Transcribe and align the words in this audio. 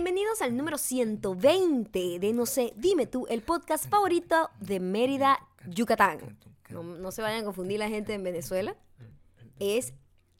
Bienvenidos 0.00 0.42
al 0.42 0.56
número 0.56 0.78
120 0.78 2.20
de 2.20 2.32
No 2.32 2.46
sé, 2.46 2.72
dime 2.76 3.08
tú, 3.08 3.26
el 3.28 3.42
podcast 3.42 3.88
favorito 3.88 4.48
de 4.60 4.78
Mérida, 4.78 5.40
Yucatán. 5.66 6.38
No, 6.70 6.84
no 6.84 7.10
se 7.10 7.20
vayan 7.20 7.40
a 7.40 7.44
confundir 7.44 7.80
la 7.80 7.88
gente 7.88 8.14
en 8.14 8.22
Venezuela. 8.22 8.76
Es 9.58 9.94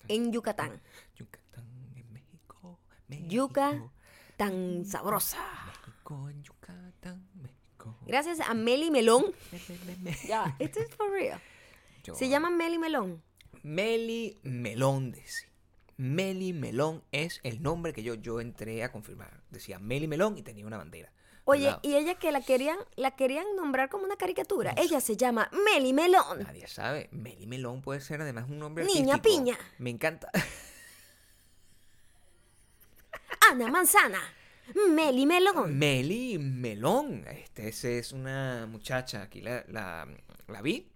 en 0.07 0.31
Yucatán. 0.31 0.81
Yucatán 1.17 1.67
en 1.97 2.13
México. 2.13 2.79
Yuca 3.09 3.91
tan 4.37 4.85
sabrosa. 4.87 5.45
México 5.67 6.29
en 6.31 6.41
Yucatán, 6.45 7.29
México. 7.43 7.99
Gracias 8.07 8.39
a 8.39 8.55
Meli 8.55 8.93
Melón. 8.93 9.25
Me, 9.51 9.59
me, 9.69 9.85
me, 9.87 9.97
me. 10.13 10.17
Ya, 10.29 10.55
esto 10.61 10.79
es 10.79 10.95
for 10.95 11.11
real. 11.11 11.41
Yo- 12.05 12.15
Se 12.15 12.29
llama 12.29 12.49
Meli 12.49 12.79
Melón. 12.79 13.21
Meli 13.65 14.39
Melón. 14.45 15.17
Meli 15.97 16.53
Melón 16.53 17.03
es 17.11 17.41
el 17.43 17.61
nombre 17.61 17.93
que 17.93 18.05
yo, 18.05 18.15
yo 18.15 18.41
entré 18.41 18.85
a 18.85 18.93
confirmar. 18.93 19.38
Decía 19.51 19.79
Meli 19.79 20.09
Melón 20.09 20.39
y 20.39 20.43
tenía 20.43 20.67
una 20.67 20.79
bandera. 20.79 21.13
Oye, 21.45 21.75
y 21.83 21.95
ella 21.95 22.15
que 22.17 22.31
la 22.31 22.43
querían, 22.43 22.79
la 22.97 23.17
querían 23.17 23.47
nombrar 23.57 23.89
como 23.89 24.05
una 24.05 24.17
caricatura. 24.17 24.75
Ella 24.77 25.01
se 25.01 25.17
llama 25.17 25.51
Meli 25.65 25.95
Melón. 25.95 26.43
Nadie 26.43 26.67
sabe. 26.67 27.09
Meli 27.11 27.47
Melón 27.47 27.81
puede 27.81 28.03
ser 28.03 28.21
además 28.21 28.51
un 28.51 28.59
nombre 28.59 28.85
Niña 28.85 29.15
artístico. 29.15 29.45
piña. 29.45 29.59
Me 29.79 29.89
encanta. 29.89 30.31
Ana 33.51 33.71
Manzana. 33.71 34.21
Meli 34.91 35.25
Melón. 35.25 35.79
Meli 35.79 36.39
Melón. 36.39 37.25
Este, 37.29 37.69
esa 37.69 37.89
es 37.89 38.13
una 38.13 38.67
muchacha. 38.67 39.23
Aquí 39.23 39.41
la, 39.41 39.65
la, 39.69 40.07
la 40.49 40.63
vi. 40.63 40.91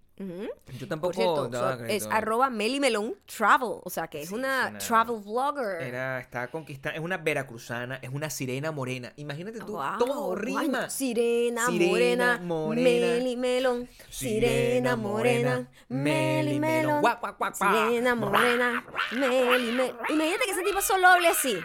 Yo 0.78 0.88
tampoco 0.88 1.12
Por 1.12 1.14
cierto, 1.14 1.52
so- 1.52 1.84
es 1.84 2.06
arroba 2.10 2.50
Meli 2.50 2.80
Melón 2.80 3.14
Travel. 3.26 3.80
O 3.84 3.90
sea 3.90 4.08
que 4.08 4.22
es 4.22 4.28
Sí, 4.28 4.34
una, 4.34 4.76
travel 4.78 5.20
vlogger. 5.20 5.82
Era, 5.82 6.20
está 6.20 6.48
conquistando, 6.50 6.98
es 6.98 7.04
una 7.04 7.18
veracruzana, 7.18 7.96
es 8.02 8.10
una 8.10 8.30
sirena 8.30 8.72
morena. 8.72 9.12
Imagínate 9.16 9.58
tú, 9.60 9.72
Wow, 9.72 9.98
todo 9.98 10.34
rima. 10.34 10.88
Sirena, 10.90 11.66
Sirena, 11.66 11.90
morena, 11.90 12.40
morena. 12.42 12.82
Meli 12.82 13.36
Melón. 13.36 13.88
Sirena 14.10 14.96
morena, 14.96 15.68
Meli 15.88 16.58
Melón. 16.60 17.00
Guap, 17.00 17.20
guap, 17.20 17.38
guap, 17.38 17.58
guap. 17.58 17.72
Sirena 17.88 18.14
morena, 18.14 18.84
Meli 19.12 19.72
Melón. 19.72 19.96
Imagínate 20.10 20.44
que 20.46 20.50
ese 20.52 20.62
tipo 20.62 20.80
solo 20.80 21.08
hable 21.08 21.28
así, 21.28 21.56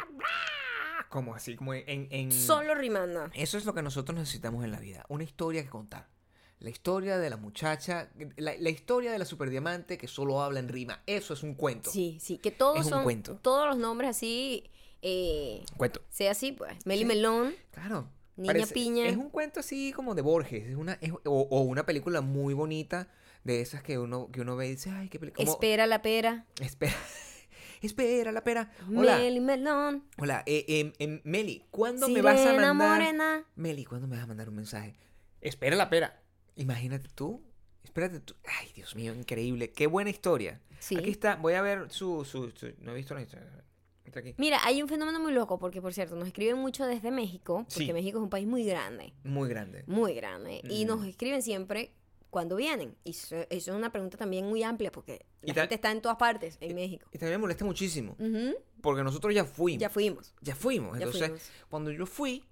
Como 1.10 1.34
así, 1.34 1.56
como 1.56 1.74
en, 1.74 2.08
en- 2.12 2.32
solo 2.32 2.76
rimando. 2.76 3.30
Eso 3.34 3.58
es 3.58 3.66
lo 3.66 3.74
que 3.74 3.82
nosotros 3.82 4.18
necesitamos 4.20 4.64
en 4.66 4.72
la 4.72 4.80
vida, 4.80 5.06
una 5.08 5.24
historia 5.24 5.64
que 5.64 5.70
contar. 5.70 6.08
La 6.60 6.70
historia 6.72 7.18
de 7.20 7.30
la 7.30 7.38
muchacha, 7.38 8.10
la, 8.38 8.56
la 8.58 8.70
historia 8.70 9.12
de 9.12 9.20
la 9.20 9.26
superdiamante 9.26 9.98
que 9.98 10.08
solo 10.08 10.42
habla 10.42 10.60
en 10.60 10.68
rima. 10.70 11.04
Eso 11.06 11.34
es 11.34 11.44
un 11.44 11.54
cuento. 11.54 11.92
Sí, 11.92 12.18
sí, 12.20 12.40
que 12.40 12.50
todos 12.52 12.80
Es 12.80 12.86
un 12.88 12.92
son, 12.92 13.04
cuento. 13.04 13.36
todos 13.44 13.68
los 13.68 13.78
nombres 13.78 14.10
así, 14.12 14.64
eh, 15.04 15.64
Cuento. 15.78 16.02
sea 16.10 16.32
así, 16.32 16.54
pues. 16.54 16.74
Meli 16.86 17.02
Sí. 17.02 17.06
Melón, 17.06 17.56
Claro. 17.72 18.10
Niña 18.38 18.66
Piña. 18.68 19.08
Es 19.08 19.18
un 19.18 19.30
cuento 19.30 19.60
así 19.60 19.92
como 19.94 20.14
de 20.16 20.22
Borges. 20.24 20.68
Es 20.68 20.76
una, 20.76 20.94
es- 21.02 21.12
o, 21.12 21.20
o 21.26 21.62
una 21.62 21.86
película 21.86 22.22
muy 22.22 22.54
bonita 22.56 23.08
de 23.44 23.62
esas 23.62 23.82
que 23.84 23.98
uno, 24.00 24.30
que 24.32 24.42
uno 24.42 24.56
ve 24.56 24.68
y 24.68 24.72
dice, 24.72 24.90
ay, 24.92 25.10
qué 25.10 25.20
película. 25.20 25.48
Espera 25.50 25.86
la 25.88 26.02
pera, 26.02 26.46
Espera. 26.60 26.96
Espera 27.82 28.32
la 28.32 28.44
pera. 28.44 28.72
Hola. 28.96 29.18
Meli 29.20 29.40
Melón, 29.40 30.04
Hola. 30.18 30.42
eh, 30.48 30.66
em, 30.68 30.94
em, 30.98 31.22
Meli, 31.24 31.64
¿cuándo 31.70 32.10
me 32.10 32.22
vas 32.24 32.40
a 32.42 32.54
mandar? 32.54 32.74
morena. 32.74 33.46
Meli, 33.56 33.86
¿cuándo 33.86 34.08
me 34.08 34.16
vas 34.16 34.24
a 34.24 34.28
mandar 34.28 34.50
un 34.50 34.56
mensaje? 34.56 34.96
Espera 35.42 35.76
la 35.76 35.90
pera. 35.90 36.20
Imagínate 36.58 37.08
tú. 37.16 37.42
Espérate 37.84 38.20
tú. 38.20 38.36
Ay, 38.60 38.72
Dios 38.76 38.96
mío, 38.96 39.14
increíble. 39.16 39.72
Qué 39.72 39.88
buena 39.88 40.10
historia. 40.10 40.62
Sí. 40.80 40.98
Aquí 40.98 41.10
está. 41.12 41.36
Voy 41.38 41.54
a 41.54 41.62
ver 41.62 41.90
su, 41.92 42.24
su, 42.26 42.52
su- 42.52 42.74
No 42.80 42.92
he 42.92 42.96
visto 42.96 43.14
la 43.16 43.22
historia. 43.22 43.48
Está 44.06 44.20
aquí. 44.20 44.36
Mira, 44.38 44.60
hay 44.64 44.82
un 44.82 44.88
fenómeno 44.88 45.20
muy 45.20 45.34
loco, 45.34 45.58
porque 45.60 45.82
por 45.82 45.94
cierto, 45.94 46.16
nos 46.16 46.28
escriben 46.28 46.58
mucho 46.58 46.86
desde 46.86 47.12
México, 47.12 47.66
porque 47.70 47.86
Sí. 47.88 47.94
México 47.94 48.20
es 48.20 48.24
un 48.24 48.30
país 48.30 48.48
muy 48.48 48.64
grande, 48.66 49.14
Muy 49.24 49.50
grande. 49.50 49.84
muy 49.88 50.14
grande, 50.14 50.62
y 50.70 50.86
Mm. 50.86 50.88
nos 50.88 51.06
escriben 51.06 51.42
siempre 51.42 51.92
cuando 52.30 52.56
vienen. 52.56 52.96
Y 53.04 53.10
eso, 53.12 53.36
eso 53.36 53.72
es 53.72 53.78
una 53.78 53.92
pregunta 53.92 54.18
también 54.18 54.46
muy 54.46 54.64
amplia, 54.64 54.92
porque 54.94 55.26
la 55.42 55.54
gente 55.54 55.76
está 55.76 55.92
en 55.92 56.02
todas 56.02 56.18
partes 56.18 56.58
en 56.62 56.76
México. 56.76 57.10
Y 57.12 57.18
también 57.18 57.40
me 57.40 57.44
molesta 57.44 57.66
muchísimo. 57.66 58.16
Porque 58.82 59.04
nosotros 59.04 59.34
ya 59.34 59.44
fuimos. 59.44 59.82
Ya 59.82 59.90
fuimos. 59.90 60.34
Ya 60.42 60.56
fuimos. 60.56 60.98
Ya 61.00 61.06
Entonces, 61.06 61.28
fuimos. 61.30 61.52
cuando 61.70 61.92
yo 61.92 62.06
fui 62.06 62.44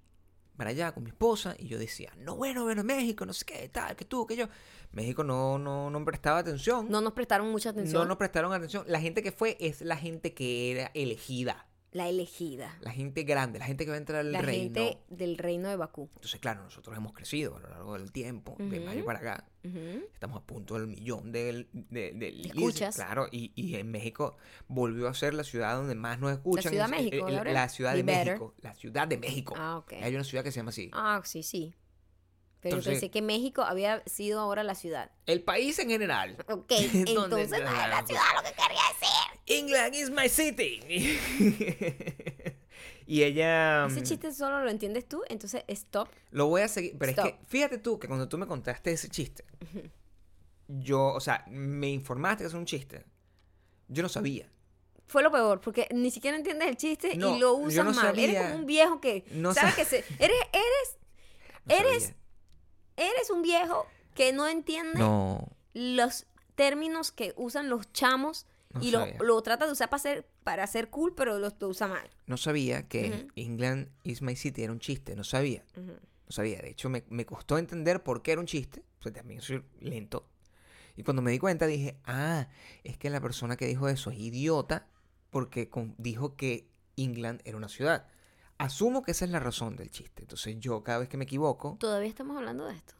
para 0.56 0.70
allá 0.70 0.92
con 0.92 1.04
mi 1.04 1.10
esposa 1.10 1.54
y 1.58 1.68
yo 1.68 1.78
decía, 1.78 2.12
no, 2.18 2.36
bueno, 2.36 2.64
bueno, 2.64 2.82
México, 2.82 3.26
no 3.26 3.32
sé 3.32 3.44
qué, 3.44 3.68
tal, 3.68 3.94
que 3.96 4.04
tú, 4.04 4.26
que 4.26 4.36
yo. 4.36 4.48
México 4.92 5.22
no, 5.22 5.58
no, 5.58 5.90
no 5.90 6.04
prestaba 6.04 6.38
atención. 6.38 6.90
No 6.90 7.00
nos 7.00 7.12
prestaron 7.12 7.50
mucha 7.50 7.70
atención. 7.70 8.02
No 8.02 8.08
nos 8.08 8.16
prestaron 8.16 8.52
atención. 8.52 8.84
La 8.86 9.00
gente 9.00 9.22
que 9.22 9.32
fue 9.32 9.56
es 9.60 9.82
la 9.82 9.96
gente 9.96 10.32
que 10.32 10.72
era 10.72 10.90
elegida. 10.94 11.66
La 11.96 12.08
elegida. 12.10 12.76
La 12.82 12.90
gente 12.90 13.22
grande, 13.22 13.58
la 13.58 13.64
gente 13.64 13.84
que 13.84 13.90
va 13.90 13.94
a 13.94 13.98
entrar 13.98 14.20
al 14.20 14.30
La 14.32 14.42
reino. 14.42 14.74
gente 14.74 14.98
del 15.08 15.38
reino 15.38 15.68
de 15.70 15.76
Bakú. 15.76 16.10
Entonces, 16.16 16.38
claro, 16.40 16.62
nosotros 16.62 16.94
hemos 16.94 17.12
crecido 17.14 17.56
a 17.56 17.60
lo 17.60 17.70
largo 17.70 17.94
del 17.98 18.12
tiempo, 18.12 18.54
de 18.58 18.80
mayo 18.80 19.04
para 19.04 19.18
acá. 19.20 19.44
Estamos 20.12 20.42
a 20.42 20.44
punto 20.46 20.74
del 20.78 20.86
millón 20.88 21.32
de, 21.32 21.66
de, 21.72 22.12
de 22.12 22.28
escuchas. 22.42 22.94
Claro, 22.96 23.28
y, 23.32 23.50
y 23.56 23.76
en 23.76 23.90
México 23.90 24.36
volvió 24.68 25.08
a 25.08 25.14
ser 25.14 25.32
la 25.32 25.42
ciudad 25.42 25.74
donde 25.76 25.94
más 25.94 26.18
nos 26.20 26.32
escuchan. 26.32 26.70
Ciudad 26.70 26.84
Es- 26.86 26.90
de 26.92 26.96
México, 27.04 27.28
eh. 27.28 27.52
La 27.52 27.68
ciudad 27.70 27.94
de 27.94 28.02
better. 28.02 28.26
México. 28.26 28.54
La 28.60 28.74
ciudad 28.74 29.08
de 29.08 29.16
México. 29.18 29.54
Ah, 29.56 29.78
ok. 29.78 29.94
Hay 30.02 30.14
una 30.14 30.22
ciudad 30.24 30.44
que 30.44 30.52
se 30.52 30.56
llama 30.60 30.70
así. 30.70 30.90
Ah, 30.92 31.20
sí, 31.24 31.42
sí. 31.42 31.74
Pero 32.60 32.76
Entonces- 32.76 32.94
pensé 33.00 33.10
que 33.10 33.22
México 33.22 33.62
había 33.62 34.02
sido 34.06 34.40
ahora 34.40 34.62
la 34.64 34.74
ciudad. 34.74 35.10
El 35.26 35.42
país 35.42 35.78
en 35.78 35.88
general. 35.90 36.36
Ok, 36.48 36.68
¿Dónde 36.92 37.12
entonces 37.12 37.50
no 37.50 37.56
es 37.56 37.62
la 37.88 38.04
ciudad 38.06 38.22
lo 38.36 38.42
que 38.42 38.52
quería 38.54 38.82
decir. 38.92 39.08
England 39.46 39.94
is 39.94 40.10
my 40.10 40.28
city. 40.28 40.80
y 43.06 43.22
ella... 43.22 43.86
Ese 43.86 44.02
chiste 44.02 44.32
solo 44.32 44.62
lo 44.64 44.70
entiendes 44.70 45.06
tú, 45.08 45.22
entonces 45.28 45.62
stop. 45.68 46.08
Lo 46.30 46.46
voy 46.48 46.62
a 46.62 46.68
seguir. 46.68 46.96
Pero 46.98 47.12
es 47.12 47.18
Stop. 47.18 47.38
que, 47.38 47.46
fíjate 47.46 47.78
tú 47.78 47.98
que 47.98 48.08
cuando 48.08 48.28
tú 48.28 48.38
me 48.38 48.46
contaste 48.46 48.90
ese 48.90 49.08
chiste, 49.08 49.44
yo, 50.66 51.06
o 51.14 51.20
sea, 51.20 51.44
me 51.48 51.88
informaste 51.90 52.42
que 52.44 52.48
es 52.48 52.54
un 52.54 52.66
chiste. 52.66 53.04
Yo 53.88 54.02
no 54.02 54.08
sabía. 54.08 54.50
Fue 55.06 55.22
lo 55.22 55.30
peor, 55.30 55.60
porque 55.60 55.86
ni 55.94 56.10
siquiera 56.10 56.36
entiendes 56.36 56.66
el 56.68 56.76
chiste 56.76 57.16
No, 57.16 57.36
y 57.36 57.38
lo 57.38 57.52
yo 57.60 57.82
usas 57.82 57.84
no 57.84 57.92
mal. 57.92 58.18
Eres 58.18 58.34
sabía. 58.34 58.42
como 58.50 58.54
un 58.56 58.66
viejo 58.66 59.00
que 59.00 59.24
No 59.30 59.54
sabes 59.54 59.74
sab- 59.74 59.76
que 59.76 59.84
se, 59.84 59.98
eres 60.18 60.36
eres 60.52 60.98
No 61.66 61.74
Eres- 61.76 62.02
sabía. 62.02 62.16
Eres 62.96 63.30
un 63.30 63.42
viejo 63.42 63.86
que 64.14 64.32
no 64.32 64.46
entiende 64.48 64.98
No. 64.98 65.48
los 65.74 66.26
términos 66.54 67.12
que 67.12 67.34
usan 67.36 67.68
los 67.68 67.92
chamos 67.92 68.46
No 68.72 68.82
y 68.82 68.90
lo, 68.90 69.06
lo 69.22 69.40
trata 69.42 69.66
de 69.66 69.72
usar 69.72 69.90
para 69.90 70.02
ser 70.02 70.28
para 70.42 70.66
ser 70.66 70.90
cool, 70.90 71.14
pero 71.14 71.38
lo, 71.38 71.52
lo 71.58 71.68
usa 71.68 71.88
mal. 71.88 72.08
No 72.26 72.36
sabía 72.36 72.86
que. 72.88 73.26
England 73.34 73.88
is 74.04 74.22
my 74.22 74.36
city 74.36 74.62
era 74.62 74.72
un 74.72 74.78
chiste. 74.78 75.16
No 75.16 75.24
sabía. 75.24 75.64
No 75.76 75.92
sabía. 76.30 76.60
De 76.60 76.70
hecho, 76.70 76.88
me, 76.88 77.02
me 77.08 77.26
costó 77.26 77.58
entender 77.58 78.02
por 78.04 78.22
qué 78.22 78.32
era 78.32 78.40
un 78.40 78.46
chiste. 78.46 78.84
Pues 79.02 79.12
también 79.12 79.40
soy 79.40 79.64
lento. 79.80 80.28
Y 80.96 81.02
cuando 81.02 81.20
me 81.20 81.32
di 81.32 81.38
cuenta 81.40 81.66
dije, 81.66 81.98
ah, 82.04 82.48
es 82.84 82.96
que 82.96 83.10
la 83.10 83.20
persona 83.20 83.56
que 83.56 83.66
dijo 83.66 83.88
eso 83.88 84.10
es 84.10 84.18
idiota 84.18 84.86
porque 85.30 85.68
con- 85.68 85.94
dijo 85.98 86.36
que 86.36 86.68
England 86.96 87.40
era 87.44 87.56
una 87.56 87.68
ciudad. 87.68 88.06
Asumo 88.58 89.02
que 89.02 89.10
esa 89.12 89.24
es 89.24 89.30
la 89.30 89.40
razón 89.40 89.76
del 89.76 89.90
chiste. 89.90 90.22
Entonces 90.22 90.56
yo 90.58 90.82
cada 90.82 90.98
vez 91.00 91.08
que 91.08 91.16
me 91.16 91.24
equivoco... 91.24 91.76
Todavía 91.78 92.08
estamos 92.08 92.36
hablando 92.36 92.66
de 92.66 92.74
esto. 92.74 92.94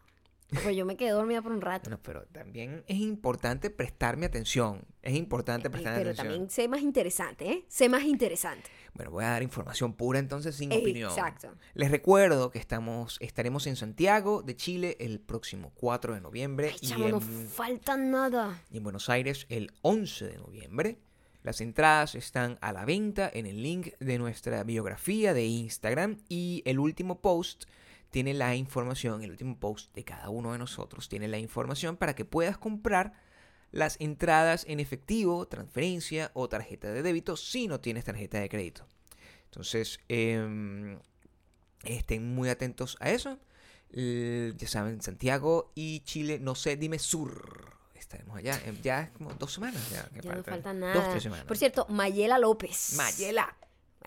Pues 0.62 0.76
yo 0.76 0.86
me 0.86 0.96
quedé 0.96 1.10
dormida 1.10 1.42
por 1.42 1.50
un 1.50 1.60
rato. 1.60 1.90
Bueno, 1.90 1.98
pero 2.04 2.24
también 2.26 2.84
es 2.86 2.98
importante 2.98 3.68
prestarme 3.68 4.26
atención. 4.26 4.84
Es 5.02 5.16
importante 5.16 5.66
Eh, 5.66 5.70
prestarme 5.72 5.98
pero 5.98 6.10
atención. 6.10 6.26
también 6.28 6.50
sé 6.50 6.68
más 6.68 6.82
interesante, 6.82 7.50
¿eh? 7.50 7.64
Sé 7.66 7.88
más 7.88 8.04
interesante. 8.04 8.70
Bueno, 8.94 9.10
voy 9.10 9.24
a 9.24 9.30
dar 9.30 9.42
información 9.42 9.92
pura 9.94 10.20
entonces 10.20 10.54
sin 10.54 10.70
Eh, 10.70 10.78
opinión. 10.78 11.10
Exacto. 11.10 11.48
Les 11.74 11.90
recuerdo 11.90 12.52
que 12.52 12.60
estamos, 12.60 13.16
estaremos 13.20 13.66
en 13.66 13.74
Santiago 13.74 14.42
de 14.42 14.54
Chile 14.54 14.96
el 15.00 15.18
próximo 15.18 15.72
4 15.74 16.14
de 16.14 16.20
noviembre 16.20 16.68
Ay, 16.74 16.78
y, 16.80 16.86
chamo, 16.86 17.08
no 17.08 17.16
en, 17.16 17.48
falta 17.48 17.96
nada. 17.96 18.62
y 18.70 18.76
en 18.76 18.84
Buenos 18.84 19.08
Aires 19.08 19.46
el 19.48 19.72
11 19.82 20.28
de 20.28 20.36
noviembre. 20.38 21.00
Las 21.46 21.60
entradas 21.60 22.16
están 22.16 22.58
a 22.60 22.72
la 22.72 22.84
venta 22.84 23.30
en 23.32 23.46
el 23.46 23.62
link 23.62 23.90
de 24.00 24.18
nuestra 24.18 24.64
biografía 24.64 25.32
de 25.32 25.46
Instagram 25.46 26.18
y 26.28 26.60
el 26.64 26.80
último 26.80 27.20
post 27.20 27.66
tiene 28.10 28.34
la 28.34 28.56
información, 28.56 29.22
el 29.22 29.30
último 29.30 29.56
post 29.56 29.94
de 29.94 30.02
cada 30.02 30.28
uno 30.28 30.50
de 30.50 30.58
nosotros 30.58 31.08
tiene 31.08 31.28
la 31.28 31.38
información 31.38 31.96
para 31.96 32.16
que 32.16 32.24
puedas 32.24 32.58
comprar 32.58 33.12
las 33.70 33.96
entradas 34.00 34.64
en 34.66 34.80
efectivo, 34.80 35.46
transferencia 35.46 36.32
o 36.34 36.48
tarjeta 36.48 36.92
de 36.92 37.02
débito 37.02 37.36
si 37.36 37.68
no 37.68 37.78
tienes 37.78 38.04
tarjeta 38.04 38.40
de 38.40 38.48
crédito. 38.48 38.84
Entonces, 39.44 40.00
em, 40.08 40.98
estén 41.84 42.34
muy 42.34 42.48
atentos 42.48 42.96
a 42.98 43.12
eso. 43.12 43.38
Ya 43.92 44.66
saben, 44.66 45.00
Santiago 45.00 45.70
y 45.76 46.00
Chile, 46.00 46.40
no 46.40 46.56
sé, 46.56 46.76
dime 46.76 46.98
sur. 46.98 47.75
Allá. 48.34 48.60
em, 48.64 48.80
Ya 48.82 49.02
es 49.02 49.10
como 49.10 49.32
dos 49.34 49.52
semanas. 49.52 49.80
Ya, 49.90 50.04
que 50.10 50.20
Ya 50.20 50.34
no 50.34 50.42
falta 50.42 50.72
Dos, 50.72 50.80
nada. 50.80 51.10
tres 51.10 51.22
semanas. 51.22 51.44
Por 51.46 51.56
cierto, 51.56 51.86
Mayela 51.88 52.38
López. 52.38 52.94
Mayela. 52.96 53.56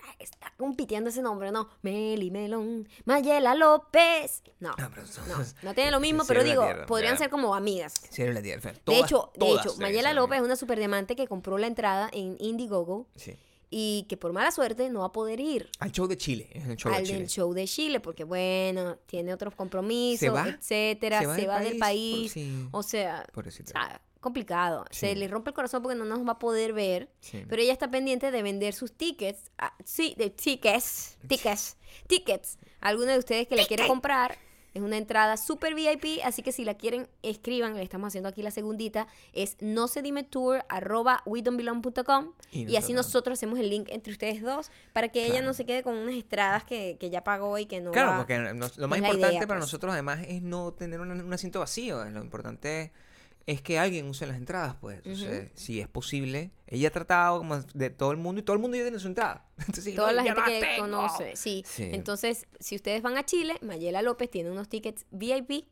Ay, 0.02 0.14
Está 0.20 0.52
compitiendo 0.56 1.10
ese 1.10 1.20
nombre, 1.22 1.50
¿no? 1.52 1.68
Meli 1.82 2.30
Melón. 2.30 2.88
Mayela 3.04 3.54
López. 3.54 4.42
No, 4.60 4.70
No, 4.78 4.88
no, 4.88 5.44
no 5.62 5.74
tiene 5.74 5.90
lo 5.90 6.00
mismo, 6.00 6.24
pero 6.26 6.42
digo, 6.44 6.62
tierra, 6.64 6.86
podrían 6.86 7.14
ya. 7.14 7.18
ser 7.18 7.30
como 7.30 7.54
amigas. 7.54 7.94
Cielo 8.10 8.32
la 8.32 8.42
tierra. 8.42 8.72
de 8.72 8.78
Todas- 8.80 9.02
hecho, 9.02 9.30
de 9.36 9.50
hecho, 9.52 9.76
Mayela 9.78 10.12
López 10.14 10.38
es 10.38 10.44
una 10.44 10.56
superdiamante 10.56 11.16
que 11.16 11.26
compró 11.28 11.58
la 11.58 11.66
entrada 11.66 12.08
en 12.12 12.36
Indiegogo 12.38 13.06
Sí. 13.16 13.36
Y 13.70 14.04
que 14.08 14.16
por 14.16 14.32
mala 14.32 14.50
suerte 14.50 14.90
no 14.90 15.00
va 15.00 15.06
a 15.06 15.12
poder 15.12 15.38
ir 15.40 15.70
Al 15.78 15.92
show 15.92 16.06
de 16.08 16.16
Chile. 16.16 16.50
El 16.52 16.76
show 16.76 16.92
al 16.92 17.02
de 17.02 17.06
Chile. 17.06 17.18
del 17.20 17.28
show 17.28 17.52
de 17.54 17.66
Chile, 17.66 18.00
porque 18.00 18.24
bueno, 18.24 18.96
tiene 19.06 19.32
otros 19.32 19.54
compromisos, 19.54 20.34
va? 20.34 20.48
etcétera, 20.48 21.20
se 21.36 21.46
va, 21.46 21.60
del 21.60 21.78
país. 21.78 22.32
por- 22.32 22.42
sí, 22.42 22.68
O 22.72 22.82
sea, 22.82 23.24
complicado. 24.20 24.84
Se 24.90 25.14
le 25.14 25.28
rompe 25.28 25.50
el 25.50 25.54
corazón 25.54 25.82
porque 25.82 25.96
no 25.96 26.04
nos 26.04 26.26
va 26.26 26.32
a 26.32 26.38
poder 26.38 26.72
ver. 26.72 27.10
Sí. 27.20 27.44
Pero 27.48 27.62
ella 27.62 27.72
está 27.72 27.90
pendiente 27.90 28.30
de 28.30 28.42
vender 28.42 28.74
sus 28.74 28.92
tickets. 28.92 29.50
ah, 29.58 29.72
sí, 29.84 30.14
de 30.18 30.30
tickets. 30.30 31.16
Tickets. 31.26 31.76
Tickets. 32.06 32.58
Alguno 32.80 33.12
de 33.12 33.18
ustedes 33.18 33.46
que 33.48 33.56
le 33.56 33.66
quiere 33.66 33.86
comprar. 33.86 34.36
Es 34.74 34.82
una 34.82 34.96
entrada 34.96 35.36
super 35.36 35.74
VIP, 35.74 36.20
así 36.24 36.42
que 36.42 36.52
si 36.52 36.64
la 36.64 36.74
quieren, 36.74 37.08
escriban. 37.22 37.74
Le 37.74 37.82
estamos 37.82 38.08
haciendo 38.08 38.28
aquí 38.28 38.42
la 38.42 38.50
segundita. 38.50 39.06
Es 39.32 39.56
no 39.60 39.88
se 39.88 40.00
dime 40.02 40.22
tour 40.22 40.64
arroba 40.68 41.22
wedon'tbelong.com 41.26 42.32
Y 42.52 42.70
y, 42.70 42.76
así 42.76 42.92
nosotros- 42.92 43.38
hacemos 43.38 43.58
el 43.58 43.68
link 43.70 43.88
entre 43.90 44.12
ustedes 44.12 44.42
dos 44.42 44.70
para 44.92 45.08
que 45.08 45.26
ella 45.26 45.42
no 45.42 45.54
se 45.54 45.64
quede 45.66 45.82
con 45.82 45.96
unas 45.96 46.14
estradas 46.14 46.64
que, 46.64 46.96
que 47.00 47.10
ya 47.10 47.24
pagó 47.24 47.58
y 47.58 47.66
que 47.66 47.80
no 47.80 47.90
Claro, 47.92 48.10
va- 48.12 48.16
porque 48.18 48.38
nos- 48.38 48.76
lo 48.78 48.88
más 48.88 48.98
importante 48.98 49.28
idea, 49.36 49.40
para 49.46 49.58
pues. 49.58 49.66
nosotros 49.68 49.92
además 49.92 50.20
es 50.28 50.42
no 50.42 50.72
tener 50.72 51.00
un, 51.00 51.10
un 51.10 51.32
asiento 51.32 51.60
vacío. 51.60 52.04
Lo 52.04 52.20
importante 52.22 52.82
es 52.82 52.90
que 53.62 53.78
alguien 53.78 54.08
use 54.08 54.26
las 54.26 54.36
entradas, 54.36 54.76
pues. 54.80 55.00
Si 55.54 55.80
es 55.80 55.88
posible, 55.88 56.50
ella 56.66 56.88
ha 56.88 56.92
tratado 56.92 57.38
como 57.38 57.58
de 57.60 57.90
todo 57.90 58.12
el 58.12 58.16
mundo 58.16 58.40
y 58.40 58.44
todo 58.44 58.54
el 58.54 58.62
mundo 58.62 58.76
ya 58.76 58.84
tiene 58.84 58.98
su 58.98 59.08
entrada. 59.08 59.46
Entonces, 59.58 59.94
Toda 59.94 60.08
no, 60.08 60.14
la 60.14 60.22
gente 60.22 60.40
no 60.40 60.46
que 60.46 60.60
tengo. 60.60 60.80
conoce, 60.82 61.36
sí. 61.36 61.64
Sí. 61.66 61.90
Entonces, 61.92 62.46
si 62.58 62.76
ustedes 62.76 63.02
van 63.02 63.16
a 63.16 63.24
Chile, 63.24 63.56
Mayela 63.62 64.02
López 64.02 64.30
tiene 64.30 64.50
unos 64.50 64.68
tickets 64.68 65.06
VIP 65.10 65.64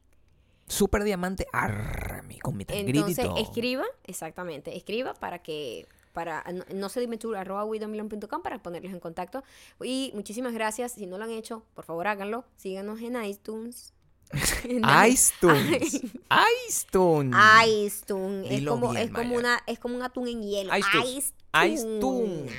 Super 0.69 1.03
diamante 1.03 1.47
Army 1.53 2.39
con 2.39 2.57
mi 2.57 2.65
Entonces, 2.69 3.27
escriba, 3.39 3.85
exactamente, 4.05 4.77
escriba 4.77 5.15
para 5.15 5.39
que 5.41 5.87
para 6.13 6.45
no, 6.53 6.65
no 6.75 6.89
se 6.89 7.01
dime 7.01 7.19
arroba 7.37 7.65
widomilon.com 7.65 8.43
para 8.43 8.61
ponerlos 8.63 8.93
en 8.93 9.01
contacto. 9.01 9.45
Y 9.83 10.11
muchísimas 10.15 10.53
gracias. 10.53 10.93
Si 10.93 11.07
no 11.07 11.17
lo 11.17 11.25
han 11.25 11.31
hecho, 11.31 11.65
por 11.75 11.85
favor 11.85 12.07
háganlo. 12.07 12.45
Síganos 12.57 13.01
en 13.01 13.23
iTunes. 13.25 13.95
ITunes. 14.33 15.95
iTunes. 15.95 17.35
iTunes. 17.67 18.51
Es 18.51 18.65
como, 18.67 18.91
bien, 18.91 19.03
es 19.03 19.11
como 19.11 19.37
una, 19.37 19.61
es 19.67 19.79
como 19.79 19.97
un 19.97 20.03
atún 20.03 20.29
en 20.29 20.43
hielo. 20.43 20.73
iTunes. 20.77 21.35
iTunes. 21.65 22.53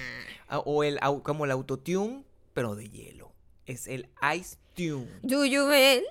Ah, 0.48 0.60
O 0.60 0.84
el, 0.84 1.00
como 1.24 1.46
el 1.46 1.52
autotune, 1.52 2.24
pero 2.54 2.76
de 2.76 2.90
hielo. 2.90 3.32
Es 3.66 3.88
el 3.88 4.10
iTunes. 4.36 5.08
Do 5.22 5.46
you 5.46 5.68
believe? 5.68 6.06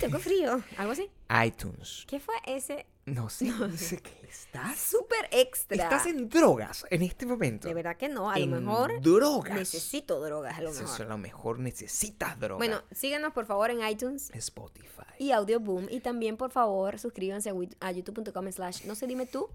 Tengo 0.00 0.18
frío. 0.18 0.62
Algo 0.76 0.92
así. 0.92 1.10
iTunes. 1.46 2.04
¿Qué 2.08 2.18
fue 2.20 2.34
ese 2.46 2.86
No 3.06 3.28
sé, 3.28 3.46
no 3.46 3.70
sé 3.76 3.98
qué. 3.98 4.22
¿Estás? 4.28 4.78
súper 4.78 5.28
extra? 5.30 5.82
Estás 5.84 6.06
en 6.06 6.28
drogas 6.28 6.86
en 6.90 7.02
este 7.02 7.26
momento. 7.26 7.68
De 7.68 7.74
verdad 7.74 7.96
que 7.96 8.08
no. 8.08 8.30
A 8.30 8.38
lo 8.38 8.46
mejor 8.60 9.00
Drogas. 9.02 9.54
necesito 9.54 10.20
drogas. 10.20 10.56
A 10.58 10.62
lo 10.62 10.72
mejor. 10.72 11.02
a 11.02 11.04
lo 11.04 11.18
mejor 11.18 11.58
necesitas 11.58 12.38
drogas. 12.40 12.58
Bueno, 12.58 12.82
síganos 12.92 13.32
por 13.32 13.44
favor 13.46 13.70
en 13.70 13.86
iTunes 13.86 14.30
Spotify. 14.34 15.02
y 15.18 15.32
Audio 15.32 15.60
Boom. 15.60 15.86
Y 15.90 16.00
también, 16.00 16.36
por 16.36 16.50
favor, 16.50 16.98
suscríbanse 16.98 17.50
a, 17.50 17.54
a 17.80 17.92
youtube.com 17.92 18.50
slash 18.52 18.84
no 18.86 18.94
se 18.94 19.06
dime 19.06 19.26
tú. 19.26 19.48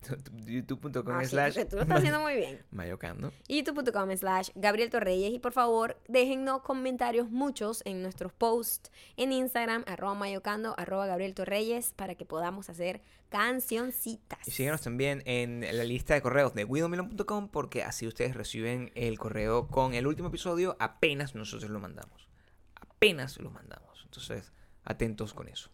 youtube.com 0.46 1.14
Ah, 1.14 1.24
sí, 1.24 1.30
slash 1.30 1.54
porque 1.54 1.70
tú 1.70 1.76
lo 1.76 1.82
estás 1.82 1.98
haciendo 1.98 2.20
muy 2.20 2.34
bien. 2.36 2.64
mayocando. 2.70 3.32
Youtube.com 3.48 4.16
slash 4.16 4.50
Gabriel 4.54 4.90
Torreyes. 4.90 5.32
Y 5.32 5.38
por 5.38 5.52
favor, 5.52 5.98
déjennos 6.08 6.62
comentarios 6.62 7.30
muchos 7.30 7.82
en 7.84 8.02
nuestros 8.02 8.32
posts 8.32 8.90
en 9.16 9.32
Instagram, 9.32 9.84
arroba 9.86 10.14
mayocando, 10.14 10.74
arroba 10.78 11.06
Gabriel 11.06 11.34
Torreyes, 11.34 11.92
para 11.94 12.14
que 12.14 12.24
podamos 12.24 12.70
hacer 12.70 13.02
cancioncitas. 13.28 14.38
Y 14.46 14.50
síguenos 14.50 14.82
también 14.82 15.22
en 15.26 15.60
la 15.60 15.84
lista 15.84 16.14
de 16.14 16.22
correos 16.22 16.54
de 16.54 16.64
guidomilon.com 16.64 17.48
porque 17.48 17.82
así 17.82 18.06
ustedes 18.06 18.34
reciben 18.34 18.90
el 18.94 19.18
correo 19.18 19.68
con 19.68 19.94
el 19.94 20.06
último 20.06 20.28
episodio 20.28 20.76
apenas 20.78 21.34
nosotros 21.34 21.70
lo 21.70 21.80
mandamos. 21.80 22.28
Apenas 22.80 23.38
lo 23.38 23.50
mandamos. 23.50 24.02
Entonces, 24.04 24.52
atentos 24.84 25.34
con 25.34 25.48
eso. 25.48 25.70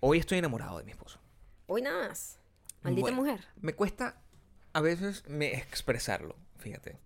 Hoy 0.00 0.18
estoy 0.18 0.38
enamorado 0.38 0.78
de 0.78 0.84
mi 0.84 0.90
esposo. 0.90 1.18
Hoy 1.66 1.80
nada 1.80 2.08
más. 2.08 2.38
Maldita 2.84 3.02
Bueno, 3.10 3.16
mujer. 3.22 3.40
Me 3.60 3.74
cuesta 3.74 4.20
a 4.72 4.80
veces 4.80 5.22
me 5.28 5.54
expresarlo, 5.54 6.36
fíjate. 6.58 6.98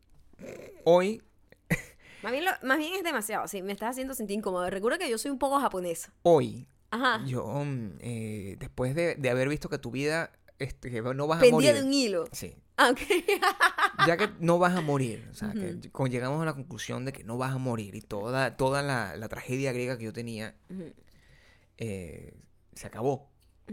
Hoy, 0.84 1.22
Más 2.22 2.32
bien, 2.32 2.44
lo- 2.44 2.50
más 2.66 2.78
bien 2.78 2.94
es 2.94 3.02
demasiado. 3.04 3.46
Sí, 3.48 3.62
me 3.62 3.72
estás 3.72 3.90
haciendo 3.90 4.14
sentir 4.14 4.36
incómodo. 4.38 4.68
Recuerda 4.70 4.98
que 4.98 5.08
yo 5.10 5.18
soy 5.18 5.30
un 5.30 5.38
poco 5.38 5.58
japonesa. 5.60 6.12
hoy, 6.22 6.66
Ajá. 6.90 7.24
yo, 7.26 7.46
mm, 7.46 7.98
eh, 8.00 8.56
después 8.58 8.94
de, 8.94 9.14
de 9.16 9.30
haber 9.30 9.48
visto 9.48 9.68
que 9.68 9.78
tu 9.78 9.90
vida, 9.90 10.32
este, 10.58 10.90
que 10.90 11.00
no 11.02 11.26
vas 11.26 11.42
a 11.42 11.50
morir. 11.50 11.74
de 11.74 11.82
un 11.82 11.92
hilo. 11.92 12.24
Sí. 12.32 12.56
Ah, 12.76 12.90
ok. 12.90 13.00
ya 14.06 14.16
que 14.16 14.28
no 14.40 14.58
vas 14.58 14.74
a 14.76 14.80
morir, 14.80 15.28
o 15.30 15.34
sea, 15.34 15.52
que 15.52 15.90
con- 15.90 16.10
llegamos 16.10 16.40
a 16.42 16.44
la 16.44 16.54
conclusión 16.54 17.04
de 17.04 17.12
que 17.12 17.22
no 17.24 17.36
vas 17.36 17.52
a 17.52 17.58
morir 17.58 17.94
y 17.96 18.00
toda, 18.00 18.56
toda 18.56 18.82
la, 18.82 19.16
la 19.16 19.28
tragedia 19.28 19.72
griega 19.72 19.98
que 19.98 20.04
yo 20.04 20.12
tenía 20.12 20.54
eh, 21.76 22.34
se 22.74 22.86
acabó, 22.86 23.28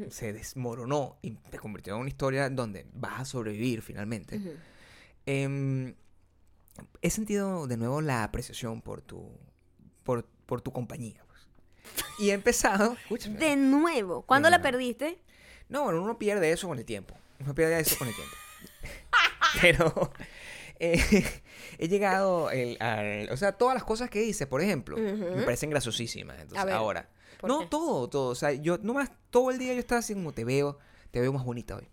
se 0.10 0.34
desmoronó 0.34 1.18
y 1.22 1.32
te 1.32 1.58
convirtió 1.60 1.96
en 1.96 2.02
una 2.02 2.10
historia 2.10 2.50
donde 2.50 2.86
vas 2.94 3.22
a 3.22 3.26
sobrevivir 3.26 3.82
finalmente. 3.82 4.38
Ujú. 4.38 4.52
Em, 5.26 5.96
he 7.02 7.10
sentido 7.10 7.68
de 7.68 7.78
nuevo 7.78 8.02
la 8.02 8.24
apreciación 8.24 8.82
por 8.82 9.02
tu, 9.02 9.32
por, 10.04 10.26
por 10.46 10.62
tu 10.62 10.72
compañía. 10.72 11.24
pues. 11.28 11.42
Y 12.20 12.30
he 12.30 12.34
empezado, 12.34 12.94
escúchame. 13.02 13.38
De 13.40 13.56
nuevo. 13.56 14.22
¿Cuándo 14.24 14.48
De 14.48 14.52
la 14.52 14.58
nuevo. 14.60 14.72
perdiste? 14.72 15.20
No, 15.70 15.84
bueno, 15.84 16.02
uno 16.04 16.18
pierde 16.20 16.52
eso 16.52 16.68
con 16.68 16.78
el 16.78 16.86
tiempo. 16.86 17.16
Uno 17.40 17.54
pierde 17.56 17.80
eso 17.80 17.98
con 17.98 18.08
el 18.08 18.14
tiempo. 18.16 18.36
Pero 19.62 20.12
eh, 20.80 21.02
he 21.78 21.88
llegado 21.88 22.52
el- 22.52 22.78
al... 22.82 23.30
O 23.32 23.38
sea, 23.38 23.54
todas 23.54 23.74
las 23.76 23.84
cosas 23.84 24.10
que 24.10 24.24
hice, 24.24 24.48
por 24.48 24.62
ejemplo, 24.62 24.98
me 24.98 25.14
Ujú. 25.14 25.44
parecen 25.46 25.70
graciosísimas. 25.70 26.40
Entonces, 26.40 26.72
ahora... 26.74 27.10
¿por 27.40 27.50
No, 27.50 27.60
qué? 27.60 27.66
todo, 27.68 28.10
todo. 28.10 28.30
O 28.30 28.36
sea, 28.36 28.52
yo 28.54 28.78
nomás 28.80 29.12
todo 29.30 29.52
el 29.52 29.58
día 29.58 29.74
yo 29.74 29.80
estaba 29.80 30.00
así 30.00 30.14
como 30.14 30.32
te 30.34 30.44
veo, 30.46 30.78
te 31.12 31.20
veo 31.22 31.32
más 31.34 31.44
bonita 31.46 31.76
hoy. 31.76 31.88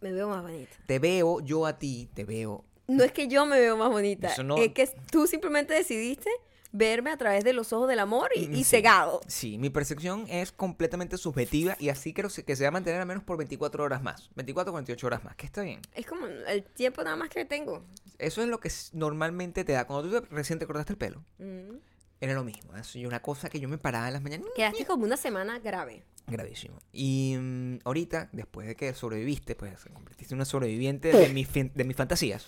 Me 0.00 0.12
veo 0.12 0.28
más 0.28 0.42
bonita. 0.42 0.72
Te 0.86 0.98
veo, 0.98 1.40
yo 1.40 1.66
a 1.66 1.78
ti, 1.78 2.08
te 2.14 2.24
veo. 2.24 2.64
No 2.86 3.04
es 3.04 3.12
que 3.12 3.28
yo 3.28 3.44
me 3.46 3.58
veo 3.58 3.76
más 3.76 3.90
bonita. 3.90 4.28
Eso 4.28 4.42
no- 4.42 4.56
Es 4.56 4.72
que 4.72 4.88
tú 5.10 5.26
simplemente 5.26 5.74
decidiste 5.74 6.30
verme 6.70 7.10
a 7.10 7.16
través 7.16 7.44
de 7.44 7.52
los 7.54 7.72
ojos 7.72 7.88
del 7.88 7.98
amor 7.98 8.30
y, 8.34 8.40
y 8.40 8.56
sí. 8.58 8.64
cegado. 8.64 9.20
Sí, 9.26 9.56
mi 9.58 9.70
percepción 9.70 10.26
es 10.28 10.52
completamente 10.52 11.16
subjetiva 11.16 11.76
y 11.80 11.88
así 11.88 12.12
creo 12.12 12.28
que 12.46 12.56
se 12.56 12.62
va 12.64 12.68
a 12.68 12.70
mantener 12.72 13.00
al 13.00 13.06
menos 13.06 13.24
por 13.24 13.38
24 13.38 13.82
horas 13.84 14.02
más. 14.02 14.30
24 14.36 14.70
o 14.70 14.74
48 14.74 15.06
horas 15.06 15.24
más, 15.24 15.34
que 15.34 15.46
está 15.46 15.62
bien. 15.62 15.80
Es 15.94 16.06
como 16.06 16.26
el 16.26 16.62
tiempo 16.64 17.02
nada 17.02 17.16
más 17.16 17.30
que 17.30 17.44
tengo. 17.46 17.84
Eso 18.18 18.42
es 18.42 18.48
lo 18.48 18.60
que 18.60 18.70
normalmente 18.92 19.64
te 19.64 19.72
da. 19.72 19.86
Cuando 19.86 20.08
tú 20.10 20.20
te- 20.26 20.34
recién 20.34 20.58
te 20.58 20.66
cortaste 20.66 20.92
el 20.92 20.98
pelo, 20.98 21.24
Mm. 21.38 21.76
Era 22.20 22.34
lo 22.34 22.44
mismo. 22.44 22.76
Es 22.76 22.94
una 22.96 23.20
cosa 23.22 23.48
que 23.48 23.60
yo 23.60 23.68
me 23.68 23.78
paraba 23.78 24.08
en 24.08 24.14
las 24.14 24.22
mañanas. 24.22 24.46
Quedaste 24.54 24.84
como 24.86 25.04
una 25.04 25.16
semana 25.16 25.58
grave. 25.58 26.04
Gravísimo. 26.26 26.78
Y 26.92 27.36
mm, 27.38 27.78
ahorita, 27.84 28.28
después 28.32 28.66
de 28.66 28.76
que 28.76 28.92
sobreviviste, 28.94 29.54
pues 29.54 29.82
te 29.82 29.90
convertiste 29.90 30.34
en 30.34 30.38
una 30.38 30.44
sobreviviente 30.44 31.12
de, 31.12 31.28
mi 31.32 31.44
de 31.44 31.84
mis 31.84 31.96
fantasías. 31.96 32.46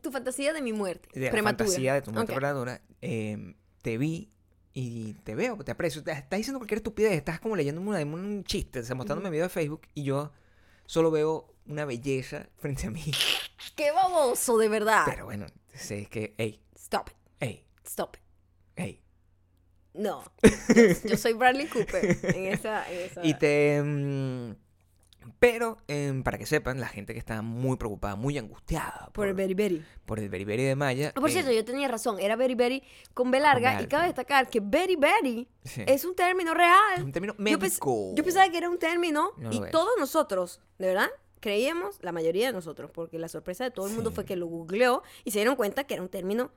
Tu 0.00 0.10
fantasía 0.12 0.52
de 0.52 0.62
mi 0.62 0.72
muerte. 0.72 1.08
De 1.12 1.26
la 1.26 1.32
prematura. 1.32 1.66
fantasía 1.66 1.94
de 1.94 2.02
tu 2.02 2.12
muerte 2.12 2.32
Ok. 2.32 2.38
prematura. 2.38 2.80
eh, 3.02 3.54
te 3.82 3.98
vi 3.98 4.30
y 4.72 5.14
te 5.24 5.34
veo, 5.34 5.56
te 5.58 5.72
aprecio. 5.72 6.02
Te- 6.04 6.12
estás 6.12 6.36
diciendo 6.38 6.58
cualquier 6.60 6.78
estupidez. 6.78 7.12
Estás 7.14 7.40
como 7.40 7.56
leyéndome 7.56 7.88
una- 7.88 8.02
un 8.04 8.44
chiste, 8.44 8.78
o 8.80 8.84
sea, 8.84 8.94
mostrándome 8.94 9.30
video 9.30 9.44
de 9.44 9.48
Facebook 9.50 9.82
y 9.94 10.04
yo 10.04 10.32
solo 10.86 11.10
veo 11.10 11.52
una 11.66 11.84
belleza 11.84 12.48
frente 12.58 12.86
a 12.86 12.90
mí. 12.90 13.02
Qué 13.76 13.90
baboso, 13.92 14.56
de 14.58 14.68
verdad. 14.68 15.02
Pero 15.06 15.24
bueno, 15.26 15.46
sé 15.74 16.06
que, 16.06 16.34
hey, 16.38 16.60
Stop 16.76 17.08
it. 17.10 17.16
hey, 17.40 17.64
Stop 17.84 18.16
it. 18.16 18.22
Hey. 18.80 19.02
No. 19.92 20.22
Yo, 20.74 21.08
yo 21.10 21.16
soy 21.16 21.32
Bradley 21.32 21.66
Cooper 21.66 22.18
en 22.22 22.46
esa. 22.46 22.88
En 22.90 22.98
esa... 23.10 23.26
Y 23.26 23.34
te... 23.34 23.82
mm, 23.82 24.54
pero, 25.38 25.78
em, 25.88 26.22
para 26.22 26.38
que 26.38 26.46
sepan, 26.46 26.80
la 26.80 26.86
gente 26.88 27.12
que 27.12 27.18
está 27.18 27.42
muy 27.42 27.76
preocupada, 27.76 28.14
muy 28.14 28.38
angustiada 28.38 29.10
Por 29.12 29.26
el 29.26 29.34
Berry 29.34 29.54
Berry. 29.54 29.84
por 30.06 30.18
el 30.18 30.28
beriberi 30.28 30.64
de 30.64 30.76
Maya. 30.76 31.12
Ah, 31.14 31.20
por 31.20 31.28
eh, 31.28 31.32
cierto, 31.32 31.50
yo 31.52 31.64
tenía 31.64 31.88
razón. 31.88 32.18
Era 32.20 32.36
Berry 32.36 32.82
con 33.14 33.30
B 33.30 33.40
larga. 33.40 33.76
B 33.78 33.84
Y 33.84 33.86
cabe 33.86 34.06
destacar 34.06 34.48
que 34.48 34.60
Berry 34.60 34.96
sí, 35.64 35.82
es 35.86 36.04
un 36.04 36.14
término 36.14 36.54
real. 36.54 36.94
es 36.96 37.02
un 37.02 37.12
término 37.12 37.34
Yo, 37.36 37.42
médico. 37.42 38.12
yo 38.14 38.22
pensaba 38.24 38.48
que 38.50 38.58
era 38.58 38.70
un 38.70 38.78
término 38.78 39.32
No 39.38 39.52
y 39.52 39.60
todos 39.70 39.90
nosotros, 39.98 40.60
de 40.78 40.86
verdad, 40.88 41.08
creíamos, 41.40 41.98
la 42.02 42.12
mayoría 42.12 42.46
de 42.48 42.52
nosotros, 42.52 42.90
porque 42.92 43.18
la 43.18 43.28
sorpresa 43.28 43.64
de 43.64 43.70
todo 43.70 43.86
el 43.88 43.94
mundo 43.94 44.10
Sí. 44.10 44.14
fue 44.16 44.24
que 44.24 44.36
lo 44.36 44.46
googleó 44.46 45.02
y 45.24 45.30
se 45.32 45.38
dieron 45.38 45.56
cuenta 45.56 45.84
que 45.84 45.94
era 45.94 46.02
un 46.02 46.08
término 46.08 46.50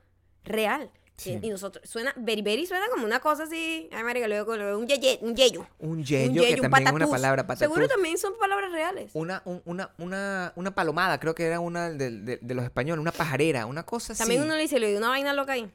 real. 0.44 0.90
Sí. 1.16 1.38
Y, 1.40 1.48
nosotros, 1.48 1.88
suena, 1.88 2.12
beriberi 2.16 2.66
suena 2.66 2.86
como 2.90 3.04
una 3.04 3.20
cosa 3.20 3.44
así, 3.44 3.88
ay 3.92 4.02
marica, 4.02 4.26
luego, 4.26 4.56
luego, 4.56 4.78
un 4.80 4.88
yeye, 4.88 5.18
un 5.22 5.36
yeyo. 5.36 5.64
Un 5.78 5.90
Un 5.90 6.04
yeyo, 6.04 6.42
que 6.42 6.54
un 6.56 6.60
también 6.62 6.88
es 6.88 6.92
una 6.92 7.06
palabra 7.08 7.46
patatús. 7.46 7.60
Seguro 7.72 7.86
también 7.88 8.18
son 8.18 8.36
palabras 8.36 8.72
reales. 8.72 9.10
Una, 9.14 9.40
un- 9.44 9.62
una, 9.64 9.90
una, 9.98 10.52
una 10.56 10.74
palomada, 10.74 11.20
creo 11.20 11.34
que 11.36 11.44
era 11.44 11.60
una 11.60 11.90
de, 11.90 12.10
de- 12.10 12.38
de 12.42 12.54
los 12.54 12.64
españoles, 12.64 13.00
una 13.00 13.12
pajarera, 13.12 13.66
una 13.66 13.84
cosa 13.84 14.12
así. 14.12 14.18
También 14.20 14.42
uno 14.42 14.56
le 14.56 14.62
dice, 14.62 14.80
le 14.80 14.88
dio 14.88 14.98
una 14.98 15.08
vaina 15.10 15.32
loca 15.34 15.52
ahí. 15.52 15.70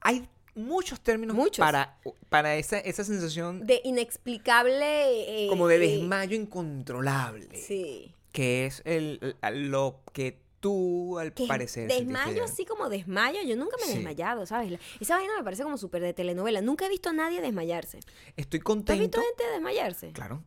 Hay 0.00 0.26
muchos 0.54 0.98
términos 1.00 1.36
Muchos. 1.36 1.58
para, 1.64 1.98
para 2.30 2.56
esa, 2.56 2.78
esa 2.78 3.04
sensación 3.04 3.66
De 3.66 3.82
inexplicable. 3.84 5.44
eh, 5.44 5.48
como 5.48 5.68
de 5.68 5.76
eh, 5.76 5.78
desmayo 5.96 6.36
incontrolable. 6.36 7.48
Sí. 7.54 8.14
Que 8.32 8.66
es 8.66 8.82
el- 8.84 9.36
lo 9.52 10.00
que 10.12 10.40
tú, 10.60 11.18
al 11.18 11.32
Que 11.34 11.46
parecer. 11.46 11.88
desmayo 11.88 12.44
así 12.44 12.64
como 12.64 12.88
desmayo, 12.88 13.40
yo 13.46 13.56
nunca 13.56 13.76
me 13.78 13.84
he 13.84 13.86
Sí. 13.88 13.94
desmayado, 13.94 14.46
¿sabes? 14.46 14.78
Esa 15.00 15.16
vaina 15.16 15.32
me 15.36 15.42
parece 15.44 15.62
como 15.62 15.76
súper 15.78 16.02
de 16.02 16.12
telenovela. 16.14 16.60
Nunca 16.60 16.86
he 16.86 16.88
visto 16.88 17.08
a 17.10 17.12
nadie 17.12 17.40
desmayarse. 17.40 18.00
Estoy 18.36 18.60
¿Tú 18.60 18.72
has 18.72 18.98
visto 18.98 19.18
contento. 19.18 19.20
gente 19.20 19.44
desmayarse? 19.52 20.12
Claro. 20.12 20.44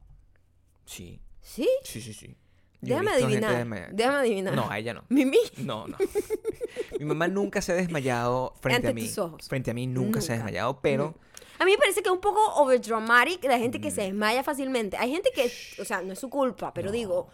Sí, 0.86 1.20
¿Sí? 1.42 1.68
sí, 1.84 2.02
sí, 2.02 2.14
sí. 2.14 2.36
Yo 2.82 2.96
Déjame 3.00 3.12
adivinar. 3.12 3.92
Déjame 3.94 4.18
adivinar. 4.18 4.56
No, 4.56 4.70
a 4.70 4.78
ella 4.78 4.94
no. 4.94 5.06
Mimi. 5.10 5.38
No, 5.58 5.88
no. 5.88 5.98
Mi 7.00 7.06
mamá 7.06 7.28
nunca 7.30 7.62
se 7.62 7.72
ha 7.72 7.76
desmayado 7.76 8.54
frente 8.60 8.90
a 8.90 8.94
mí. 8.94 9.04
tus 9.08 9.18
ojos. 9.18 9.48
Frente 9.48 9.72
a 9.72 9.74
mí 9.74 9.88
nunca, 9.88 10.20
se 10.20 10.34
ha 10.34 10.36
desmayado, 10.36 10.82
pero 10.82 11.16
A 11.60 11.66
mí 11.66 11.72
me 11.72 11.78
parece 11.78 12.02
que 12.02 12.10
es 12.10 12.14
un 12.14 12.20
poco 12.20 12.42
overdramatic 12.56 13.44
la 13.46 13.58
gente 13.58 13.80
que 13.80 13.90
Mm. 13.90 13.96
se 13.96 14.02
desmaya 14.02 14.44
fácilmente. 14.44 14.98
Hay 14.98 15.12
gente 15.12 15.30
que, 15.34 15.50
o 15.82 15.86
sea, 15.86 16.02
no 16.02 16.12
es 16.12 16.20
su 16.20 16.30
culpa, 16.30 16.74
pero 16.74 16.92
digo, 16.92 17.30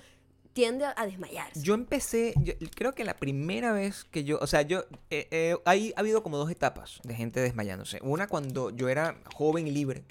tiende 0.59 0.85
a 0.85 1.05
desmayarse. 1.05 1.61
yo 1.61 1.73
empecé, 1.73 2.33
yo 2.43 2.53
creo 2.75 2.93
que 2.93 3.03
la 3.05 3.15
primera 3.15 3.71
vez 3.71 4.03
que 4.03 4.23
yo, 4.25 4.37
o 4.41 4.47
sea, 4.47 4.61
yo, 4.63 4.83
eh, 5.09 5.27
eh, 5.31 5.57
hay, 5.65 5.93
ha 5.95 5.99
habido 6.01 6.21
como 6.21 6.37
dos 6.37 6.51
etapas 6.51 6.99
de 7.03 7.15
gente 7.15 7.39
desmayándose. 7.39 7.99
Una 8.01 8.27
cuando 8.27 8.69
yo 8.71 8.89
era 8.89 9.15
joven 9.33 9.67
y 9.67 9.71
libre 9.71 10.03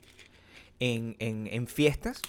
en, 0.81 1.17
en, 1.19 1.47
en 1.49 1.67
fiestas, 1.67 2.23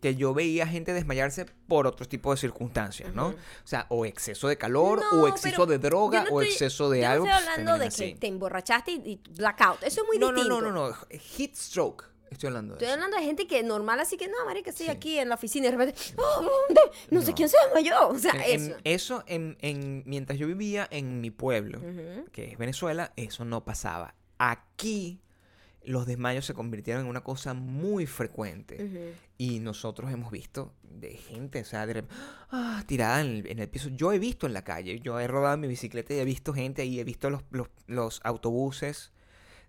que 0.00 0.14
yo 0.14 0.34
veía 0.34 0.66
gente 0.66 0.92
desmayarse 0.92 1.46
por 1.66 1.86
otro 1.86 2.06
tipo 2.06 2.30
de 2.30 2.36
circunstancias, 2.36 3.12
¿no? 3.14 3.28
Ujú. 3.28 3.36
O 3.36 3.66
sea, 3.66 3.86
o 3.88 4.04
exceso 4.06 4.46
de 4.48 4.56
calor, 4.58 5.00
No, 5.12 5.22
o 5.22 5.28
exceso 5.28 5.66
de 5.66 5.78
droga, 5.78 6.24
no 6.24 6.30
o 6.30 6.40
estoy- 6.42 6.52
exceso 6.52 6.90
de 6.90 7.00
yo 7.00 7.08
algo. 7.08 7.24
No 7.26 7.30
estoy 7.32 7.44
pues, 7.46 7.58
hablando 7.58 7.72
de 7.84 7.88
que 7.90 8.04
así. 8.10 8.14
te 8.14 8.26
emborrachaste 8.26 8.90
y, 8.92 8.96
y 9.12 9.20
blackout. 9.36 9.82
Eso 9.82 10.02
es 10.02 10.06
muy 10.06 10.18
no, 10.18 10.32
no, 10.32 10.38
distinto. 10.40 10.60
no, 10.60 10.70
no, 10.70 10.88
no, 10.90 10.96
heat 11.10 11.54
stroke. 11.56 12.04
Estoy 12.30 12.48
hablando 12.48 12.74
de 12.74 12.78
Estoy 12.78 12.86
eso. 12.88 12.94
hablando 12.94 13.16
de 13.18 13.22
gente 13.24 13.46
que 13.46 13.62
normal, 13.62 14.00
así 14.00 14.16
que 14.16 14.26
no, 14.28 14.44
marica, 14.44 14.70
estoy 14.70 14.86
Sí. 14.86 14.92
aquí 14.92 15.18
en 15.18 15.28
la 15.28 15.36
oficina 15.36 15.68
y 15.68 15.70
de 15.70 15.76
repente, 15.76 16.00
"Oh. 16.18 16.48
No, 17.10 17.22
sé 17.22 17.32
quién 17.34 17.48
se 17.48 17.56
desmayó. 17.66 18.08
O 18.08 18.18
sea, 18.18 18.32
En- 18.46 18.64
en- 18.72 18.76
eso. 18.84 19.22
en, 19.26 19.56
en- 19.60 20.02
mientras 20.06 20.38
yo 20.38 20.46
vivía 20.46 20.88
en 20.90 21.20
mi 21.20 21.30
pueblo, 21.30 21.80
que 22.32 22.52
es 22.52 22.58
Venezuela, 22.58 23.12
eso 23.16 23.44
no 23.44 23.64
pasaba. 23.64 24.14
Aquí 24.38 25.20
los 25.84 26.04
desmayos 26.04 26.44
se 26.44 26.52
convirtieron 26.52 27.04
en 27.04 27.08
una 27.08 27.22
cosa 27.22 27.54
muy 27.54 28.06
frecuente. 28.06 29.14
Y 29.38 29.60
nosotros 29.60 30.10
hemos 30.12 30.32
visto 30.32 30.74
de 30.82 31.10
gente, 31.10 31.60
o 31.60 31.64
sea, 31.64 31.86
de 31.86 32.02
rep- 32.02 32.08
ah, 32.50 32.82
tirada 32.86 33.20
en 33.20 33.26
el, 33.28 33.46
en 33.46 33.58
el 33.60 33.68
piso. 33.68 33.88
Yo 33.90 34.12
he 34.12 34.18
visto 34.18 34.46
en 34.46 34.52
la 34.52 34.64
calle, 34.64 34.98
yo 34.98 35.20
he 35.20 35.28
rodado 35.28 35.56
mi 35.58 35.68
bicicleta 35.68 36.12
y 36.14 36.18
he 36.18 36.24
visto 36.24 36.52
gente 36.52 36.82
ahí, 36.82 36.98
he 36.98 37.04
visto 37.04 37.30
los, 37.30 37.42
los, 37.50 37.68
los 37.86 38.20
autobuses 38.24 39.12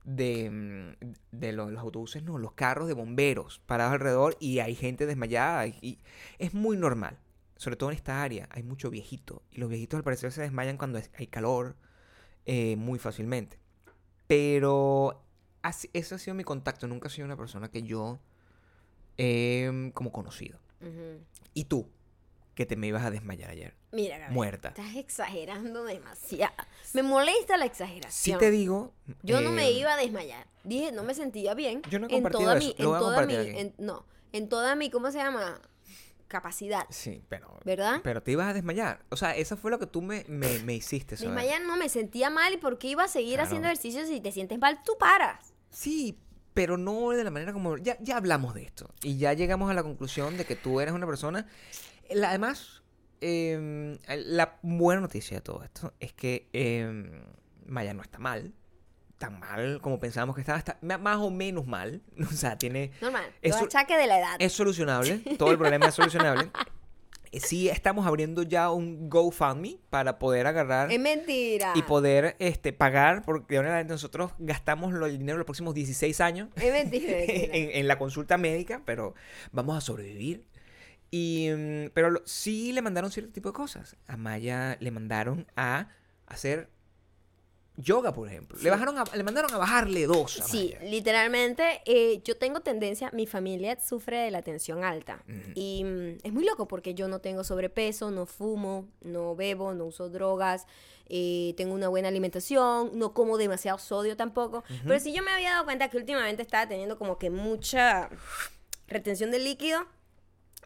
de, 0.07 0.49
mm, 0.49 1.37
de 1.37 1.51
los, 1.51 1.69
los 1.69 1.81
autobuses, 1.81 2.23
no, 2.23 2.37
los 2.37 2.53
carros 2.53 2.87
de 2.87 2.93
bomberos 2.93 3.59
parados 3.65 3.93
alrededor 3.93 4.37
y 4.39 4.59
hay 4.59 4.73
gente 4.73 5.05
desmayada. 5.05 5.67
Y, 5.67 5.99
es 6.39 6.53
muy 6.53 6.77
normal, 6.77 7.19
sobre 7.57 7.75
todo 7.75 7.89
en 7.91 7.97
esta 7.97 8.23
área, 8.23 8.47
hay 8.51 8.63
mucho 8.63 8.89
viejito. 8.89 9.43
Y 9.51 9.59
los 9.59 9.69
viejitos 9.69 9.97
al 9.97 10.03
parecer 10.03 10.31
se 10.31 10.41
desmayan 10.41 10.77
cuando 10.77 10.99
hay 11.17 11.27
calor 11.27 11.75
eh, 12.45 12.77
muy 12.77 12.97
fácilmente. 12.97 13.59
Pero 14.27 15.21
así- 15.61 15.89
ese 15.93 16.15
ha 16.15 16.17
sido 16.17 16.35
mi 16.35 16.45
contacto, 16.45 16.87
nunca 16.87 17.09
he 17.09 17.11
sido 17.11 17.25
una 17.25 17.37
persona 17.37 17.69
que 17.69 17.83
yo 17.83 18.19
he 19.17 19.91
como 19.93 20.11
conocido. 20.13 20.57
¿Y 21.53 21.65
tú? 21.65 21.89
Que 22.57 22.65
te 22.65 22.75
me 22.75 22.87
ibas 22.87 23.05
a 23.05 23.11
desmayar 23.11 23.51
ayer. 23.51 23.75
Mira, 23.91 24.17
Gabriel, 24.17 24.33
Muerta. 24.33 24.69
Estás 24.69 24.95
exagerando 24.95 25.83
demasiado. 25.83 26.55
Me 26.93 27.03
molesta 27.03 27.55
la 27.55 27.65
Si 27.65 27.69
exageración. 27.69 28.39
te 28.39 28.49
digo... 28.49 28.95
Yo 29.21 29.41
no 29.41 29.51
me 29.51 29.67
eh, 29.67 29.73
iba 29.73 29.93
a 29.93 29.95
desmayar. 29.95 30.47
Dije, 30.63 30.91
no 30.91 31.03
me 31.03 31.13
sentía 31.13 31.53
bien. 31.53 31.83
Yo 31.87 31.99
no 31.99 32.07
he 32.09 32.15
en 32.17 32.23
toda 32.23 32.57
eso. 32.57 32.67
mi, 32.67 32.75
Lo 32.83 32.95
en 32.95 32.99
toda 32.99 33.25
mi, 33.27 33.35
en- 33.35 33.75
no, 33.77 34.07
en 34.33 34.49
toda 34.49 34.73
mi, 34.75 34.89
¿cómo 34.89 35.11
se 35.11 35.19
llama? 35.19 35.61
Capacidad, 36.27 36.87
Sí, 36.89 37.21
pero... 37.29 37.59
¿verdad? 37.63 38.01
Pero 38.03 38.23
te 38.23 38.31
ibas 38.31 38.47
a 38.47 38.53
desmayar. 38.55 39.05
O 39.09 39.17
sea, 39.17 39.35
eso 39.35 39.55
fue 39.55 39.69
lo 39.69 39.77
que 39.77 39.85
tú 39.85 40.01
me, 40.01 40.25
me, 40.27 40.57
me 40.63 40.73
hiciste. 40.73 41.15
Desmayar 41.15 41.61
no 41.61 41.77
me 41.77 41.89
sentía 41.89 42.31
mal 42.31 42.51
y 42.53 42.57
porque 42.57 42.87
iba 42.87 43.03
a 43.03 43.07
seguir 43.07 43.35
Claro. 43.35 43.45
haciendo 43.45 43.67
ejercicio 43.67 44.03
si 44.07 44.19
te 44.19 44.31
sientes 44.31 44.57
mal, 44.57 44.81
tú 44.83 44.97
paras. 44.99 45.53
Sí, 45.69 46.17
pero 46.55 46.75
no 46.75 47.11
de 47.11 47.23
la 47.23 47.29
manera 47.29 47.53
como... 47.53 47.77
Ya, 47.77 47.97
ya 48.01 48.17
hablamos 48.17 48.55
de 48.55 48.63
esto. 48.63 48.89
Y 49.03 49.17
ya 49.19 49.33
llegamos 49.33 49.69
a 49.69 49.75
la 49.75 49.83
conclusión 49.83 50.37
de 50.37 50.45
que 50.45 50.55
tú 50.55 50.81
eres 50.81 50.95
una 50.95 51.05
persona... 51.05 51.45
Además, 52.25 52.83
em, 53.21 53.97
la 54.07 54.57
buena 54.61 55.01
noticia 55.01 55.37
de 55.37 55.41
todo 55.41 55.63
esto 55.63 55.93
es 55.99 56.13
que 56.13 56.49
em, 56.53 57.11
Maya 57.65 57.93
no 57.93 58.01
está 58.01 58.19
mal. 58.19 58.53
Tan 59.17 59.39
mal 59.39 59.81
como 59.81 59.99
pensábamos 59.99 60.35
que 60.35 60.41
estaba. 60.41 60.59
Está 60.59 60.77
más 60.81 61.17
o 61.17 61.31
menos 61.31 61.65
mal. 61.65 62.01
O 62.21 62.33
sea, 62.33 62.57
tiene... 62.57 62.91
Normal. 63.01 63.25
Los 63.41 63.55
achaques 63.61 63.97
de 63.97 64.05
la 64.07 64.19
edad. 64.19 64.35
Es 64.39 64.53
solucionable. 64.53 65.17
Todo 65.39 65.51
el 65.51 65.57
problema 65.57 65.87
es 65.87 65.95
solucionable. 65.95 66.51
Eh, 67.31 67.39
Sí 67.41 67.67
estamos 67.67 68.07
abriendo 68.07 68.43
ya 68.43 68.71
un 68.71 69.09
GoFundMe 69.09 69.79
para 69.89 70.17
poder 70.17 70.47
agarrar... 70.47 70.91
Es 70.91 70.99
mentira. 70.99 71.73
y 71.75 71.81
poder 71.81 72.35
este, 72.39 72.71
pagar, 72.71 73.21
porque 73.25 73.59
de 73.59 73.83
nosotros 73.83 74.31
gastamos 74.39 74.93
lo- 74.93 75.07
el 75.07 75.17
dinero 75.19 75.37
los 75.37 75.45
próximos 75.45 75.73
16 75.73 76.21
años 76.21 76.47
Es 76.55 76.71
mentira. 76.71 77.17
es 77.17 77.27
mentira. 77.27 77.53
en, 77.57 77.71
en 77.71 77.87
la 77.87 77.97
consulta 77.97 78.37
médica, 78.37 78.81
pero 78.85 79.13
vamos 79.51 79.75
a 79.77 79.81
sobrevivir. 79.81 80.45
Y, 81.11 81.49
mm, 81.49 81.89
pero 81.93 82.09
lo- 82.09 82.21
sí 82.25 82.71
le 82.73 82.81
mandaron 82.81 83.11
cierto 83.11 83.31
tipo 83.31 83.49
de 83.49 83.53
cosas. 83.53 83.95
A 84.07 84.17
Maya 84.17 84.77
le 84.79 84.91
mandaron 84.91 85.47
a 85.55 85.87
hacer 86.25 86.69
yoga, 87.79 88.11
por 88.11 88.27
ejemplo. 88.27 88.57
Sí. 88.57 88.63
Le, 88.63 88.71
bajaron 88.71 88.97
a- 88.97 89.03
le 89.15 89.23
mandaron 89.23 89.53
a 89.53 89.57
bajarle 89.57 90.07
dos. 90.07 90.41
A 90.41 90.47
Sí, 90.47 90.73
Maya. 90.75 90.89
literalmente 90.89 91.81
eh, 91.85 92.21
yo 92.23 92.35
tengo 92.35 92.61
tendencia, 92.61 93.11
mi 93.13 93.27
familia 93.27 93.79
sufre 93.79 94.17
de 94.17 94.31
la 94.31 94.41
tensión 94.41 94.83
alta 94.83 95.23
y 95.53 95.83
mm, 95.83 96.17
es 96.23 96.33
muy 96.33 96.43
loco 96.43 96.67
porque 96.67 96.95
yo 96.95 97.07
no 97.07 97.19
tengo 97.21 97.43
sobrepeso, 97.43 98.09
no 98.09 98.25
fumo, 98.25 98.87
no 99.01 99.35
bebo, 99.35 99.73
no 99.75 99.85
uso 99.85 100.09
drogas, 100.09 100.65
eh, 101.07 101.53
tengo 101.55 101.73
una 101.75 101.87
buena 101.87 102.07
alimentación, 102.07 102.91
no 102.97 103.13
como 103.13 103.37
demasiado 103.37 103.77
sodio 103.77 104.17
tampoco, 104.17 104.63
pero 104.85 104.99
sí 104.99 105.13
yo 105.13 105.21
me 105.23 105.31
había 105.31 105.51
dado 105.51 105.65
cuenta 105.65 105.87
que 105.89 105.97
últimamente 105.97 106.41
estaba 106.41 106.67
teniendo 106.67 106.97
como 106.97 107.19
que 107.19 107.29
mucha 107.29 108.09
retención 108.87 109.29
de 109.31 109.37
líquido 109.39 109.85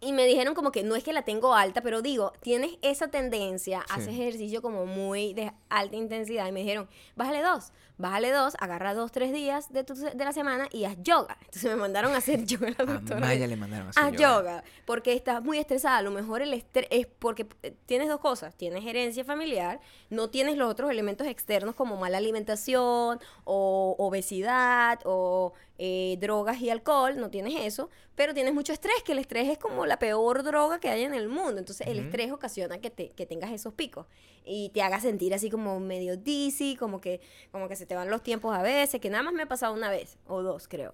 y 0.02 0.14
me 0.14 0.26
dijeron 0.26 0.56
como 0.56 0.72
que 0.72 0.84
no 0.84 0.96
es 0.96 1.04
que 1.04 1.14
la 1.14 1.22
tengo 1.22 1.54
alta, 1.54 1.82
pero 1.82 2.02
digo, 2.02 2.34
tienes 2.42 2.72
esa 2.82 3.08
tendencia, 3.10 3.82
Sí. 3.88 3.94
haces 3.94 4.08
ejercicio 4.10 4.62
como 4.62 4.86
muy 4.88 5.34
de 5.34 5.52
alta 5.70 5.96
intensidad. 5.96 6.48
Y 6.48 6.52
me 6.52 6.62
dijeron, 6.62 6.90
bájale 7.16 7.42
dos, 7.44 7.72
bájale 7.98 8.32
dos, 8.32 8.56
agarra 8.60 8.96
dos, 8.96 9.12
tres 9.12 9.32
días 9.32 9.72
de, 9.72 9.84
tu, 9.84 9.94
de 9.94 10.16
la 10.26 10.34
semana 10.34 10.68
y 10.72 10.86
haz 10.86 10.98
yoga. 11.04 11.38
Entonces 11.42 11.66
me 11.66 11.76
mandaron 11.76 12.14
a 12.16 12.18
hacer 12.18 12.44
yoga 12.46 12.70
la 12.76 12.84
A 12.84 12.88
doctora. 12.88 13.20
Maya 13.20 13.46
le 13.46 13.56
mandaron 13.56 13.88
a 13.88 13.90
hacer 13.92 14.04
Haz 14.04 14.12
yoga, 14.20 14.64
porque 14.86 15.14
estás 15.14 15.44
muy 15.44 15.60
estresada. 15.60 15.98
A 15.98 16.02
lo 16.02 16.10
mejor 16.12 16.42
el 16.42 16.54
estrés 16.56 16.88
es 16.90 17.06
porque 17.06 17.46
eh, 17.62 17.76
tienes 17.86 18.08
dos 18.10 18.20
cosas. 18.20 18.56
Tienes 18.56 18.84
herencia 18.86 19.24
familiar, 19.24 19.80
no 20.10 20.32
tienes 20.32 20.58
los 20.58 20.68
otros 20.72 20.90
elementos 20.90 21.28
externos 21.28 21.76
como 21.76 21.96
mala 21.98 22.18
alimentación 22.18 23.20
o 23.44 23.96
obesidad 24.00 25.00
o 25.06 25.54
eh, 25.84 26.16
drogas 26.20 26.62
y 26.62 26.70
alcohol. 26.70 27.18
No 27.18 27.32
tienes 27.32 27.56
eso, 27.66 27.90
pero 28.14 28.36
tienes 28.36 28.54
mucho 28.54 28.72
estrés, 28.72 29.02
que 29.04 29.14
el 29.14 29.18
estrés 29.20 29.50
es 29.50 29.58
como 29.58 29.88
la 29.88 29.98
peor 29.98 30.44
droga 30.44 30.80
que 30.80 30.90
hay 30.90 31.02
en 31.04 31.16
el 31.16 31.28
mundo. 31.28 31.58
Entonces 31.58 31.88
el 31.88 31.98
estrés 31.98 32.32
ocasiona 32.32 32.80
que, 32.80 32.92
te, 32.92 33.10
que 33.10 33.26
tengas 33.26 33.50
esos 33.52 33.74
picos 33.74 34.06
y 34.46 34.70
te 34.70 34.84
haga 34.84 35.00
sentir 35.00 35.34
así 35.34 35.50
como 35.50 35.80
medio 35.80 36.18
dizzy, 36.18 36.76
como 36.76 37.02
que, 37.02 37.20
como 37.52 37.68
que 37.68 37.76
se 37.76 37.88
te 37.88 37.96
van 37.96 38.12
los 38.12 38.22
tiempos 38.22 38.56
a 38.56 38.62
veces, 38.62 39.02
que 39.02 39.10
nada 39.10 39.24
más 39.24 39.34
me 39.34 39.42
ha 39.42 39.48
pasado 39.48 39.74
una 39.74 39.90
vez 39.90 40.20
o 40.28 40.44
dos, 40.44 40.68
creo. 40.68 40.94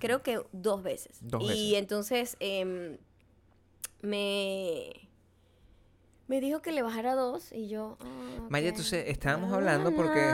Creo 0.00 0.22
que 0.24 0.40
dos 0.50 0.82
veces. 0.82 1.18
Dos 1.20 1.40
y 1.44 1.46
veces. 1.48 1.78
entonces 1.78 2.36
em, 2.40 2.98
me, 4.02 5.08
me 6.26 6.40
dijo 6.40 6.60
que 6.60 6.72
le 6.72 6.82
bajara 6.82 7.14
dos 7.14 7.52
y 7.52 7.68
yo... 7.68 7.96
ah, 8.00 8.46
Maya, 8.48 8.66
ok. 8.70 8.70
entonces, 8.72 9.04
estábamos 9.08 9.52
hablando 9.52 9.94
porque- 9.94 10.28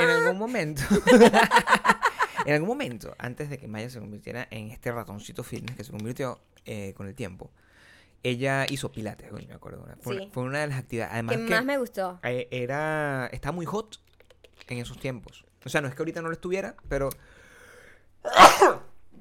En 0.00 0.10
algún 0.10 0.38
momento. 0.38 0.82
en 2.46 2.54
algún 2.54 2.68
momento, 2.68 3.14
antes 3.18 3.48
de 3.50 3.58
que 3.58 3.66
Maya 3.68 3.90
se 3.90 3.98
convirtiera 4.00 4.46
en 4.50 4.70
este 4.70 4.92
ratoncito 4.92 5.42
fitness 5.42 5.76
que 5.76 5.84
se 5.84 5.90
convirtió 5.92 6.40
eh, 6.66 6.94
con 6.96 7.06
el 7.06 7.14
tiempo, 7.14 7.50
ella 8.22 8.66
hizo 8.68 8.90
pilates, 8.90 9.30
coño, 9.30 9.46
me 9.48 9.54
acuerdo. 9.54 9.84
Fue, 10.00 10.14
Sí. 10.16 10.22
una, 10.22 10.32
fue 10.32 10.42
una 10.44 10.60
de 10.60 10.66
las 10.68 10.78
actividades. 10.78 11.12
Además, 11.12 11.36
que 11.36 11.44
que 11.44 11.50
más 11.50 11.64
me 11.64 11.78
gustó. 11.78 12.20
eh, 12.22 12.48
era. 12.50 13.26
Estaba 13.32 13.54
muy 13.54 13.66
hot 13.66 14.00
en 14.68 14.78
esos 14.78 14.98
tiempos. 14.98 15.44
O 15.64 15.68
sea, 15.68 15.80
no 15.82 15.88
es 15.88 15.94
que 15.94 16.00
ahorita 16.02 16.22
no 16.22 16.28
lo 16.28 16.34
estuviera, 16.34 16.74
pero 16.88 17.10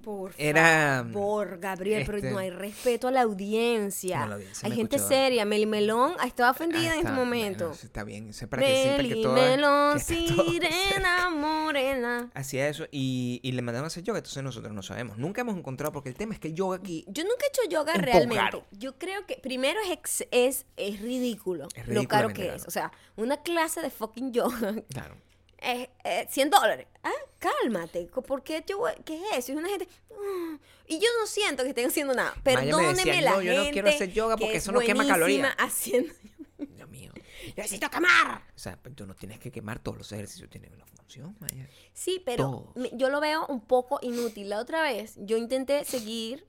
Por 0.03 0.33
era. 0.37 1.03
favor, 1.11 1.59
Gabriel, 1.59 2.03
pero 2.05 2.17
este- 2.17 2.31
no 2.31 2.37
hay 2.37 2.49
respeto 2.49 3.07
a 3.07 3.11
la 3.11 3.21
audiencia. 3.21 4.19
No, 4.19 4.27
la 4.27 4.35
audiencia 4.35 4.67
hay 4.67 4.75
gente 4.75 4.97
escuchó. 4.97 5.13
seria. 5.15 5.45
Meli 5.45 5.65
Melón 5.65 6.13
estaba 6.25 6.49
Ah, 6.49 6.51
ofendida 6.51 6.93
en 6.93 6.99
este 6.99 7.11
momento. 7.11 7.67
bueno, 7.69 7.79
está 7.83 8.03
bien. 8.03 8.33
sé 8.33 8.47
para 8.47 8.61
que 8.61 8.83
sepan 8.83 8.97
que 8.97 9.03
Meli 9.09 9.21
toda- 9.23 9.35
Melón, 9.35 9.97
que 9.99 10.27
todo- 10.35 10.43
sirena 10.51 11.29
morena. 11.29 12.29
Hacía 12.33 12.67
eso 12.67 12.85
y, 12.91 13.39
y 13.43 13.51
le 13.53 13.61
mandaron 13.61 13.85
a 13.85 13.87
hacer 13.87 14.03
yoga, 14.03 14.19
entonces 14.19 14.43
nosotros 14.43 14.73
no 14.73 14.81
sabemos. 14.83 15.17
Nunca 15.17 15.41
hemos 15.41 15.55
encontrado, 15.57 15.91
porque 15.91 16.09
el 16.09 16.15
tema 16.15 16.33
es 16.33 16.39
que 16.39 16.49
el 16.49 16.55
yoga 16.55 16.77
aquí 16.77 17.05
Yo 17.07 17.23
nunca 17.23 17.45
he 17.45 17.49
hecho 17.49 17.69
yoga 17.69 17.93
realmente. 17.93 18.35
caro. 18.35 18.65
Yo 18.71 18.97
creo 18.97 19.25
que 19.25 19.35
primero 19.41 19.79
es, 19.85 19.91
ex- 19.91 20.27
es, 20.31 20.65
es 20.77 20.99
ridículo 21.01 21.67
Es 21.75 21.87
lo 21.87 22.07
caro 22.07 22.29
que 22.29 22.53
es. 22.55 22.67
O 22.67 22.71
sea, 22.71 22.91
una 23.15 23.37
clase 23.37 23.81
de 23.81 23.89
fucking 23.89 24.33
yoga 24.33 24.75
Claro. 24.89 25.15
Es, 25.63 25.89
es 26.03 26.31
100 26.33 26.49
dólares. 26.49 26.87
Ah, 27.03 27.11
cálmate. 27.39 28.05
¿Por 28.07 28.43
qué, 28.43 28.63
yo 28.67 28.77
voy- 28.79 28.93
¿Qué 29.05 29.15
es 29.31 29.37
eso? 29.39 29.51
Y 29.53 29.55
una 29.55 29.69
gente... 29.69 29.87
"Ah", 30.11 30.57
y 30.87 30.99
yo 30.99 31.07
no 31.19 31.27
siento 31.27 31.63
que 31.63 31.69
estén 31.69 31.87
haciendo 31.87 32.13
nada. 32.13 32.33
Perdóneme 32.43 32.93
decía, 32.93 33.21
la 33.21 33.31
"No, 33.31 33.37
gente 33.37 33.55
yo 33.55 33.63
no 33.63 33.69
quiero 33.71 33.89
hacer 33.89 34.11
yoga 34.13 34.35
que 34.35 34.41
porque 34.41 34.57
es 34.57 34.63
eso 34.63 34.71
no 34.71 34.79
quema 34.79 35.05
calorías". 35.07 35.53
haciendo... 35.57 36.13
Dios 36.57 36.89
mío. 36.89 37.11
necesito 37.57 37.89
quemar. 37.89 38.43
O 38.55 38.59
sea, 38.59 38.77
pero 38.81 38.95
tú 38.95 39.05
no 39.05 39.15
tienes 39.15 39.39
que 39.39 39.51
quemar 39.51 39.79
todos 39.79 39.97
los 39.97 40.11
ejercicios, 40.11 40.49
tienen 40.49 40.73
una 40.73 40.85
función, 40.85 41.35
Maya. 41.39 41.67
Sí, 41.93 42.21
pero 42.25 42.43
Todos. 42.73 42.89
yo 42.93 43.09
lo 43.09 43.19
veo 43.19 43.45
un 43.47 43.61
poco 43.61 43.99
inútil. 44.01 44.49
La 44.49 44.59
otra 44.59 44.81
vez 44.81 45.15
yo 45.17 45.37
intenté 45.37 45.83
seguir 45.85 46.47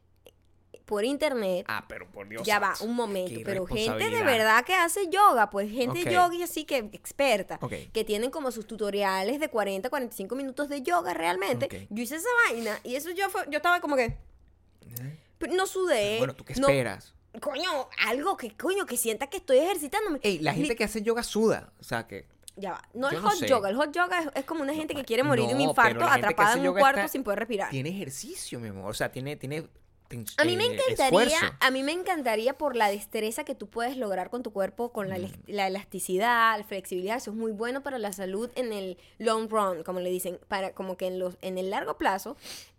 por 0.85 1.05
internet. 1.05 1.65
Ah, 1.69 1.85
pero 1.89 2.07
por 2.11 2.29
Dios. 2.29 2.43
ya 2.47 2.59
va, 2.59 2.75
un 2.81 2.95
momento. 2.95 3.41
Pero 3.45 3.67
gente 3.67 4.11
de 4.11 4.23
verdad 4.23 4.65
que 4.65 4.75
hace 4.75 5.09
yoga, 5.09 5.49
pues 5.51 5.71
gente 5.71 6.03
Ok. 6.03 6.09
yogi 6.11 6.43
así 6.43 6.65
que 6.65 6.77
experta, 6.93 7.59
Ok. 7.63 7.73
que 7.93 8.05
tienen 8.05 8.31
como 8.31 8.51
sus 8.51 8.67
tutoriales 8.67 9.41
de 9.41 9.49
40, 9.49 9.89
45 9.89 10.35
minutos 10.37 10.69
de 10.69 10.83
yoga 10.83 11.15
realmente. 11.15 11.87
Yo 11.91 12.03
hice 12.03 12.17
esa 12.17 12.29
vaina 12.49 12.79
y 12.85 12.97
eso 12.97 13.11
yo, 13.13 13.29
fue- 13.31 13.45
yo 13.51 13.57
estaba 13.57 13.81
como 13.81 13.97
que, 13.97 14.05
¿Eh? 14.05 15.19
pero 15.39 15.55
no 15.55 15.67
sudé. 15.67 16.19
Bueno, 16.19 16.35
¿tú 16.35 16.45
qué 16.45 16.55
no- 16.57 16.69
esperas? 16.69 17.15
coño, 17.41 17.89
algo 18.07 18.37
que, 18.37 18.57
coño, 18.57 18.87
que 18.87 18.97
sienta 18.97 19.27
que 19.29 19.39
estoy 19.39 19.59
ejercitándome. 19.59 20.21
Ey, 20.23 20.39
la 20.39 20.55
gente 20.55 20.77
que 20.77 20.85
hace 20.85 21.03
yoga 21.03 21.23
suda. 21.23 21.73
O 21.81 21.83
sea, 21.85 22.07
que 22.07 22.27
Ya 22.57 22.71
va. 22.71 22.83
No 22.95 23.09
el 23.11 23.17
no 23.21 23.23
hot 23.29 23.35
sé. 23.39 23.49
yoga. 23.49 23.69
El 23.69 23.75
hot 23.75 23.91
yoga 23.93 24.21
es, 24.21 24.29
es 24.37 24.45
como 24.45 24.63
una 24.63 24.73
gente 24.73 24.95
que 24.95 25.05
quiere 25.05 25.25
morir 25.25 25.47
de 25.49 25.55
un 25.55 25.59
no, 25.59 25.71
infarto 25.71 26.05
atrapada 26.05 26.55
en 26.57 26.69
un 26.69 26.79
cuarto 26.79 27.01
está- 27.01 27.09
sin 27.11 27.25
poder 27.25 27.41
respirar. 27.41 27.69
tiene 27.71 27.89
ejercicio, 27.91 28.61
mi 28.61 28.69
amor. 28.69 28.89
O 28.89 28.95
sea, 28.95 29.11
tiene, 29.11 29.35
tiene 29.35 29.67
A 30.37 30.45
mí 30.45 30.57
me 30.57 30.65
eh, 30.67 30.75
encantaría, 30.75 31.27
esfuerzo. 31.27 31.57
a 31.61 31.71
mí 31.71 31.83
me 31.83 31.93
encantaría 31.93 32.57
por 32.57 32.77
la 32.77 32.89
destreza 32.89 33.45
que 33.45 33.55
tú 33.55 33.69
puedes 33.69 33.97
lograr 33.97 34.31
con 34.31 34.43
tu 34.43 34.53
cuerpo, 34.53 34.93
con 34.93 35.07
Mm. 35.07 35.11
la, 35.11 35.17
elas- 35.17 35.33
la 35.47 35.67
elasticidad, 35.67 36.57
la 36.59 36.65
flexibilidad, 36.65 37.17
eso 37.17 37.31
es 37.31 37.37
muy 37.37 37.53
bueno 37.53 37.83
para 37.83 37.99
la 37.99 38.13
salud 38.13 38.51
en 38.55 38.73
el 38.73 38.99
long 39.19 39.49
run, 39.51 39.83
como 39.83 40.01
le 40.01 40.11
dicen, 40.11 40.39
para 40.49 40.73
como 40.73 40.97
que 40.97 41.07
en 41.07 41.19
los 41.19 41.37
en 41.43 41.59
el 41.59 41.71
largo 41.71 41.97
plazo 41.99 42.37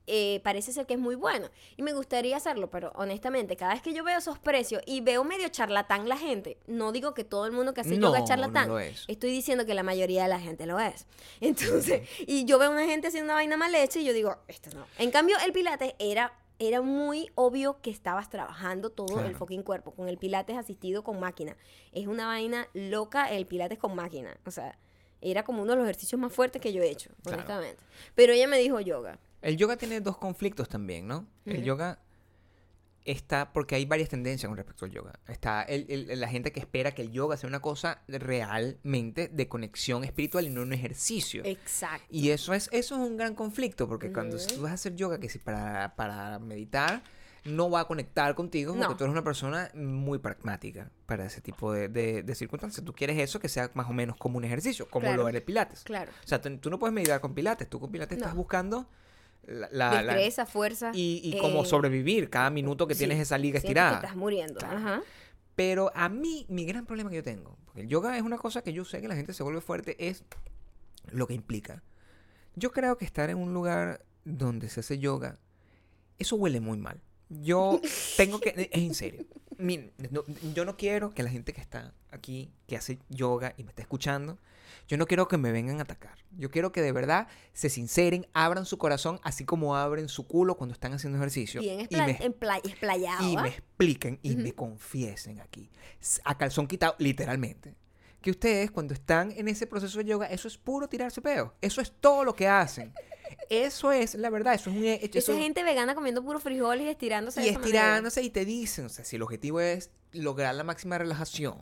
eh, 0.07 0.39
parece 0.43 0.71
ser 0.71 0.85
que 0.85 0.93
es 0.93 0.99
muy 0.99 1.15
bueno 1.15 1.49
y 1.77 1.81
me 1.81 1.91
gustaría 1.91 2.37
hacerlo, 2.37 2.69
pero 2.69 2.91
honestamente 2.95 3.55
cada 3.57 3.73
vez 3.73 3.81
que 3.81 3.91
yo 3.91 4.03
veo 4.03 4.19
esos 4.19 4.37
precios 4.37 4.83
y 4.85 5.01
veo 5.01 5.23
medio 5.23 5.49
charlatán 5.49 6.07
la 6.07 6.15
gente, 6.17 6.57
no 6.67 6.91
digo 6.91 7.15
que 7.15 7.23
todo 7.23 7.47
el 7.47 7.51
mundo 7.53 7.73
que 7.73 7.81
hace 7.81 7.97
yoga 7.97 8.19
es 8.19 8.25
charlatán, 8.25 8.67
no 8.67 8.75
lo 8.75 8.79
es. 8.79 9.03
estoy 9.07 9.31
diciendo 9.31 9.65
que 9.65 9.73
la 9.73 9.81
mayoría 9.81 10.21
de 10.23 10.29
la 10.29 10.39
gente 10.39 10.67
lo 10.67 10.79
es. 10.79 11.07
Entonces, 11.41 12.07
y 12.27 12.45
yo 12.45 12.59
veo 12.59 12.69
una 12.69 12.85
gente 12.85 13.07
haciendo 13.07 13.25
una 13.25 13.33
vaina 13.33 13.57
mal 13.57 13.73
hecha 13.73 13.99
y 13.99 14.05
yo 14.05 14.13
digo, 14.13 14.37
esto 14.47 14.69
no. 14.75 14.85
En 14.99 15.09
cambio, 15.09 15.37
el 15.43 15.51
pilates 15.51 15.95
era, 15.97 16.31
era 16.59 16.81
muy 16.81 17.29
obvio 17.35 17.81
que 17.81 17.89
estabas 17.89 18.29
trabajando 18.29 18.89
todo 18.89 19.21
el 19.25 19.35
fucking 19.35 19.63
cuerpo 19.63 19.91
con 19.91 20.07
el 20.07 20.17
pilates 20.17 20.57
asistido 20.57 21.03
con 21.03 21.19
máquina. 21.19 21.55
Es 21.91 22.07
una 22.07 22.27
vaina 22.27 22.67
loca 22.73 23.29
el 23.31 23.45
pilates 23.45 23.77
con 23.77 23.95
máquina. 23.95 24.37
O 24.45 24.51
sea, 24.51 24.77
era 25.21 25.43
como 25.43 25.61
uno 25.63 25.71
de 25.73 25.77
los 25.77 25.85
ejercicios 25.85 26.19
más 26.19 26.31
fuertes 26.31 26.61
que 26.61 26.71
yo 26.71 26.81
he 26.83 26.89
hecho, 26.89 27.09
Claro. 27.23 27.37
honestamente. 27.39 27.81
Pero 28.15 28.33
ella 28.33 28.47
me 28.47 28.57
dijo 28.57 28.79
yoga. 28.79 29.19
El 29.41 29.57
yoga 29.57 29.77
tiene 29.77 30.01
dos 30.01 30.17
conflictos 30.17 30.69
también, 30.69 31.07
¿no? 31.07 31.27
El 31.45 31.63
yoga 31.63 31.99
está, 33.05 33.53
porque 33.53 33.75
hay 33.75 33.85
varias 33.85 34.09
tendencias 34.09 34.47
con 34.49 34.57
respecto 34.57 34.83
al 34.85 34.91
yoga. 34.91 35.13
Está 35.27 35.61
el- 35.63 35.85
el- 35.89 36.19
la 36.19 36.27
gente 36.27 36.51
que 36.51 36.59
espera 36.59 36.91
que 36.93 37.03
el 37.03 37.11
yoga 37.11 37.37
sea 37.37 37.47
una 37.47 37.61
cosa 37.61 38.01
realmente 38.07 39.27
de 39.27 39.47
conexión 39.47 40.03
espiritual 40.03 40.45
y 40.45 40.49
no 40.49 40.61
un 40.61 40.73
ejercicio. 40.73 41.41
Exacto. 41.45 42.05
Y 42.09 42.29
eso 42.29 42.53
es, 42.53 42.69
eso 42.71 42.95
es 42.95 43.01
un 43.01 43.17
gran 43.17 43.35
conflicto, 43.35 43.87
porque 43.87 44.11
cuando 44.11 44.37
tú 44.37 44.61
vas 44.61 44.71
a 44.71 44.75
hacer 44.75 44.95
yoga, 44.95 45.19
que 45.19 45.29
si 45.29 45.39
para, 45.39 45.95
para 45.95 46.39
meditar, 46.39 47.03
no 47.45 47.69
va 47.69 47.81
a 47.81 47.85
conectar 47.85 48.33
contigo, 48.33 48.73
porque 48.73 48.87
No. 48.87 48.97
tú 48.97 49.03
eres 49.03 49.11
una 49.11 49.23
persona 49.23 49.69
muy 49.75 50.17
pragmática 50.17 50.89
para 51.05 51.25
ese 51.27 51.41
tipo 51.41 51.71
de, 51.71 51.89
de- 51.89 52.23
de 52.23 52.35
circunstancias. 52.35 52.83
Tú 52.83 52.93
quieres 52.93 53.19
eso 53.19 53.39
que 53.39 53.49
sea 53.49 53.69
más 53.75 53.87
o 53.87 53.93
menos 53.93 54.15
como 54.17 54.37
un 54.39 54.45
ejercicio, 54.45 54.89
como 54.89 55.05
Claro. 55.05 55.21
lo 55.23 55.29
era 55.29 55.37
el 55.37 55.43
Pilates. 55.43 55.83
Claro. 55.83 56.11
O 56.23 56.27
sea, 56.27 56.41
tú, 56.41 56.69
no 56.71 56.79
puedes 56.79 56.93
meditar 56.93 57.21
con 57.21 57.35
Pilates, 57.35 57.69
tú 57.69 57.79
con 57.79 57.91
Pilates 57.91 58.17
estás 58.17 58.33
buscando 58.33 58.89
la, 59.47 59.69
la- 59.71 60.01
la- 60.01 60.13
Destreza, 60.13 60.45
fuerza. 60.45 60.91
y, 60.93 61.21
y 61.23 61.37
eh, 61.37 61.39
cómo 61.39 61.65
sobrevivir 61.65 62.29
cada 62.29 62.49
minuto 62.49 62.87
que 62.87 62.93
sí, 62.95 62.99
tienes 62.99 63.19
esa 63.19 63.37
liga 63.37 63.59
sientes 63.59 63.61
que 63.61 63.79
estirada. 63.79 63.95
estás 63.97 64.15
muriendo. 64.15 64.59
Claro. 64.59 64.77
Ajá. 64.77 65.01
Pero 65.55 65.91
a 65.95 66.09
mí, 66.09 66.45
mi 66.49 66.65
gran 66.65 66.85
problema 66.85 67.09
que 67.09 67.15
yo 67.17 67.23
tengo, 67.23 67.57
porque 67.65 67.81
el 67.81 67.87
yoga 67.87 68.17
es 68.17 68.23
una 68.23 68.37
cosa 68.37 68.61
que 68.61 68.73
yo 68.73 68.83
sé 68.83 69.01
que 69.01 69.07
la 69.07 69.15
gente 69.15 69.33
se 69.33 69.41
vuelve 69.43 69.61
fuerte, 69.61 69.95
es 70.09 70.23
lo 71.11 71.27
que 71.27 71.33
implica. 71.33 71.81
Yo 72.55 72.71
creo 72.71 72.97
que 72.97 73.05
estar 73.05 73.29
en 73.29 73.37
un 73.37 73.53
lugar 73.53 74.03
donde 74.25 74.69
se 74.69 74.81
hace 74.81 74.99
yoga, 74.99 75.39
eso 76.19 76.35
huele 76.35 76.59
muy 76.59 76.77
mal. 76.77 76.99
Yo 77.29 77.79
tengo 78.17 78.39
que, 78.39 78.69
es 78.71 78.81
en 78.81 78.93
serio. 78.93 79.25
Miren, 79.57 79.93
no- 80.11 80.23
yo 80.53 80.65
no 80.65 80.75
quiero 80.75 81.13
que 81.13 81.23
la 81.23 81.29
gente 81.29 81.53
que 81.53 81.61
está 81.61 81.93
aquí, 82.11 82.51
que 82.67 82.75
hace 82.75 82.99
yoga 83.09 83.53
y 83.57 83.63
me 83.63 83.69
está 83.69 83.81
escuchando, 83.81 84.37
yo 84.87 84.97
no 84.97 85.05
quiero 85.07 85.27
que 85.27 85.37
me 85.37 85.51
vengan 85.51 85.79
a 85.79 85.83
atacar. 85.83 86.17
Yo 86.37 86.51
quiero 86.51 86.71
que 86.71 86.81
de 86.81 86.91
verdad 86.91 87.27
se 87.53 87.69
sinceren, 87.69 88.27
abran 88.33 88.65
su 88.65 88.77
corazón, 88.77 89.19
así 89.23 89.45
como 89.45 89.75
abren 89.75 90.09
su 90.09 90.27
culo 90.27 90.55
cuando 90.55 90.73
están 90.73 90.93
haciendo 90.93 91.17
ejercicio. 91.17 91.61
Bien 91.61 91.87
y 91.89 91.95
explayado. 92.69 93.27
y 93.27 93.35
¿ah? 93.35 93.41
me 93.41 93.49
expliquen 93.49 94.19
y 94.21 94.35
me 94.35 94.53
confiesen 94.53 95.39
aquí, 95.39 95.69
a 96.23 96.37
calzón 96.37 96.67
quitado, 96.67 96.95
literalmente, 96.99 97.75
que 98.21 98.31
ustedes 98.31 98.71
cuando 98.71 98.93
están 98.93 99.31
en 99.31 99.47
ese 99.47 99.67
proceso 99.67 99.99
de 99.99 100.05
yoga, 100.05 100.27
eso 100.27 100.47
es 100.47 100.57
puro 100.57 100.87
tirarse 100.87 101.21
peo. 101.21 101.53
Eso 101.61 101.81
es 101.81 101.91
todo 101.91 102.23
lo 102.23 102.35
que 102.35 102.47
hacen. 102.47 102.93
Eso 103.49 103.91
es 103.91 104.15
la 104.15 104.29
verdad, 104.29 104.53
eso 104.55 104.69
es 104.69 104.75
un 104.75 104.83
hecho. 104.85 105.19
Esa 105.19 105.33
gente 105.35 105.63
vegana 105.63 105.95
comiendo 105.95 106.23
puros 106.23 106.41
frijoles 106.43 106.85
y 106.85 106.89
estirándose. 106.89 107.41
de 107.41 107.47
y 107.47 107.51
manera. 107.51 107.65
estirándose 107.65 108.21
y 108.23 108.29
te 108.29 108.45
dicen, 108.45 108.85
o 108.85 108.89
sea, 108.89 109.05
si 109.05 109.15
el 109.17 109.21
objetivo 109.21 109.59
es 109.61 109.89
lograr 110.13 110.55
la 110.55 110.63
máxima 110.63 110.97
relajación 110.97 111.57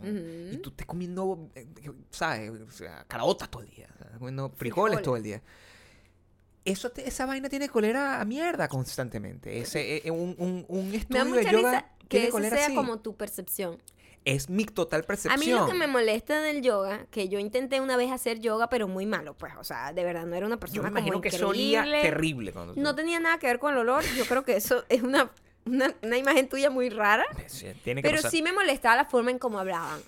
y 0.54 0.58
tú 0.58 0.70
estés 0.70 0.86
comiendo, 0.86 1.50
eh, 1.56 1.68
¿sabes? 2.12 2.52
O 2.52 2.72
sea, 2.72 3.04
caraotas 3.08 3.50
todo 3.50 3.64
el 3.64 3.70
día, 3.70 3.88
comiendo 4.20 4.50
frijoles, 4.50 4.98
Frijoles. 5.00 5.02
todo 5.04 5.18
el 5.18 5.24
día. 5.24 5.42
Eso 6.66 6.92
te- 6.92 7.06
esa 7.08 7.26
vaina 7.26 7.50
tiene 7.50 7.68
colera 7.68 8.22
a 8.22 8.26
mierda 8.26 8.68
constantemente. 8.70 9.60
Ese, 9.60 9.98
eh, 10.08 10.12
un, 10.12 10.34
un, 10.38 10.66
un 10.70 10.92
da 10.92 10.98
estudio 10.98 11.36
de 11.36 11.52
yoga 11.52 11.92
que 12.00 12.08
tiene 12.08 12.24
ese 12.28 12.32
colera 12.32 12.56
sea 12.56 12.66
así. 12.68 12.76
como 12.76 13.00
tu 13.00 13.16
percepción. 13.18 13.78
Es 14.26 14.50
mi 14.50 14.64
total 14.66 15.04
percepción. 15.04 15.34
A 15.34 15.38
mí 15.38 15.52
lo 15.52 15.66
que 15.68 15.74
me 15.74 15.86
molesta 15.88 16.42
del 16.42 16.62
yoga, 16.62 17.06
que 17.12 17.28
yo 17.28 17.40
intenté 17.40 17.82
una 17.82 17.98
vez 17.98 18.10
hacer 18.12 18.40
yoga, 18.40 18.70
pero 18.70 18.88
muy 18.88 19.06
malo, 19.06 19.34
pues, 19.34 19.54
o 19.60 19.64
sea, 19.66 19.92
de 19.92 20.04
verdad, 20.04 20.26
no 20.26 20.36
era 20.36 20.46
una 20.46 20.56
Yo 20.56 20.60
persona 20.62 20.84
me 20.84 20.90
imagino 20.92 21.14
como 21.16 21.22
que 21.22 21.28
eso 21.30 21.48
olía 21.50 21.80
increíble. 21.86 22.02
terrible 22.02 22.52
cuando 22.54 22.74
No 22.76 22.96
tenía 22.96 23.20
nada 23.20 23.38
que 23.38 23.48
ver 23.48 23.60
con 23.60 23.74
el 23.74 23.80
olor, 23.80 24.04
yo 24.16 24.26
creo 24.26 24.46
que 24.46 24.56
eso 24.56 24.86
es 24.88 25.02
una, 25.04 25.30
una, 25.66 25.94
una 26.02 26.18
imagen 26.18 26.48
tuya 26.48 26.70
muy 26.70 26.90
rara, 26.90 27.26
Sí, 27.48 27.68
tiene 27.84 28.02
que 28.02 28.08
pero 28.08 28.18
pasar. 28.20 28.32
sí 28.32 28.42
me 28.42 28.54
molestaba 28.54 28.96
la 28.96 29.06
forma 29.06 29.30
en 29.32 29.40
cómo 29.40 29.60
hablaban. 29.60 30.00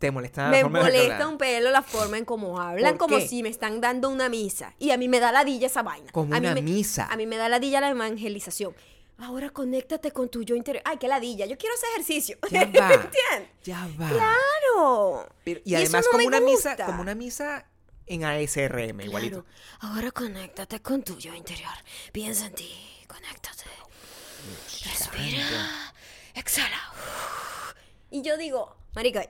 te 0.00 0.10
molesta 0.10 0.48
me 0.48 0.64
molesta 0.64 1.28
un 1.28 1.38
pelo 1.38 1.70
la 1.70 1.82
forma 1.82 2.18
en 2.18 2.24
cómo 2.24 2.60
hablan, 2.60 2.98
¿Por 2.98 3.08
como 3.08 3.16
qué? 3.18 3.28
si 3.28 3.42
me 3.44 3.48
están 3.48 3.80
dando 3.80 4.10
una 4.10 4.28
misa. 4.28 4.74
Y 4.80 4.90
a 4.90 4.96
mí 4.98 5.06
me 5.08 5.20
da 5.20 5.30
ladilla 5.30 5.68
esa 5.68 5.82
vaina. 5.84 6.10
Como 6.10 6.34
a 6.34 6.40
mí 6.40 6.46
una 6.46 6.54
me- 6.54 6.62
misa. 6.62 7.06
A 7.10 7.16
mí 7.16 7.26
me 7.26 7.36
da 7.36 7.48
ladilla 7.48 7.80
la 7.80 7.90
evangelización. 7.90 8.74
Ahora 9.18 9.48
conéctate 9.50 10.10
con 10.12 10.28
tu 10.28 10.42
yo 10.42 10.54
interior. 10.54 10.82
Ay, 10.86 10.98
qué 10.98 11.08
ladilla. 11.08 11.46
Yo 11.46 11.56
quiero 11.56 11.74
hacer 11.74 11.88
ejercicio. 11.94 12.36
Ya 12.50 12.60
va. 12.80 12.92
¿Entiendes? 12.94 13.48
Ya 13.64 13.88
va. 13.98 14.08
Claro. 14.10 15.28
Pero- 15.44 15.60
y, 15.64 15.74
además 15.74 16.04
no 16.04 16.10
como 16.12 16.26
una 16.26 16.40
misa, 16.40 16.76
como 16.84 17.00
una 17.02 17.14
misa 17.14 17.66
en 18.06 18.24
ASRM, 18.24 19.00
igualito. 19.00 19.44
Claro. 19.44 19.94
Ahora 19.94 20.10
conéctate 20.10 20.80
con 20.82 21.02
tu 21.02 21.16
yo 21.18 21.34
interior. 21.34 21.72
Piensa 22.12 22.46
en 22.46 22.54
ti. 22.54 22.70
Conéctate. 23.08 23.64
Respira. 24.84 25.92
Exhala. 26.34 26.78
Y 28.10 28.22
yo 28.22 28.36
digo, 28.36 28.76
marica, 28.94 29.28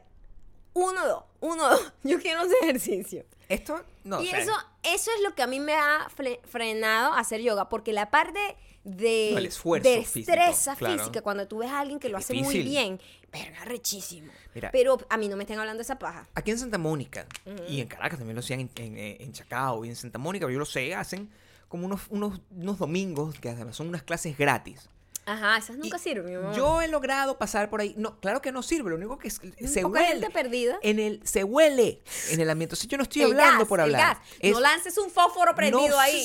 uno, 0.74 1.06
dos, 1.06 1.24
uno, 1.40 1.68
dos. 1.70 1.92
Yo 2.02 2.20
quiero 2.20 2.40
hacer 2.40 2.56
ejercicio. 2.62 3.24
Esto, 3.48 3.82
no 4.04 4.20
y 4.20 4.26
o 4.26 4.30
sea, 4.30 4.38
eso, 4.40 4.52
eso 4.82 5.10
es 5.16 5.22
lo 5.22 5.34
que 5.34 5.42
a 5.42 5.46
mí 5.46 5.60
me 5.60 5.74
ha 5.74 6.08
fre- 6.14 6.40
frenado 6.46 7.12
a 7.14 7.20
hacer 7.20 7.40
yoga, 7.40 7.68
porque 7.68 7.92
la 7.92 8.10
parte 8.10 8.56
de, 8.86 9.30
No, 9.32 9.38
el 9.38 9.46
esfuerzo 9.46 9.88
de 9.88 10.04
físico, 10.04 10.30
destreza 10.32 10.76
claro. 10.76 10.96
física, 10.98 11.20
cuando 11.20 11.46
tú 11.48 11.58
ves 11.58 11.70
a 11.70 11.80
alguien 11.80 11.98
que 11.98 12.08
lo 12.08 12.16
hace 12.18 12.34
muy 12.34 12.62
bien, 12.62 13.00
verga, 13.32 13.64
rechísimo. 13.64 14.30
Mira. 14.54 14.70
Pero 14.70 14.96
a 15.10 15.16
mí 15.16 15.28
no 15.28 15.36
me 15.36 15.42
estén 15.42 15.58
hablando 15.58 15.78
de 15.78 15.82
esa 15.82 15.98
paja. 15.98 16.26
Aquí 16.34 16.52
en 16.52 16.58
Santa 16.58 16.78
Mónica 16.78 17.26
y 17.68 17.80
en 17.80 17.88
Caracas 17.88 18.18
también 18.18 18.36
lo 18.36 18.40
hacían 18.40 18.60
en, 18.60 18.70
en, 18.76 18.96
en 19.20 19.32
Chacao 19.32 19.84
y 19.84 19.88
en 19.88 19.96
Santa 19.96 20.18
Mónica, 20.18 20.48
yo 20.50 20.58
lo 20.58 20.64
sé, 20.64 20.94
hacen 20.94 21.28
como 21.68 21.84
unos, 21.86 22.02
unos, 22.10 22.40
unos 22.52 22.78
domingos 22.78 23.38
que 23.40 23.50
además 23.50 23.74
son 23.76 23.88
unas 23.88 24.04
clases 24.04 24.38
gratis. 24.38 24.88
Ajá, 25.28 25.56
esas 25.58 25.76
nunca 25.76 25.96
Y 25.96 25.98
sirven, 26.00 26.26
mi 26.26 26.34
amor. 26.36 26.54
Yo 26.54 26.80
he 26.80 26.86
logrado 26.86 27.36
pasar 27.36 27.68
por 27.68 27.80
ahí. 27.80 27.94
No, 27.98 28.20
claro 28.20 28.40
que 28.40 28.52
no 28.52 28.62
sirve. 28.62 28.90
Lo 28.90 28.94
único 28.96 29.18
que 29.18 29.26
es- 29.26 29.40
Un 29.40 29.66
se 29.66 29.82
poco 29.82 29.94
huele. 29.94 30.06
gente 30.06 30.30
perdida. 30.30 30.78
En 30.82 31.00
el, 31.00 31.20
se 31.26 31.42
huele 31.42 32.00
en 32.30 32.40
el 32.40 32.48
ambiente. 32.48 32.74
O 32.74 32.76
sea, 32.76 32.88
yo 32.88 32.96
no 32.96 33.02
estoy 33.02 33.22
El 33.22 33.32
hablando 33.32 33.58
gas, 33.58 33.68
por 33.68 33.80
el 33.80 33.86
hablar. 33.86 34.18
gas. 34.18 34.26
Es- 34.38 34.52
No 34.52 34.60
lances 34.60 34.96
un 34.98 35.10
fósforo 35.10 35.52
prendido 35.56 35.88
no- 35.88 35.98
ahí. 35.98 36.24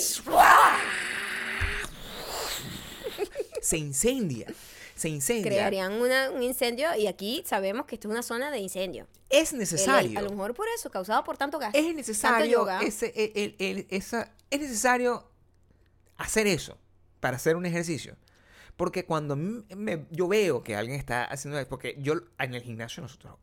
Se 3.61 3.77
incendia. 3.77 4.47
Se 4.95 5.07
incendia. 5.09 5.49
Crearían 5.51 5.93
una- 5.93 6.29
un 6.31 6.43
incendio 6.43 6.93
y 6.95 7.07
aquí 7.07 7.43
sabemos 7.47 7.85
que 7.85 7.95
esto 7.95 8.07
es 8.07 8.11
una 8.11 8.21
zona 8.23 8.51
de 8.51 8.59
incendio. 8.59 9.07
Es 9.29 9.53
El- 9.53 9.59
necesario. 9.59 10.19
a 10.19 10.21
lo 10.21 10.29
mejor 10.31 10.53
por 10.53 10.67
eso, 10.75 10.91
causado 10.91 11.23
por 11.23 11.37
tanto 11.37 11.57
gas. 11.59 11.73
es 11.73 11.95
necesario. 11.95 12.51
yoga. 12.51 12.81
Ese, 12.81 13.13
el- 13.15 13.31
el- 13.35 13.55
el- 13.59 13.87
esa, 13.89 14.31
es 14.49 14.59
necesario 14.59 15.25
hacer 16.17 16.45
eso 16.47 16.77
para 17.19 17.37
hacer 17.37 17.55
un 17.55 17.65
ejercicio. 17.65 18.15
Porque 18.81 19.05
cuando 19.05 19.35
me- 19.35 20.07
yo 20.09 20.27
veo 20.27 20.63
que 20.63 20.75
alguien 20.75 20.97
está 20.97 21.25
haciendo 21.25 21.59
eso, 21.59 21.69
porque 21.69 21.95
yo 21.99 22.15
en 22.39 22.55
el 22.55 22.63
gimnasio 22.63 23.03
nosotros 23.03 23.35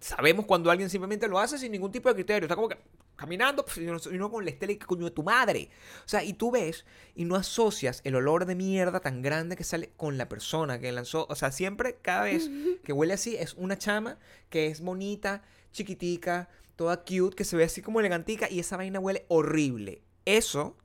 sabemos 0.00 0.44
cuando 0.44 0.70
alguien 0.70 0.90
simplemente 0.90 1.26
lo 1.28 1.38
hace 1.38 1.56
sin 1.56 1.72
ningún 1.72 1.90
tipo 1.90 2.10
de 2.10 2.14
criterio, 2.14 2.44
está 2.44 2.56
como 2.56 2.68
que 2.68 2.76
caminando 3.16 3.64
pues, 3.64 3.78
y 3.78 3.86
no, 3.86 3.96
y 4.12 4.18
no 4.18 4.30
con 4.30 4.44
la 4.44 4.50
estela 4.50 4.70
y 4.72 4.76
coño 4.76 5.06
de 5.06 5.10
tu 5.10 5.22
madre. 5.22 5.70
O 6.04 6.08
sea, 6.10 6.22
y 6.22 6.34
tú 6.34 6.50
ves 6.50 6.84
y 7.14 7.24
no 7.24 7.36
asocias 7.36 8.02
el 8.04 8.16
olor 8.16 8.44
de 8.44 8.54
mierda 8.54 9.00
tan 9.00 9.22
grande 9.22 9.56
que 9.56 9.64
sale 9.64 9.92
con 9.96 10.18
la 10.18 10.28
persona 10.28 10.78
que 10.78 10.92
lanzó. 10.92 11.26
O 11.30 11.36
sea, 11.36 11.52
siempre, 11.52 11.96
cada 12.02 12.24
vez 12.24 12.50
que 12.84 12.92
huele 12.92 13.14
así, 13.14 13.34
es 13.36 13.54
una 13.54 13.78
chama 13.78 14.18
que 14.50 14.66
es 14.66 14.82
bonita, 14.82 15.42
chiquitica, 15.72 16.50
toda 16.76 16.98
cute, 17.02 17.34
que 17.34 17.44
se 17.44 17.56
ve 17.56 17.64
así 17.64 17.80
como 17.80 17.98
elegantica 18.00 18.46
y 18.50 18.60
esa 18.60 18.76
vaina 18.76 19.00
huele 19.00 19.24
horrible. 19.28 20.02
Eso 20.26 20.76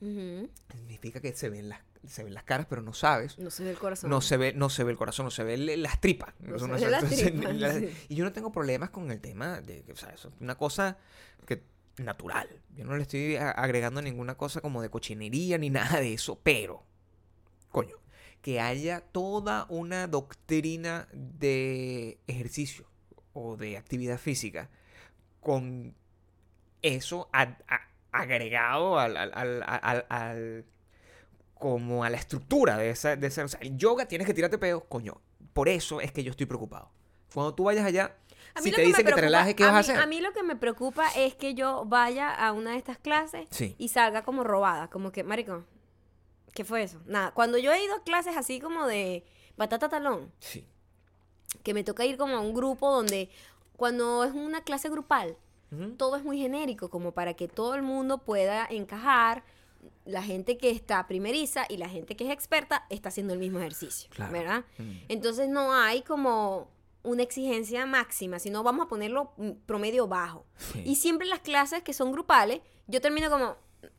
significa 0.71 1.19
que 1.21 1.33
se 1.33 1.49
ven 1.49 1.69
las, 1.69 1.81
se 2.05 2.23
ven 2.23 2.33
las 2.33 2.43
caras, 2.43 2.67
pero 2.69 2.81
no 2.81 2.93
sabes. 2.93 3.37
No 3.39 3.49
se 3.49 3.63
ve 3.63 3.71
el 3.71 3.77
corazón. 3.79 4.09
No 4.09 4.21
se 4.21 4.37
ve, 4.37 4.53
no 4.53 4.69
se 4.69 4.83
ve 4.83 4.91
el 4.91 4.97
corazón, 4.97 5.25
no 5.25 5.31
se 5.31 5.43
ve 5.43 5.57
las 5.77 5.99
tripas. 6.01 6.33
No 6.39 6.55
Eso 6.55 6.65
se 6.65 6.67
no 6.67 6.73
ve 6.75 6.79
se- 6.81 6.89
las 6.89 7.03
entonces, 7.03 7.31
tripas, 7.31 7.55
la- 7.59 7.73
sí. 7.73 7.89
Y 8.09 8.15
yo 8.15 8.23
no 8.25 8.31
tengo 8.33 8.51
problemas 8.51 8.89
con 8.89 9.09
el 9.11 9.19
tema 9.21 9.61
de 9.61 9.83
que, 9.83 9.91
o 9.93 9.95
sea, 9.95 10.09
eso 10.09 10.29
es 10.29 10.35
una 10.41 10.55
cosa 10.55 10.97
que 11.45 11.63
natural. 11.97 12.47
Yo 12.75 12.85
no 12.85 12.95
le 12.95 13.01
estoy 13.03 13.37
agregando 13.37 14.01
ninguna 14.01 14.35
cosa 14.35 14.61
como 14.61 14.81
de 14.81 14.89
cochinería 14.89 15.57
ni 15.57 15.69
nada 15.69 15.99
de 15.99 16.13
eso, 16.13 16.39
pero, 16.43 16.83
coño, 17.71 17.95
que 18.41 18.59
haya 18.61 19.01
toda 19.01 19.65
una 19.69 20.07
doctrina 20.07 21.07
de 21.11 22.19
ejercicio 22.27 22.85
o 23.33 23.57
de 23.57 23.77
actividad 23.77 24.19
física 24.19 24.69
con 25.41 25.95
eso 26.81 27.29
a- 27.33 27.57
a- 27.67 27.87
agregado 28.11 28.99
al, 28.99 29.17
al- 29.17 29.31
al- 29.33 29.63
al- 29.65 30.05
al- 30.09 30.65
como 31.59 32.03
a 32.03 32.09
la 32.09 32.17
estructura 32.17 32.77
de 32.77 32.89
esa, 32.89 33.15
de 33.15 33.27
esa- 33.27 33.45
o 33.45 33.47
sea, 33.47 33.59
el 33.61 33.77
yoga 33.77 34.05
tienes 34.07 34.27
que 34.27 34.33
tirarte 34.33 34.57
pedos, 34.57 34.83
coño. 34.89 35.19
Por 35.53 35.69
eso 35.69 36.01
es 36.01 36.11
que 36.11 36.23
yo 36.23 36.31
estoy 36.31 36.45
preocupado. 36.45 36.89
Cuando 37.33 37.53
tú 37.53 37.65
vayas 37.65 37.85
allá, 37.85 38.15
A 38.55 38.61
si 38.61 38.71
te 38.71 38.81
dicen 38.81 39.05
que 39.05 39.13
te 39.13 39.21
relajes, 39.21 39.55
¿qué 39.55 39.63
a 39.63 39.71
vas 39.71 39.73
a 39.75 39.91
mí- 39.91 39.93
hacer? 39.97 40.03
A 40.03 40.07
mí 40.07 40.21
lo 40.21 40.31
que 40.33 40.43
me 40.43 40.55
preocupa 40.55 41.07
es 41.15 41.35
que 41.35 41.53
yo 41.53 41.83
vaya 41.85 42.33
a 42.33 42.51
una 42.53 42.71
de 42.71 42.77
estas 42.77 42.97
clases 42.97 43.47
Sí. 43.51 43.75
y 43.77 43.89
salga 43.89 44.23
como 44.23 44.43
robada, 44.43 44.89
como 44.89 45.11
que, 45.11 45.23
marico, 45.23 45.63
¿qué 46.53 46.63
fue 46.63 46.83
eso? 46.83 46.99
Nada, 47.05 47.31
cuando 47.31 47.57
yo 47.57 47.71
he 47.73 47.83
ido 47.83 47.95
a 47.95 48.03
clases 48.03 48.35
así 48.37 48.59
como 48.59 48.87
de 48.87 49.25
batata 49.57 49.89
talón, 49.89 50.31
Sí. 50.39 50.67
que 51.63 51.73
me 51.73 51.83
toca 51.83 52.05
ir 52.05 52.17
como 52.17 52.35
a 52.35 52.39
un 52.39 52.53
grupo 52.53 52.91
donde 52.91 53.29
cuando 53.75 54.23
es 54.23 54.33
una 54.33 54.61
clase 54.61 54.89
grupal, 54.89 55.37
todo 55.97 56.15
es 56.15 56.23
muy 56.23 56.39
genérico, 56.39 56.89
como 56.89 57.11
para 57.11 57.33
que 57.33 57.47
todo 57.47 57.75
el 57.75 57.81
mundo 57.81 58.19
pueda 58.19 58.65
encajar. 58.69 59.43
La 60.05 60.23
gente 60.23 60.57
que 60.57 60.69
está 60.69 61.05
primeriza 61.07 61.65
y 61.69 61.77
la 61.77 61.89
gente 61.89 62.15
que 62.15 62.25
es 62.25 62.31
experta 62.31 62.85
está 62.89 63.09
haciendo 63.09 63.33
el 63.33 63.39
mismo 63.39 63.59
ejercicio, 63.59 64.09
Claro. 64.11 64.31
¿verdad? 64.31 64.65
Mm. 64.77 64.91
Entonces 65.09 65.49
no 65.49 65.73
hay 65.73 66.01
como 66.01 66.69
una 67.03 67.23
exigencia 67.23 67.85
máxima, 67.85 68.39
sino 68.39 68.63
vamos 68.63 68.85
a 68.85 68.89
ponerlo 68.89 69.31
mm, 69.37 69.51
promedio 69.65 70.07
bajo. 70.07 70.45
Sí. 70.57 70.83
Y 70.85 70.95
siempre 70.95 71.27
las 71.27 71.39
clases 71.39 71.81
que 71.83 71.93
son 71.93 72.11
grupales, 72.11 72.61
yo 72.87 72.99
termino 73.01 73.29
como, 73.29 73.55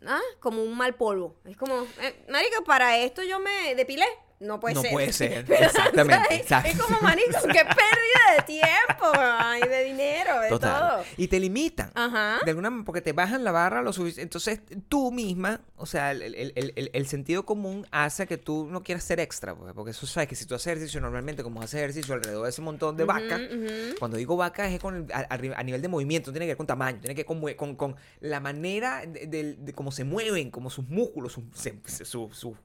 ¿ah? 0.06 0.20
Como 0.40 0.62
un 0.62 0.76
mal 0.76 0.94
polvo. 0.94 1.36
Es 1.44 1.56
como, 1.56 1.82
eh, 2.02 2.24
marico, 2.30 2.64
para 2.64 2.98
esto 2.98 3.22
yo 3.22 3.38
me 3.40 3.74
depilé. 3.74 4.06
No 4.40 4.60
puede 4.60 4.74
No 4.76 4.82
ser. 4.82 4.92
puede 4.92 5.12
ser, 5.12 5.44
Pero, 5.48 5.64
exactamente. 5.66 6.44
Es 6.64 6.78
como, 6.78 7.00
marico, 7.00 7.38
qué 7.42 7.64
pérdida 7.64 8.36
de 8.36 8.42
tiempo, 8.46 9.12
ay, 9.14 9.62
de 9.68 9.82
dinero, 9.84 10.40
de 10.40 10.48
Total. 10.48 10.80
todo. 10.80 11.04
Y 11.16 11.26
te 11.26 11.40
limitan. 11.40 11.90
Ajá. 11.94 12.38
De 12.44 12.50
alguna 12.52 12.70
manera, 12.70 12.84
porque 12.86 13.00
te 13.00 13.12
bajan 13.12 13.42
la 13.42 13.50
barra 13.50 13.82
lo 13.82 13.92
suficiente. 13.92 14.22
Entonces, 14.22 14.60
tú 14.88 15.10
misma, 15.10 15.60
o 15.76 15.86
sea, 15.86 16.12
el, 16.12 16.22
el- 16.22 16.52
el- 16.54 16.90
el- 16.92 17.06
sentido 17.08 17.44
común 17.44 17.86
hace 17.90 18.26
que 18.28 18.38
tú 18.38 18.68
no 18.70 18.82
quieras 18.84 19.02
ser 19.02 19.18
extra. 19.18 19.54
pues, 19.56 19.72
Porque 19.74 19.90
eso 19.90 20.06
sabes 20.06 20.28
que 20.28 20.34
si 20.36 20.44
tú 20.46 20.54
haces 20.54 20.68
ejercicio 20.68 21.00
normalmente, 21.00 21.42
como 21.42 21.60
haces 21.60 21.74
ejercicio 21.74 22.14
alrededor 22.14 22.44
de 22.44 22.50
ese 22.50 22.62
montón 22.62 22.96
de 22.96 23.04
vacas, 23.04 23.40
cuando 23.98 24.18
digo 24.18 24.36
vaca 24.36 24.68
es 24.68 24.78
con 24.78 24.94
el- 24.94 25.12
a, 25.12 25.26
a- 25.30 25.62
nivel 25.64 25.82
de 25.82 25.88
movimiento, 25.88 26.30
no 26.30 26.34
tiene 26.34 26.46
que 26.46 26.50
ver 26.50 26.56
con 26.56 26.66
tamaño, 26.66 26.98
tiene 27.00 27.14
que 27.14 27.24
ver 27.24 27.26
con, 27.26 27.54
con, 27.54 27.74
con 27.76 27.96
la 28.20 28.38
manera 28.40 29.04
de, 29.06 29.26
de- 29.26 29.54
de 29.54 29.72
cómo 29.72 29.90
se 29.90 30.04
mueven, 30.04 30.50
como 30.50 30.70
sus 30.70 30.86
músculos, 30.88 31.32
sus, 31.32 31.44
se- 31.54 31.80
su- 32.04 32.30
su- 32.32 32.56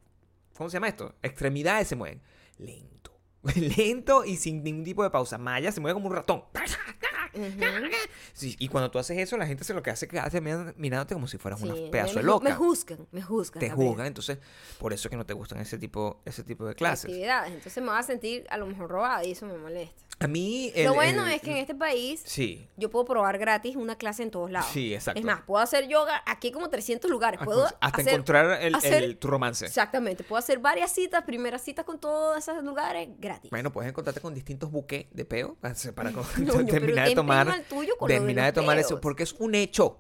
¿cómo 0.58 0.70
se 0.70 0.76
llama 0.76 0.88
esto? 0.88 1.16
Extremidades 1.22 1.88
se 1.88 1.96
mueven. 1.96 2.22
Lento. 2.58 3.20
Lento 3.56 4.26
y 4.26 4.38
sin 4.38 4.64
ningún 4.64 4.84
tipo 4.84 5.04
de 5.04 5.10
pausa. 5.10 5.38
Maya 5.38 5.72
se 5.72 5.82
mueve 5.82 5.96
como 5.96 6.08
un 6.08 6.16
ratón. 6.16 6.44
Sí, 8.34 8.56
y 8.60 8.68
cuando 8.68 8.92
tú 8.92 9.00
haces 9.00 9.18
eso, 9.18 9.38
la 9.38 9.46
gente 9.46 9.64
se 9.64 9.74
lo 9.74 9.84
que 9.84 9.90
hace 9.92 10.06
es 10.06 10.12
que 10.12 10.20
hace 10.20 10.42
mirándote 10.42 11.14
como 11.14 11.28
si 11.28 11.38
fueras 11.38 11.60
Sí, 11.60 11.68
una 11.68 11.92
pedazo 11.92 12.14
me, 12.16 12.22
de 12.22 12.26
loca. 12.28 12.50
Me 12.50 12.56
juzgan, 12.56 13.08
me 13.12 13.22
juzgan. 13.22 13.60
te 13.60 13.68
también. 13.70 13.90
juzgan, 13.90 14.08
entonces 14.08 14.38
por 14.80 14.94
eso 14.94 15.08
es 15.08 15.10
que 15.10 15.18
no 15.18 15.26
te 15.26 15.34
gustan 15.34 15.60
ese 15.60 15.78
tipo, 15.78 16.22
ese 16.26 16.44
tipo 16.44 16.66
de 16.66 16.76
clases. 16.76 17.06
Actividades. 17.06 17.54
Entonces 17.54 17.84
me 17.84 17.90
voy 17.90 18.00
a 18.00 18.04
sentir 18.04 18.46
a 18.50 18.58
lo 18.58 18.66
mejor 18.66 18.90
robada 18.90 19.24
y 19.24 19.32
eso 19.32 19.46
me 19.46 19.58
molesta. 19.58 20.02
A 20.20 20.28
mí 20.28 20.72
lo 20.78 20.94
bueno 20.94 21.26
el- 21.26 21.34
es 21.34 21.42
que 21.42 21.52
en 21.52 21.58
este 21.58 21.74
país 21.76 22.22
sí, 22.24 22.68
yo 22.78 22.90
puedo 22.92 23.04
probar 23.04 23.38
gratis 23.40 23.76
una 23.76 23.98
clase 23.98 24.22
en 24.24 24.30
todos 24.32 24.52
lados. 24.52 24.70
Sí, 24.72 24.94
exacto. 24.94 25.20
Es 25.20 25.26
más, 25.26 25.42
puedo 25.42 25.62
hacer 25.62 25.88
yoga 25.88 26.22
aquí 26.28 26.52
como 26.52 26.70
300 26.70 27.10
lugares. 27.10 27.40
Puedo 27.44 27.66
hasta 27.66 27.88
hacer- 27.88 28.10
encontrar 28.14 28.62
el, 28.62 28.76
hacer- 28.76 29.04
el- 29.04 29.18
tu 29.18 29.28
romance. 29.28 29.66
Exactamente. 29.66 30.24
Puedo 30.24 30.38
hacer 30.40 30.60
varias 30.60 30.92
citas, 30.94 31.24
primeras 31.24 31.64
citas 31.64 31.84
con 31.84 32.00
todos 32.00 32.38
esos 32.38 32.64
lugares 32.64 33.10
gratis. 33.18 33.50
Bueno, 33.50 33.72
puedes 33.74 33.90
encontrarte 33.90 34.22
con 34.22 34.34
distintos 34.36 34.72
buques 34.72 35.08
de 35.12 35.26
peo 35.26 35.56
para, 35.56 35.74
terminar 36.68 37.10
de 37.10 37.16
tomar, 37.24 37.48
empeño 37.48 37.62
el 37.64 37.68
tuyo 37.70 37.98
con 37.98 38.08
lo 38.10 38.14
de 38.14 38.20
terminar 38.20 38.46
de 38.46 38.54
tomar 38.54 38.78
eso, 38.78 39.02
porque 39.02 39.24
es 39.24 39.34
un 39.34 39.56
hecho. 39.56 40.00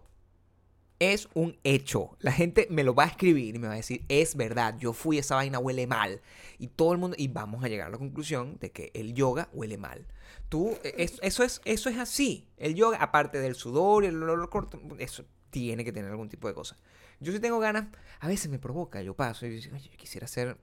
Es 0.99 1.27
un 1.33 1.57
hecho. 1.63 2.15
La 2.19 2.31
gente 2.31 2.67
me 2.69 2.83
lo 2.83 2.93
va 2.95 3.03
a 3.03 3.07
escribir 3.07 3.55
y 3.55 3.59
me 3.59 3.67
va 3.67 3.73
a 3.73 3.77
decir, 3.77 4.05
es 4.07 4.35
verdad, 4.37 4.77
yo 4.77 4.93
fui, 4.93 5.17
esa 5.17 5.35
vaina 5.35 5.59
huele 5.59 5.85
mal. 5.85 6.21
Y 6.59 6.67
todo 6.67 6.93
el 6.93 6.97
mundo, 6.99 7.15
y 7.19 7.27
vamos 7.27 7.63
a 7.63 7.67
llegar 7.67 7.87
a 7.87 7.91
la 7.91 7.97
conclusión 7.97 8.57
de 8.61 8.71
que 8.71 8.91
el 8.93 9.13
yoga 9.13 9.49
huele 9.51 9.77
mal. 9.77 10.05
Tú, 10.47 10.77
e- 10.83 10.93
es- 10.99 11.19
eso, 11.21 11.43
es, 11.43 11.61
eso 11.65 11.89
es 11.89 11.97
así. 11.97 12.47
El 12.57 12.75
yoga, 12.75 12.99
aparte 12.99 13.39
del 13.39 13.55
sudor 13.55 14.03
y 14.05 14.07
el 14.07 14.21
olor 14.23 14.49
corto, 14.49 14.79
eso 14.99 15.25
tiene 15.49 15.83
que 15.83 15.91
tener 15.91 16.09
algún 16.09 16.29
tipo 16.29 16.47
de 16.47 16.53
cosa. 16.53 16.77
Yo 17.19 17.33
sí 17.33 17.39
tengo 17.39 17.59
ganas, 17.59 17.87
a 18.19 18.27
veces 18.27 18.49
me 18.49 18.59
provoca, 18.59 19.01
yo 19.01 19.13
paso 19.13 19.45
y 19.45 19.49
digo, 19.49 19.75
yo 19.75 19.91
quisiera 19.97 20.25
hacer 20.25 20.57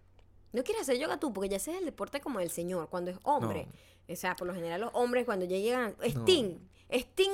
No 0.53 0.63
quieres 0.65 0.83
hacer 0.83 0.99
yoga 0.99 1.19
tú, 1.19 1.33
porque 1.33 1.49
ya 1.51 1.57
ese 1.59 1.73
es 1.73 1.79
el 1.79 1.85
deporte 1.85 2.21
como 2.21 2.39
del 2.39 2.51
señor, 2.51 2.89
cuando 2.89 3.11
es 3.11 3.19
hombre. 3.25 3.67
O 4.09 4.17
sea, 4.17 4.35
por 4.37 4.47
lo 4.47 4.55
general 4.55 4.81
los 4.81 4.91
hombres 4.95 5.25
cuando 5.25 5.45
ya 5.45 5.57
llegan... 5.59 5.95
Sting. 6.03 6.59
Sting. 6.91 7.31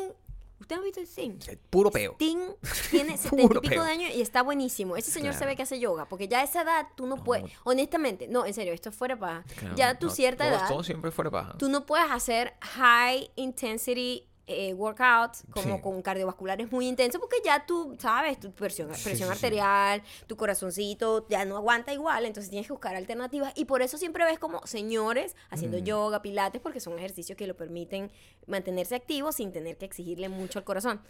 ¿Usted 0.58 0.76
ha 0.76 0.80
visto 0.80 1.00
Sting? 1.02 1.38
eh, 1.48 1.58
puro 1.70 1.90
peo. 1.90 2.12
Sting 2.14 2.38
tiene 2.90 3.16
setenta 3.18 3.58
y 3.58 3.60
pico 3.68 3.84
de 3.84 3.90
años 3.90 4.10
y 4.14 4.22
está 4.22 4.42
buenísimo. 4.42 4.96
Ese 4.96 5.10
señor 5.10 5.34
se 5.34 5.38
Claro. 5.40 5.50
ve 5.52 5.56
que 5.56 5.62
hace 5.62 5.78
yoga, 5.78 6.06
porque 6.08 6.28
ya 6.28 6.40
a 6.40 6.44
esa 6.44 6.62
edad 6.62 6.86
tú 6.96 7.06
no, 7.06 7.16
No. 7.16 7.24
puedes, 7.24 7.50
honestamente, 7.64 8.26
no, 8.26 8.46
en 8.46 8.54
serio, 8.54 8.72
esto 8.72 8.88
es 8.88 8.94
fuera 8.96 9.16
Claro, 9.18 9.44
ya 9.76 9.90
a 9.90 9.98
tu 9.98 10.06
no, 10.06 10.12
cierta 10.12 10.44
todo- 10.44 10.54
edad, 10.56 10.68
Todo 10.68 10.82
siempre 10.82 11.10
fuera 11.10 11.30
paja. 11.30 11.58
tú 11.58 11.68
no 11.68 11.84
puedes 11.84 12.10
hacer 12.10 12.54
high 12.62 13.30
intensity 13.36 14.26
eh, 14.48 14.72
workouts 14.74 15.42
como 15.50 15.76
Sí. 15.76 15.82
con 15.82 16.02
cardiovasculares 16.02 16.70
muy 16.70 16.86
intensos 16.86 17.20
porque 17.20 17.38
ya 17.44 17.66
tú 17.66 17.96
sabes 17.98 18.38
tu 18.38 18.52
presión, 18.52 18.88
presión 18.88 19.14
sí, 19.16 19.24
sí. 19.24 19.30
arterial, 19.30 20.02
tu 20.28 20.36
corazoncito 20.36 21.26
ya 21.28 21.44
no 21.44 21.56
aguanta 21.56 21.92
igual, 21.92 22.24
entonces 22.26 22.50
tienes 22.50 22.66
que 22.68 22.72
buscar 22.72 22.94
alternativas 22.94 23.52
y 23.56 23.64
por 23.64 23.82
eso 23.82 23.98
siempre 23.98 24.24
ves 24.24 24.38
como 24.38 24.64
señores 24.66 25.34
haciendo 25.50 25.78
Mm. 25.78 25.84
yoga, 25.84 26.22
pilates, 26.22 26.60
porque 26.60 26.78
son 26.80 26.96
ejercicios 26.98 27.36
que 27.36 27.46
lo 27.48 27.56
permiten 27.56 28.12
mantenerse 28.46 28.94
activos 28.94 29.34
sin 29.36 29.52
tener 29.52 29.76
que 29.78 29.84
exigirle 29.84 30.28
mucho 30.28 30.58
al 30.60 30.64
corazón. 30.64 31.00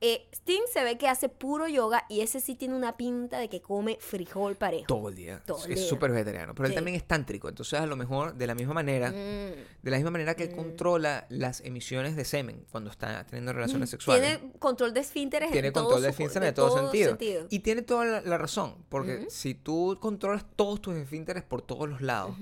Eh, 0.00 0.28
Sting 0.32 0.62
se 0.72 0.84
ve 0.84 0.96
que 0.96 1.08
hace 1.08 1.28
puro 1.28 1.66
yoga 1.66 2.04
y 2.08 2.20
ese 2.20 2.38
sí 2.40 2.54
tiene 2.54 2.76
una 2.76 2.96
pinta 2.96 3.38
de 3.40 3.48
que 3.48 3.60
come 3.60 3.96
frijol 4.00 4.54
parejo. 4.54 4.84
Todo 4.86 5.08
el 5.08 5.16
día. 5.16 5.42
Todo 5.44 5.64
el 5.64 5.72
es 5.72 5.88
súper 5.88 6.12
vegetariano. 6.12 6.54
Pero 6.54 6.68
Sí. 6.68 6.72
él 6.72 6.76
también 6.76 6.96
es 6.96 7.04
tántrico. 7.04 7.48
Entonces, 7.48 7.80
a 7.80 7.86
lo 7.86 7.96
mejor, 7.96 8.34
de 8.34 8.46
la 8.46 8.54
misma 8.54 8.74
manera, 8.74 9.10
Mm. 9.10 9.14
de 9.82 9.90
la 9.90 9.96
misma 9.96 10.12
manera 10.12 10.34
que 10.36 10.44
él 10.44 10.50
Mm. 10.52 10.56
controla 10.56 11.26
las 11.30 11.60
emisiones 11.62 12.14
de 12.14 12.24
semen 12.24 12.64
cuando 12.70 12.90
está 12.90 13.24
teniendo 13.26 13.52
relaciones 13.52 13.90
sexuales. 13.90 14.38
Tiene 14.38 14.52
control 14.60 14.94
de 14.94 15.00
esfínteres 15.00 15.50
Tiene 15.50 15.68
en 15.68 15.74
todo 15.74 15.84
control 15.86 16.02
de 16.02 16.08
su- 16.12 16.22
esfínteres 16.22 16.48
de 16.48 16.52
todo, 16.52 16.78
sentido. 16.78 17.08
sentido. 17.10 17.46
Y 17.50 17.58
tiene 17.58 17.82
toda 17.82 18.04
la, 18.04 18.20
la 18.20 18.38
razón. 18.38 18.76
Porque 18.88 19.26
si 19.30 19.54
tú 19.54 19.98
controlas 20.00 20.44
todos 20.54 20.80
tus 20.80 20.96
esfínteres 20.96 21.42
por 21.42 21.60
todos 21.62 21.88
los 21.88 22.00
lados. 22.00 22.36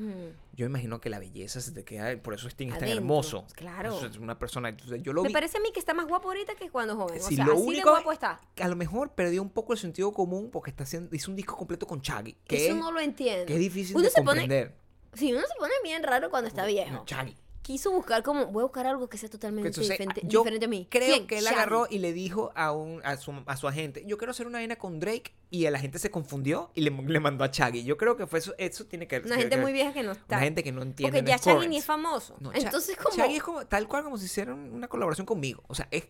Yo 0.56 0.66
imagino 0.66 1.00
que 1.00 1.10
la 1.10 1.18
belleza 1.18 1.60
se 1.60 1.70
te 1.72 1.84
queda. 1.84 2.16
Por 2.22 2.34
eso 2.34 2.48
Sting 2.48 2.68
es 2.72 2.78
tan 2.78 2.88
hermoso. 2.88 3.46
claro. 3.54 3.96
Eso 3.96 4.06
es 4.06 4.16
una 4.16 4.38
persona. 4.38 4.70
entonces, 4.70 5.02
yo 5.02 5.12
lo 5.12 5.22
Me 5.22 5.28
vi. 5.28 5.32
parece 5.34 5.58
a 5.58 5.60
mí 5.60 5.70
que 5.72 5.78
está 5.78 5.94
más 5.94 6.06
guapo 6.08 6.28
ahorita 6.28 6.54
que 6.54 6.70
cuando 6.70 6.96
joven. 6.96 7.20
Sí, 7.22 7.34
o 7.34 7.36
sea, 7.36 7.46
lo 7.46 7.52
así 7.52 7.62
único 7.62 7.90
de 7.90 7.94
guapo 7.96 8.12
está. 8.12 8.40
a 8.60 8.68
lo 8.68 8.74
mejor 8.76 9.12
perdió 9.14 9.42
un 9.42 9.50
poco 9.50 9.74
el 9.74 9.78
sentido 9.78 10.12
común 10.12 10.50
porque 10.50 10.70
está 10.70 10.84
haciendo, 10.84 11.14
hizo 11.14 11.30
un 11.30 11.36
disco 11.36 11.56
completo 11.56 11.86
con 11.86 12.00
Chaggy. 12.00 12.32
Que 12.46 12.66
Eso 12.66 12.74
es, 12.74 12.80
no 12.80 12.90
lo 12.90 13.00
entiendo. 13.00 13.46
que 13.46 13.52
es 13.54 13.60
difícil 13.60 13.94
Uno 13.96 14.04
de 14.06 14.10
se 14.10 14.22
pone-. 14.22 14.72
Sí, 15.12 15.32
uno 15.32 15.42
se 15.42 15.54
pone 15.58 15.72
bien 15.84 16.02
raro 16.02 16.30
cuando 16.30 16.48
está 16.48 16.66
viejo. 16.66 16.90
No, 16.90 17.04
Chaggy. 17.04 17.36
Quiso 17.66 17.90
buscar 17.90 18.22
como, 18.22 18.46
voy 18.46 18.60
a 18.60 18.64
buscar 18.66 18.86
algo 18.86 19.08
que 19.08 19.18
sea 19.18 19.28
totalmente 19.28 19.66
Entonces, 19.70 19.90
diferente, 19.90 20.20
yo 20.24 20.40
diferente 20.40 20.66
a 20.66 20.68
mí. 20.68 20.86
Creo 20.88 21.08
¿Quién? 21.16 21.26
que 21.26 21.38
él 21.38 21.44
Shaggy. 21.44 21.54
agarró 21.56 21.88
y 21.90 21.98
le 21.98 22.12
dijo 22.12 22.52
a, 22.54 22.70
un, 22.70 23.00
a, 23.04 23.16
su, 23.16 23.32
a 23.44 23.56
su 23.56 23.66
agente, 23.66 24.04
yo 24.06 24.18
quiero 24.18 24.30
hacer 24.30 24.46
una 24.46 24.58
vaina 24.58 24.76
con 24.76 25.00
Drake 25.00 25.34
y 25.50 25.68
la 25.68 25.80
gente 25.80 25.98
se 25.98 26.08
confundió 26.12 26.70
y 26.74 26.82
le, 26.82 26.90
le 26.90 27.18
mandó 27.18 27.42
a 27.42 27.50
Chaggy. 27.50 27.82
Yo 27.82 27.96
creo 27.96 28.16
que 28.16 28.28
fue 28.28 28.38
eso, 28.38 28.54
eso 28.58 28.86
tiene 28.86 29.08
que 29.08 29.18
Una 29.18 29.34
que- 29.34 29.40
gente 29.42 29.56
que- 29.56 29.62
muy 29.62 29.72
vieja 29.72 29.92
que 29.92 30.04
no 30.04 30.12
está. 30.12 30.36
Una 30.36 30.44
gente 30.44 30.62
que 30.62 30.70
no 30.70 30.82
entiende. 30.82 31.18
Porque 31.18 31.28
ya 31.28 31.38
Shaggy 31.38 31.50
currents. 31.54 31.68
ni 31.70 31.76
es 31.78 31.84
famoso. 31.84 32.36
No, 32.38 32.52
Entonces, 32.54 32.96
como. 32.96 33.16
Shaggy 33.16 33.34
es 33.36 33.42
como, 33.42 33.66
tal 33.66 33.88
cual 33.88 34.04
como 34.04 34.16
si 34.16 34.26
hicieran 34.26 34.72
una 34.72 34.86
colaboración 34.86 35.26
conmigo. 35.26 35.64
O 35.66 35.74
sea, 35.74 35.88
es 35.90 36.04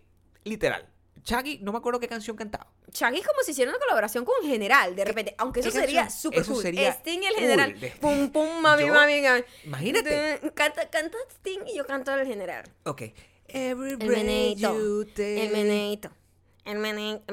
literal. 0.44 0.86
Shaggy, 1.26 1.58
no 1.58 1.72
me 1.72 1.78
acuerdo 1.78 1.98
qué 1.98 2.06
canción 2.08 2.36
cantaba. 2.36 2.68
Shaggy 2.92 3.18
es 3.18 3.26
como 3.26 3.40
si 3.42 3.50
hiciera 3.50 3.70
una 3.70 3.80
colaboración 3.80 4.24
con 4.24 4.36
un 4.42 4.48
general, 4.48 4.94
de 4.94 5.04
repente. 5.04 5.34
Aunque 5.38 5.58
eso 5.60 5.70
sería 5.72 6.08
súper 6.08 6.44
cool. 6.46 6.62
sería 6.62 6.90
Sting 6.92 7.18
el 7.24 7.34
cool. 7.34 7.40
general. 7.42 7.76
Pum, 8.00 8.30
pum, 8.30 8.60
mami, 8.62 8.86
Yo- 8.86 8.94
mami. 8.94 9.20
mami. 9.22 9.42
Imagínate. 9.64 10.40
Canta, 10.54 10.88
canta 10.88 11.18
Sting 11.30 11.60
y 11.66 11.76
yo 11.76 11.84
canto 11.84 12.14
el 12.14 12.26
general. 12.26 12.64
Ok. 12.84 13.02
Every 13.48 13.92
El 14.00 14.08
meneito. 14.08 14.72
you 14.78 15.04
take. 15.04 15.42
El 15.46 15.52
meneito. 15.52 16.10
El 16.64 16.78
meneito, 16.78 17.24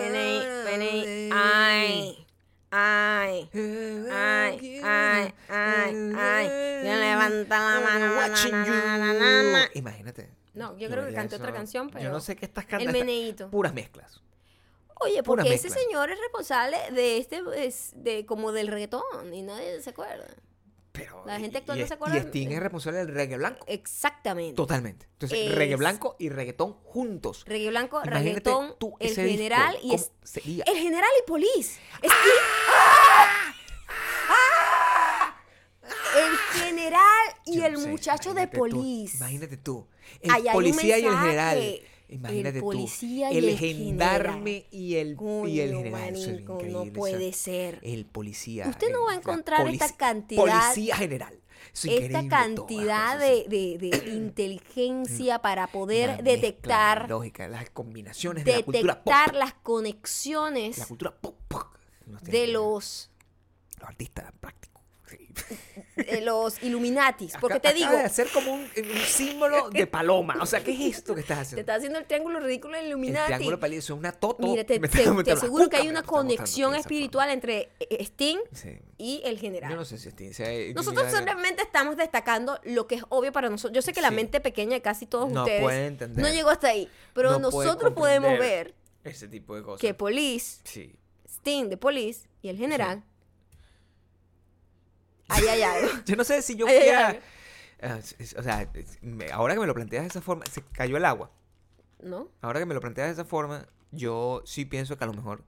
el. 0.00 1.30
Ay. 1.32 2.26
Ay. 2.72 3.50
Ay, 3.52 4.80
ay, 4.84 5.34
ay, 5.48 6.12
ay. 6.16 6.46
Yo 6.84 6.94
levanta 6.94 7.58
la 7.58 7.80
mano. 7.80 9.66
Imagínate. 9.74 10.39
No, 10.54 10.76
yo 10.78 10.88
creo 10.90 11.06
que 11.06 11.14
cante 11.14 11.36
otra 11.36 11.52
canción, 11.52 11.90
pero... 11.90 12.04
Yo 12.04 12.10
no 12.10 12.20
sé 12.20 12.36
qué 12.36 12.46
estás 12.46 12.64
El 12.64 12.70
cantando. 12.70 12.92
meneíto. 12.98 13.50
Puras 13.50 13.72
mezclas. 13.72 14.20
Oye, 15.02 15.22
pura 15.22 15.42
porque 15.42 15.54
ese 15.54 15.68
mezcla. 15.68 15.82
señor 15.84 16.10
es 16.10 16.18
responsable 16.20 16.76
de 16.92 17.16
este, 17.18 17.40
es 17.56 17.92
de 17.96 18.26
como 18.26 18.52
del 18.52 18.68
reggaetón 18.68 19.32
y 19.32 19.42
nadie 19.42 19.80
se 19.80 19.90
acuerda. 19.90 20.26
Pero, 20.92 21.22
La 21.24 21.38
gente 21.38 21.56
y- 21.56 21.60
actual 21.60 21.78
y, 21.78 21.82
no 21.82 21.86
se 21.86 21.94
y 21.94 21.96
acuerda 21.96 22.16
Sting 22.18 22.48
de- 22.48 22.54
es 22.56 22.60
responsable 22.60 22.98
del 22.98 23.14
reggae 23.14 23.36
blanco. 23.38 23.64
Exactamente. 23.68 24.56
Totalmente. 24.56 25.06
Entonces, 25.12 25.38
Es- 25.38 25.54
reggae 25.54 25.76
blanco 25.76 26.16
y 26.18 26.28
reggaetón 26.28 26.74
juntos. 26.82 27.44
Reggae 27.46 27.68
blanco, 27.70 27.98
Imagínate 28.04 28.24
reggaetón, 28.28 28.74
tú 28.78 28.96
el 28.98 29.08
disco, 29.08 29.22
general 29.22 29.76
y 29.76 29.88
¿cómo 29.90 29.94
es, 29.94 30.12
sería? 30.24 30.64
el 30.66 30.76
general 30.76 31.10
y 31.18 31.26
polis. 31.28 31.78
Es 32.02 32.10
que- 32.12 33.59
El 36.16 36.60
general 36.62 37.04
y 37.46 37.56
Yo 37.58 37.66
el 37.66 37.72
no 37.74 37.80
sé, 37.80 37.88
muchacho 37.88 38.34
de 38.34 38.48
polis. 38.48 39.14
imagínate 39.16 39.56
tú. 39.56 39.86
El 40.20 40.44
policía 40.52 40.98
y 40.98 41.04
el 41.06 41.16
general. 41.18 41.80
Imagínate 42.08 42.56
El 42.58 42.60
tú. 42.62 42.66
policía 42.66 43.32
y 43.32 43.36
el 43.38 43.44
el 43.50 43.58
gendarme 43.58 44.66
y 44.72 44.96
el, 44.96 45.08
y 45.08 45.10
el 45.10 45.16
Coño, 45.16 45.78
general. 45.78 46.16
Es 46.16 46.44
no 46.72 46.84
puede 46.86 47.32
ser. 47.32 47.78
El 47.84 48.04
policía. 48.06 48.66
Usted 48.68 48.90
no 48.90 49.04
va 49.04 49.12
a 49.12 49.14
encontrar 49.16 49.68
esta 49.68 49.94
cantidad- 49.96 50.40
Policía 50.42 50.96
general. 50.96 51.40
Es 51.72 51.84
Esta 51.84 52.26
cantidad 52.26 53.16
de, 53.18 53.44
de- 53.48 53.76
de 53.78 54.08
inteligencia 54.12 55.40
para 55.40 55.64
así. 55.64 55.72
poder 55.72 56.24
detectar, 56.24 57.08
lógica, 57.08 57.46
las 57.46 57.70
combinaciones 57.70 58.44
de 58.44 58.56
la 58.56 58.62
cultura 58.64 59.04
pop. 59.04 59.12
detectar 59.14 59.34
las 59.36 59.54
conexiones 59.54 60.78
La 60.78 60.86
cultura 60.86 61.14
pop. 61.14 61.36
pop, 61.46 61.62
de 62.22 62.48
los, 62.48 63.10
los 63.78 63.88
artistas 63.88 64.32
prácticos. 64.40 64.82
sí. 65.08 65.28
de 66.04 66.20
los 66.20 66.62
Illuminatis. 66.62 67.34
Porque 67.40 67.58
Acá- 67.58 67.68
te 67.70 67.74
digo, 67.74 67.86
acaba 67.86 68.00
de 68.02 68.06
hacer 68.06 68.28
como 68.32 68.52
un, 68.54 68.60
un 68.60 68.98
símbolo 69.06 69.70
de 69.70 69.86
paloma. 69.86 70.36
O 70.40 70.46
sea, 70.46 70.62
¿qué 70.62 70.72
es 70.72 70.96
esto 70.98 71.14
que 71.14 71.20
estás 71.20 71.36
te 71.38 71.42
haciendo? 71.42 71.60
está 71.60 71.74
haciendo 71.74 71.98
el 71.98 72.04
triángulo 72.06 72.40
ridículo 72.40 72.76
El 72.76 72.86
Illuminati. 72.86 73.26
triángulo 73.26 73.60
pálido, 73.60 73.78
eso 73.80 73.94
es 73.94 73.98
una 73.98 74.12
toto. 74.12 74.46
Mira, 74.46 74.64
te, 74.64 74.78
te- 74.78 74.88
te 75.24 75.32
aseguro 75.32 75.68
que 75.68 75.76
hay 75.76 75.88
una 75.88 76.02
conexión 76.02 76.72
de 76.72 76.78
espiritual 76.78 77.30
entre 77.30 77.70
eh, 77.80 78.02
Sting. 78.04 78.38
Sí. 78.52 78.78
y 78.98 79.22
el 79.24 79.38
general. 79.38 79.70
Yo 79.70 79.76
no 79.76 79.84
sé 79.84 79.98
si 79.98 80.08
Sting 80.10 80.32
sea- 80.32 80.72
Nosotros 80.74 81.10
simplemente 81.12 81.62
estamos 81.62 81.96
destacando 81.96 82.58
lo 82.64 82.86
que 82.86 82.96
es 82.96 83.02
obvio 83.08 83.32
para 83.32 83.48
nosotros. 83.48 83.74
Yo 83.74 83.82
sé 83.82 83.92
que 83.92 84.00
la 84.02 84.10
mente 84.10 84.40
pequeña 84.40 84.72
de 84.74 84.82
casi 84.82 85.06
todos 85.06 85.30
No 85.30 85.42
ustedes 85.42 85.62
puede 85.62 85.86
entender. 85.86 86.24
no 86.24 86.30
llegó 86.32 86.50
hasta 86.50 86.68
ahí, 86.68 86.88
pero 87.14 87.30
No 87.32 87.38
nosotros 87.38 87.92
podemos 87.94 88.38
ver 88.38 88.74
ese 89.04 89.28
tipo 89.28 89.56
de 89.56 89.62
cosas. 89.62 89.80
que 89.80 89.94
Police, 89.94 90.60
Sí. 90.64 90.92
Sting 91.26 91.68
de 91.70 91.76
Police 91.76 92.28
y 92.42 92.48
el 92.50 92.56
general, 92.58 93.02
ahí 95.30 95.46
hay 95.48 95.62
algo. 95.62 95.88
Yo 96.06 96.16
no 96.16 96.24
sé 96.24 96.42
si 96.42 96.56
yo 96.56 96.66
algo. 96.66 97.18
Ah, 97.82 97.98
O 98.38 98.42
sea, 98.42 98.70
ahora 99.32 99.54
que 99.54 99.60
me 99.60 99.66
lo 99.66 99.74
planteas 99.74 100.02
de 100.04 100.08
esa 100.08 100.20
forma, 100.20 100.44
se 100.46 100.62
cayó 100.62 100.96
el 100.98 101.04
agua. 101.04 101.30
¿No? 102.02 102.28
Ahora 102.42 102.60
que 102.60 102.66
me 102.66 102.74
lo 102.74 102.80
planteas 102.80 103.08
de 103.08 103.12
esa 103.14 103.24
forma, 103.24 103.66
yo 103.90 104.42
sí 104.44 104.64
pienso 104.64 104.96
que 104.98 105.04
a 105.04 105.06
lo 105.06 105.12
mejor 105.14 105.42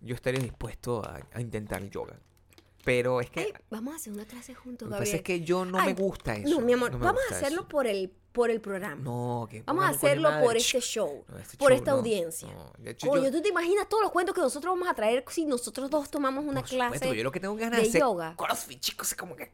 yo 0.00 0.14
estaría 0.14 0.40
dispuesto 0.40 1.04
a, 1.04 1.20
a 1.32 1.40
intentar 1.40 1.82
yoga. 1.88 2.16
Pero 2.84 3.20
es 3.20 3.30
que 3.30 3.40
Ay, 3.40 3.52
vamos 3.70 3.94
a 3.94 3.96
hacer 3.96 4.12
una 4.12 4.24
clase 4.24 4.54
juntos, 4.54 4.88
lo 4.88 4.96
que 4.96 5.00
pasa 5.02 5.12
Gabriel. 5.12 5.16
es 5.16 5.22
que 5.22 5.40
yo 5.44 5.64
no 5.64 5.78
Ay, 5.78 5.94
me 5.94 6.00
gusta 6.00 6.34
eso. 6.34 6.50
no, 6.50 6.60
mi 6.66 6.72
amor, 6.72 6.90
no 6.92 6.98
vamos 6.98 7.22
a 7.30 7.36
hacerlo 7.36 7.60
eso. 7.60 7.68
por 7.68 7.86
el, 7.86 8.12
por 8.32 8.50
el 8.50 8.60
programa. 8.60 9.02
No, 9.02 9.46
que 9.50 9.62
Vamos 9.62 9.84
a 9.84 9.88
hacerlo 9.88 10.30
por 10.42 10.56
este 10.56 10.80
show, 10.80 11.24
No, 11.28 11.38
este 11.38 11.56
por 11.58 11.70
show 11.70 11.76
esta 11.78 11.90
no, 11.92 11.98
audiencia. 11.98 12.48
no. 12.48 12.72
Hecho, 12.88 13.16
yo- 13.18 13.30
¿tú 13.30 13.42
te 13.42 13.48
imaginas 13.50 13.88
todos 13.88 14.02
los 14.02 14.10
cuentos 14.12 14.34
que 14.34 14.40
nosotros 14.40 14.72
vamos 14.74 14.88
a 14.88 14.94
traer 14.94 15.24
si 15.28 15.44
nosotros 15.44 15.90
dos 15.90 16.10
tomamos 16.10 16.44
una 16.44 16.60
por 16.60 16.68
supuesto, 16.70 16.98
clase? 17.00 17.16
yo 17.16 17.22
lo 17.24 17.30
que 17.30 17.40
tengo 17.40 17.54
ganas 17.56 17.82
de 17.82 17.88
de 17.90 17.98
yoga. 18.00 18.34
crossfit, 18.36 18.80
chicos, 18.80 19.08
es 19.12 19.16
como 19.18 19.36
que... 19.36 19.52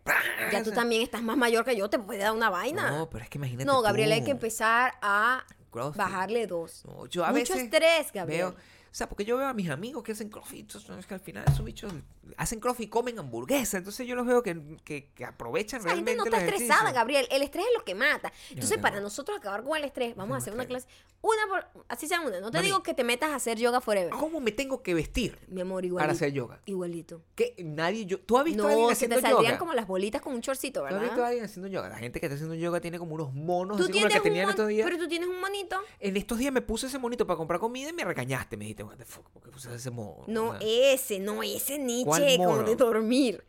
Ya 0.52 0.62
tú 0.62 0.70
también 0.70 1.02
estás 1.02 1.22
más 1.22 1.36
mayor 1.36 1.64
que 1.64 1.76
yo, 1.76 1.90
te 1.90 1.98
puede 1.98 2.20
dar 2.20 2.32
una 2.32 2.50
vaina. 2.50 2.90
No, 2.90 3.10
pero 3.10 3.24
es 3.24 3.30
que 3.30 3.38
imagínate 3.38 3.64
No, 3.64 3.82
Gabriel, 3.82 4.12
hay 4.12 4.20
tú. 4.20 4.26
que 4.26 4.30
empezar 4.30 4.92
a 5.02 5.44
CrossFit. 5.70 5.98
bajarle 5.98 6.46
dos. 6.46 6.84
No, 6.86 7.06
yo 7.06 7.24
a 7.24 7.28
Mucho 7.32 7.40
veces 7.40 7.56
estrés, 7.64 8.12
Gabriel. 8.12 8.40
Veo, 8.46 8.48
o 8.50 8.94
sea, 8.98 9.08
porque 9.08 9.24
yo 9.24 9.36
veo 9.36 9.46
a 9.48 9.54
mis 9.54 9.68
amigos 9.70 10.02
que 10.02 10.12
hacen 10.12 10.28
crossfit, 10.30 10.72
es 10.74 11.06
que 11.06 11.14
al 11.14 11.20
final 11.20 11.44
esos 11.46 11.64
bichos 11.64 11.92
hacen 12.36 12.60
crossfit 12.60 12.86
y 12.86 12.90
comen 12.90 13.18
hamburguesa, 13.18 13.78
entonces 13.78 14.06
yo 14.06 14.14
los 14.14 14.26
veo 14.26 14.42
que, 14.42 14.76
que, 14.84 15.10
que 15.14 15.24
aprovechan 15.24 15.80
Esa 15.80 15.90
gente 15.94 16.12
realmente 16.12 16.30
no 16.30 16.36
está 16.36 16.46
estresada. 16.54 16.92
Gabriel. 16.92 17.26
El 17.30 17.42
estrés 17.42 17.64
es 17.66 17.78
lo 17.78 17.84
que 17.84 17.94
mata. 17.94 18.32
Entonces, 18.50 18.76
no. 18.78 18.82
para 18.82 19.00
nosotros 19.00 19.38
acabar 19.38 19.62
con 19.64 19.76
el 19.76 19.84
estrés, 19.84 20.14
vamos 20.16 20.34
a 20.34 20.38
hacer 20.38 20.52
una 20.52 20.66
clase. 20.66 20.86
Una 21.20 21.46
por. 21.48 21.84
Así 21.88 22.06
sea 22.06 22.20
una. 22.20 22.38
No 22.40 22.50
te 22.52 22.58
Mami. 22.58 22.66
digo 22.68 22.82
que 22.84 22.94
te 22.94 23.02
metas 23.02 23.30
a 23.30 23.34
hacer 23.34 23.58
yoga 23.58 23.80
forever. 23.80 24.10
¿Cómo 24.10 24.38
me 24.38 24.52
tengo 24.52 24.82
que 24.84 24.94
vestir 24.94 25.36
Mi 25.48 25.60
amor, 25.62 25.84
igualito. 25.84 26.02
para 26.04 26.12
hacer 26.12 26.32
yoga? 26.32 26.60
Igualito. 26.64 27.22
Que 27.34 27.56
nadie, 27.58 28.06
yo, 28.06 28.20
¿tú 28.20 28.38
has 28.38 28.44
visto 28.44 28.62
a 28.62 28.66
alguien 28.68 28.82
No, 28.84 28.88
se 28.88 28.92
haciendo 28.92 29.16
te 29.16 29.22
saldrían 29.22 29.44
yoga? 29.54 29.58
como 29.58 29.74
las 29.74 29.88
bolitas 29.88 30.22
con 30.22 30.34
un 30.34 30.40
chorcito, 30.42 30.78
¿Tú 30.80 30.86
has 30.86 30.92
¿verdad? 30.92 31.06
visto 31.08 31.24
a 31.24 31.26
alguien 31.26 31.44
haciendo 31.44 31.68
yoga? 31.68 31.88
La 31.88 31.96
gente 31.98 32.20
que 32.20 32.26
está 32.26 32.34
haciendo 32.36 32.54
yoga 32.54 32.80
tiene 32.80 33.00
como 33.00 33.16
unos 33.16 33.32
monos, 33.34 33.78
Tú 33.78 33.82
así 33.84 33.92
como 33.92 33.98
tienes 34.06 34.12
que 34.12 34.18
un 34.18 34.22
tenía 34.22 34.42
en 34.42 34.46
mon- 34.46 34.50
estos 34.52 34.68
días. 34.68 34.84
Pero 34.88 34.98
tú 35.02 35.08
tienes 35.08 35.28
un 35.28 35.40
monito. 35.40 35.80
En 35.98 36.16
estos 36.16 36.38
días 36.38 36.52
me 36.52 36.62
puse 36.62 36.86
ese 36.86 36.98
monito 37.00 37.26
para 37.26 37.36
comprar 37.36 37.58
comida 37.58 37.90
y 37.90 37.92
me 37.92 38.04
regañaste. 38.04 38.56
Me 38.56 38.64
dijiste, 38.66 38.84
what 38.84 38.96
the 38.96 39.04
fuck, 39.04 39.28
¿por 39.30 39.42
qué 39.42 39.50
puse 39.50 39.74
ese 39.74 39.90
mono? 39.90 40.22
No, 40.28 40.54
ese, 40.60 41.18
no, 41.18 41.42
ese 41.42 41.78
¿Cuál 42.18 42.26
Nietzsche, 42.28 42.44
como 42.44 42.62
de 42.62 42.76
dormir. 42.76 43.44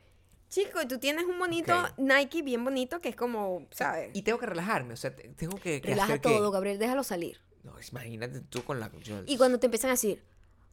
Chico, 0.49 0.82
y 0.82 0.88
tú 0.88 0.97
tienes 0.97 1.25
un 1.25 1.38
monito 1.38 1.77
Ok. 1.79 1.97
Nike 1.97 2.41
bien 2.41 2.63
bonito 2.63 2.99
que 3.01 3.10
es 3.10 3.15
como, 3.15 3.67
¿sabes? 3.71 4.10
Y 4.15 4.23
tengo 4.23 4.39
que 4.39 4.47
relajarme, 4.47 4.93
o 4.93 4.97
sea, 4.97 5.15
te- 5.15 5.29
tengo 5.29 5.58
que, 5.60 5.79
que 5.79 5.89
Relaja 5.89 6.13
hacer 6.13 6.21
que- 6.21 6.29
todo, 6.29 6.49
Gabriel, 6.51 6.79
déjalo 6.79 7.03
salir. 7.03 7.39
No, 7.63 7.73
imagínate 7.91 8.41
tú 8.41 8.63
con 8.63 8.79
la... 8.79 8.91
yo- 9.03 9.21
Y 9.27 9.38
cuando 9.38 9.60
te 9.60 9.67
empiezan 9.67 9.89
a 9.89 9.93
decir, 9.93 10.23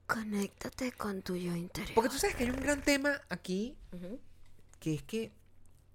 conéctate 0.06 0.92
con 0.92 1.20
tu 1.22 1.36
yo 1.36 1.54
interior. 1.54 1.94
Porque 1.94 2.08
tú 2.10 2.16
sabes 2.18 2.36
que 2.36 2.44
hay 2.44 2.50
un 2.50 2.60
gran 2.60 2.80
tema 2.82 3.20
aquí, 3.28 3.76
que 4.80 4.94
es 4.94 5.02
que 5.02 5.32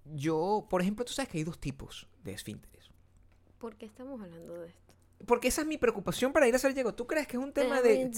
yo, 0.04 0.66
por 0.70 0.80
ejemplo, 0.82 1.04
tú 1.04 1.12
sabes 1.12 1.30
que 1.30 1.38
hay 1.38 1.44
dos 1.44 1.58
tipos 1.58 2.06
de 2.22 2.32
esfínteres. 2.34 2.90
¿Por 3.58 3.74
qué 3.76 3.86
estamos 3.86 4.20
hablando 4.20 4.60
de 4.60 4.68
esto? 4.68 4.91
Porque 5.26 5.48
esa 5.48 5.62
es 5.62 5.66
mi 5.66 5.78
preocupación 5.78 6.32
para 6.32 6.48
ir 6.48 6.54
a 6.54 6.56
hacer 6.56 6.74
llego. 6.74 6.94
¿Tú 6.94 7.06
crees 7.06 7.26
que 7.26 7.36
es 7.36 7.42
un 7.42 7.52
tema 7.52 7.80
de... 7.80 8.10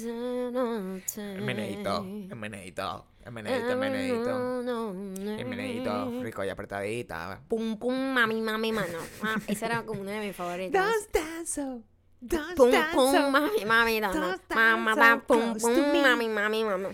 Meneito, 1.40 2.02
Meneito, 2.02 2.02
meneito, 2.40 3.06
meneito, 3.30 3.76
meneito, 3.76 5.46
meneito, 5.46 6.22
rico 6.22 6.44
y 6.44 6.48
apretadita. 6.48 7.42
Pum, 7.48 7.78
pum, 7.78 7.94
mami, 7.94 8.40
mami, 8.40 8.72
mano. 8.72 8.98
Ah, 9.22 9.36
esa 9.46 9.66
era 9.66 9.82
como 9.84 10.00
una 10.00 10.12
de 10.12 10.26
mis 10.26 10.36
favoritas. 10.36 10.94
Stand 11.04 11.46
so, 11.46 11.82
don't 12.20 12.56
Pum, 12.56 12.70
pum, 12.92 13.12
so, 13.12 13.30
mami, 13.30 13.64
mami. 13.64 14.00
Don't 14.00 14.40
stand 14.44 14.82
Mamá, 14.82 15.24
pum, 15.26 15.56
pum, 15.56 16.02
mami, 16.02 16.28
mami, 16.28 16.64
mami. 16.64 16.88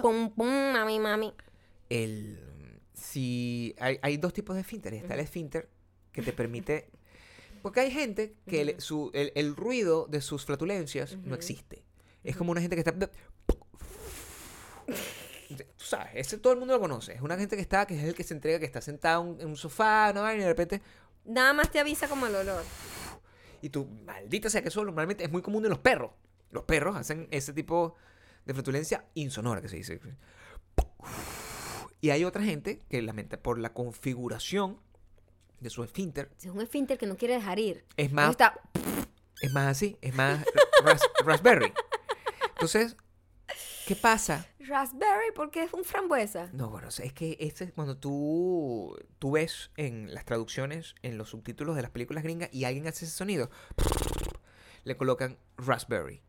Pum, 0.00 0.30
pum, 0.30 0.72
mami, 0.72 0.98
mami. 0.98 1.34
El, 1.88 2.38
si 2.94 3.74
hay, 3.78 3.98
hay 4.02 4.16
dos 4.16 4.32
tipos 4.32 4.54
de 4.56 4.62
esfínteres. 4.62 5.02
Está 5.02 5.14
el 5.14 5.20
esfínter 5.20 5.68
que 6.12 6.22
te 6.22 6.32
permite... 6.32 6.90
Porque 7.62 7.80
hay 7.80 7.90
gente 7.90 8.36
que 8.46 8.60
el, 8.60 8.80
su- 8.80 9.10
el, 9.14 9.32
el 9.34 9.56
ruido 9.56 10.06
de 10.08 10.20
sus 10.20 10.44
flatulencias 10.44 11.16
no 11.18 11.34
existe. 11.34 11.84
Es 12.24 12.36
como 12.36 12.52
una 12.52 12.60
gente 12.60 12.76
que 12.76 12.80
está... 12.80 12.92
Tú 12.96 13.08
sabes, 15.84 16.10
ese 16.14 16.38
todo 16.38 16.52
el 16.52 16.58
mundo 16.58 16.74
lo 16.74 16.80
conoce. 16.80 17.14
Es 17.14 17.20
una 17.20 17.36
gente 17.36 17.56
que 17.56 17.62
está, 17.62 17.86
que 17.86 17.98
es 17.98 18.04
el 18.04 18.14
que 18.14 18.24
se 18.24 18.34
entrega, 18.34 18.58
que 18.58 18.66
está 18.66 18.80
sentado 18.80 19.36
en 19.38 19.48
un 19.48 19.56
sofá, 19.56 20.12
¿no? 20.12 20.32
Y 20.32 20.38
de 20.38 20.46
repente... 20.46 20.82
Nada 21.24 21.52
más 21.52 21.70
te 21.70 21.78
avisa 21.78 22.08
como 22.08 22.26
el 22.26 22.34
olor. 22.34 22.64
Y 23.62 23.68
tú, 23.68 23.86
maldita 23.86 24.48
sea 24.48 24.62
que 24.62 24.68
eso 24.68 24.82
normalmente 24.84 25.22
es 25.22 25.30
muy 25.30 25.42
común 25.42 25.64
en 25.64 25.70
los 25.70 25.78
perros. 25.78 26.12
Los 26.50 26.64
perros 26.64 26.96
hacen 26.96 27.28
ese 27.30 27.52
tipo 27.52 27.94
de 28.46 28.54
flatulencia 28.54 29.04
insonora 29.14 29.60
que 29.60 29.68
se 29.68 29.76
dice. 29.76 30.00
Y 32.00 32.10
hay 32.10 32.24
otra 32.24 32.42
gente 32.42 32.80
que 32.88 33.02
lamenta 33.02 33.42
por 33.42 33.58
la 33.58 33.74
configuración 33.74 34.80
de 35.60 35.70
su 35.70 35.82
esfínter. 35.84 36.30
Es 36.38 36.46
un 36.46 36.60
esfínter 36.60 36.98
que 36.98 37.06
no 37.06 37.16
quiere 37.16 37.34
dejar 37.34 37.58
ir. 37.58 37.84
Es 37.96 38.10
más, 38.12 38.30
Está, 38.30 38.58
es 39.40 39.52
más 39.52 39.66
así, 39.68 39.96
es 40.00 40.14
más 40.14 40.44
ras- 40.84 41.02
raspberry. 41.24 41.72
Entonces, 42.54 42.96
¿qué 43.86 43.96
pasa? 43.96 44.46
raspberry 44.58 45.32
porque 45.34 45.64
es 45.64 45.72
un 45.72 45.84
frambuesa. 45.84 46.48
No, 46.52 46.70
bueno, 46.70 46.88
es 46.88 47.12
que 47.12 47.36
este 47.40 47.64
es 47.64 47.72
cuando 47.72 47.96
tú, 47.96 48.96
tú 49.18 49.32
ves 49.32 49.70
en 49.76 50.14
las 50.14 50.24
traducciones, 50.24 50.94
en 51.02 51.18
los 51.18 51.30
subtítulos 51.30 51.74
de 51.76 51.82
las 51.82 51.90
películas 51.90 52.22
gringas 52.22 52.50
y 52.52 52.64
alguien 52.64 52.86
hace 52.86 53.04
ese 53.04 53.14
sonido, 53.16 53.50
le 54.84 54.96
colocan 54.96 55.38
raspberry. 55.56 56.22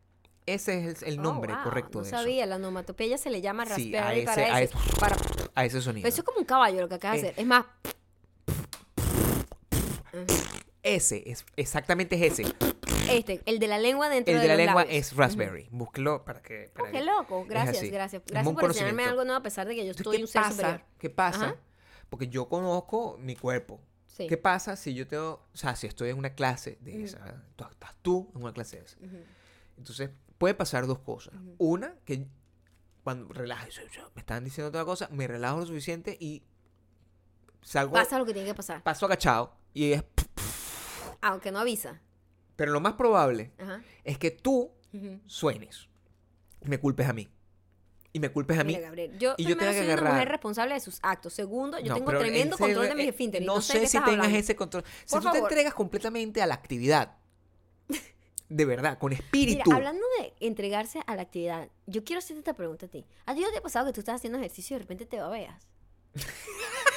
Ese 0.44 0.88
es 0.88 1.02
el, 1.04 1.20
Oh, 1.20 1.22
nombre 1.22 1.54
wow, 1.54 1.62
correcto 1.62 1.98
No 1.98 2.04
de 2.04 2.10
sabía, 2.10 2.46
la 2.46 2.56
onomatopeya 2.56 3.16
se 3.16 3.30
le 3.30 3.40
llama 3.40 3.64
Sí, 3.64 3.92
raspberry 3.94 3.96
a 3.96 4.14
ese- 4.14 4.24
para 4.42 4.54
a 4.56 4.62
eso. 4.62 4.78
ese- 4.78 4.96
para-. 4.98 5.16
A 5.54 5.64
ese 5.64 5.80
sonido. 5.82 6.08
Eso 6.08 6.22
es 6.22 6.24
como 6.24 6.38
un 6.40 6.44
caballo 6.46 6.80
lo 6.80 6.88
que 6.88 6.94
acabas 6.96 7.20
de 7.20 7.28
Eh. 7.28 7.30
hacer. 7.30 7.40
Es 7.42 7.46
más, 7.46 7.64
Ese, 10.82 11.22
es, 11.30 11.44
exactamente 11.56 12.16
es 12.16 12.40
ese. 12.40 12.54
este, 13.08 13.40
el 13.46 13.58
de 13.60 13.68
la 13.68 13.78
lengua 13.78 14.08
dentro 14.08 14.34
El 14.34 14.40
de, 14.40 14.42
de 14.42 14.48
la 14.48 14.54
los 14.54 14.66
lengua 14.66 14.84
labios. 14.84 14.98
es 15.12 15.16
raspberry. 15.16 15.68
Búsquelo 15.70 16.24
para 16.24 16.42
que... 16.42 16.70
Oh, 16.70 16.74
para 16.78 16.90
qué 16.90 16.98
que- 16.98 17.04
loco. 17.04 17.44
Gracias, 17.48 17.76
así. 17.78 17.90
gracias. 17.90 18.22
Es 18.26 18.32
Gracias 18.32 18.48
un 18.48 18.54
por 18.56 18.64
enseñarme 18.70 18.90
conocimiento. 19.04 19.10
algo 19.10 19.24
nuevo 19.24 19.38
a 19.38 19.42
pesar 19.42 19.68
de 19.68 19.74
que 19.76 19.84
yo 19.84 19.92
Entonces, 19.92 20.00
estoy 20.06 20.16
¿qué 20.18 20.22
un 20.24 20.28
ser 20.28 20.44
superior. 20.52 20.84
¿Qué 20.98 21.10
pasa? 21.10 21.44
Ajá. 21.44 21.56
Porque 22.10 22.28
yo 22.28 22.48
conozco 22.48 23.16
mi 23.18 23.36
cuerpo. 23.36 23.80
Sí. 24.06 24.26
¿Qué 24.26 24.36
pasa 24.36 24.74
si 24.76 24.92
yo 24.94 25.06
tengo... 25.06 25.46
O 25.54 25.56
sea, 25.56 25.76
si 25.76 25.86
estoy 25.86 26.10
en 26.10 26.18
una 26.18 26.34
clase 26.34 26.78
de 26.80 26.96
Ujú. 26.96 27.04
esa... 27.04 27.44
Tú, 27.56 27.64
estás 27.70 27.94
tú 28.02 28.30
en 28.34 28.42
una 28.42 28.52
clase 28.52 28.78
de 28.80 28.84
esa. 28.84 28.98
Ujú. 28.98 29.16
Entonces, 29.78 30.10
puede 30.36 30.54
pasar 30.54 30.86
dos 30.88 30.98
cosas. 30.98 31.32
Ujú. 31.34 31.54
Una, 31.58 31.94
que 32.04 32.26
cuando 33.04 33.32
relajes, 33.32 33.80
me 34.14 34.20
están 34.20 34.42
diciendo 34.44 34.68
otra 34.68 34.84
cosa, 34.84 35.08
me 35.12 35.26
relajo 35.28 35.60
lo 35.60 35.66
suficiente 35.66 36.16
y 36.20 36.42
salgo, 37.62 37.92
Pasa 37.94 38.18
lo 38.18 38.26
que 38.26 38.32
tiene 38.32 38.48
que 38.48 38.54
pasar. 38.54 38.82
paso 38.82 39.06
agachado 39.06 39.54
y 39.74 39.92
es... 39.92 40.04
Aunque 41.20 41.50
no 41.52 41.60
avisa. 41.60 42.00
Pero 42.56 42.72
lo 42.72 42.80
más 42.80 42.94
probable 42.94 43.52
Ajá. 43.58 43.82
es 44.04 44.18
que 44.18 44.30
tú 44.30 44.70
suenes 45.26 45.88
y 46.60 46.68
me 46.68 46.78
culpes 46.78 47.08
a 47.08 47.12
mí. 47.12 47.28
Y 48.14 48.20
me 48.20 48.28
culpes 48.30 48.58
a 48.58 48.64
mí. 48.64 48.74
Mira, 48.74 48.86
Gabriel, 48.88 49.18
yo 49.18 49.34
y 49.38 49.44
yo 49.44 49.56
tenga 49.56 49.70
que 49.72 49.78
soy 49.78 49.86
una 49.86 49.94
agarrar- 49.94 50.12
mujer 50.14 50.28
responsable 50.28 50.74
de 50.74 50.80
sus 50.80 50.98
actos. 51.02 51.32
Segundo, 51.32 51.78
yo 51.78 51.88
No, 51.88 51.94
tengo 51.94 52.10
tremendo 52.10 52.56
serio, 52.58 52.74
control 52.76 52.88
de 52.90 52.94
mis 52.96 53.06
eh, 53.06 53.08
esfínteres. 53.08 53.46
No, 53.46 53.54
No, 53.54 53.60
sé 53.62 53.86
si 53.86 53.92
tengas 53.98 54.08
hablando. 54.10 54.36
ese 54.36 54.54
control. 54.54 54.84
Si 55.06 55.12
Por 55.14 55.22
tú 55.22 55.28
te 55.28 55.34
favor. 55.38 55.50
entregas 55.50 55.72
completamente 55.74 56.42
a 56.42 56.46
la 56.46 56.52
actividad, 56.54 57.16
de 58.50 58.64
verdad, 58.66 58.98
con 58.98 59.10
Mira, 59.10 59.22
espíritu. 59.24 59.72
hablando 59.72 60.04
de 60.18 60.34
entregarse 60.40 61.00
a 61.06 61.16
la 61.16 61.22
actividad, 61.22 61.70
yo 61.86 62.04
quiero 62.04 62.18
hacerte 62.18 62.40
esta 62.40 62.52
pregunta 62.52 62.84
a 62.84 62.88
ti. 62.90 63.06
¿A 63.24 63.34
ti 63.34 63.40
no 63.40 63.50
te 63.50 63.56
ha 63.58 63.62
pasado 63.62 63.86
que 63.86 63.94
tú 63.94 64.00
estás 64.00 64.16
haciendo 64.16 64.38
ejercicio 64.38 64.74
y 64.74 64.78
de 64.78 64.82
repente 64.84 65.06
te 65.06 65.18
babeas? 65.18 65.66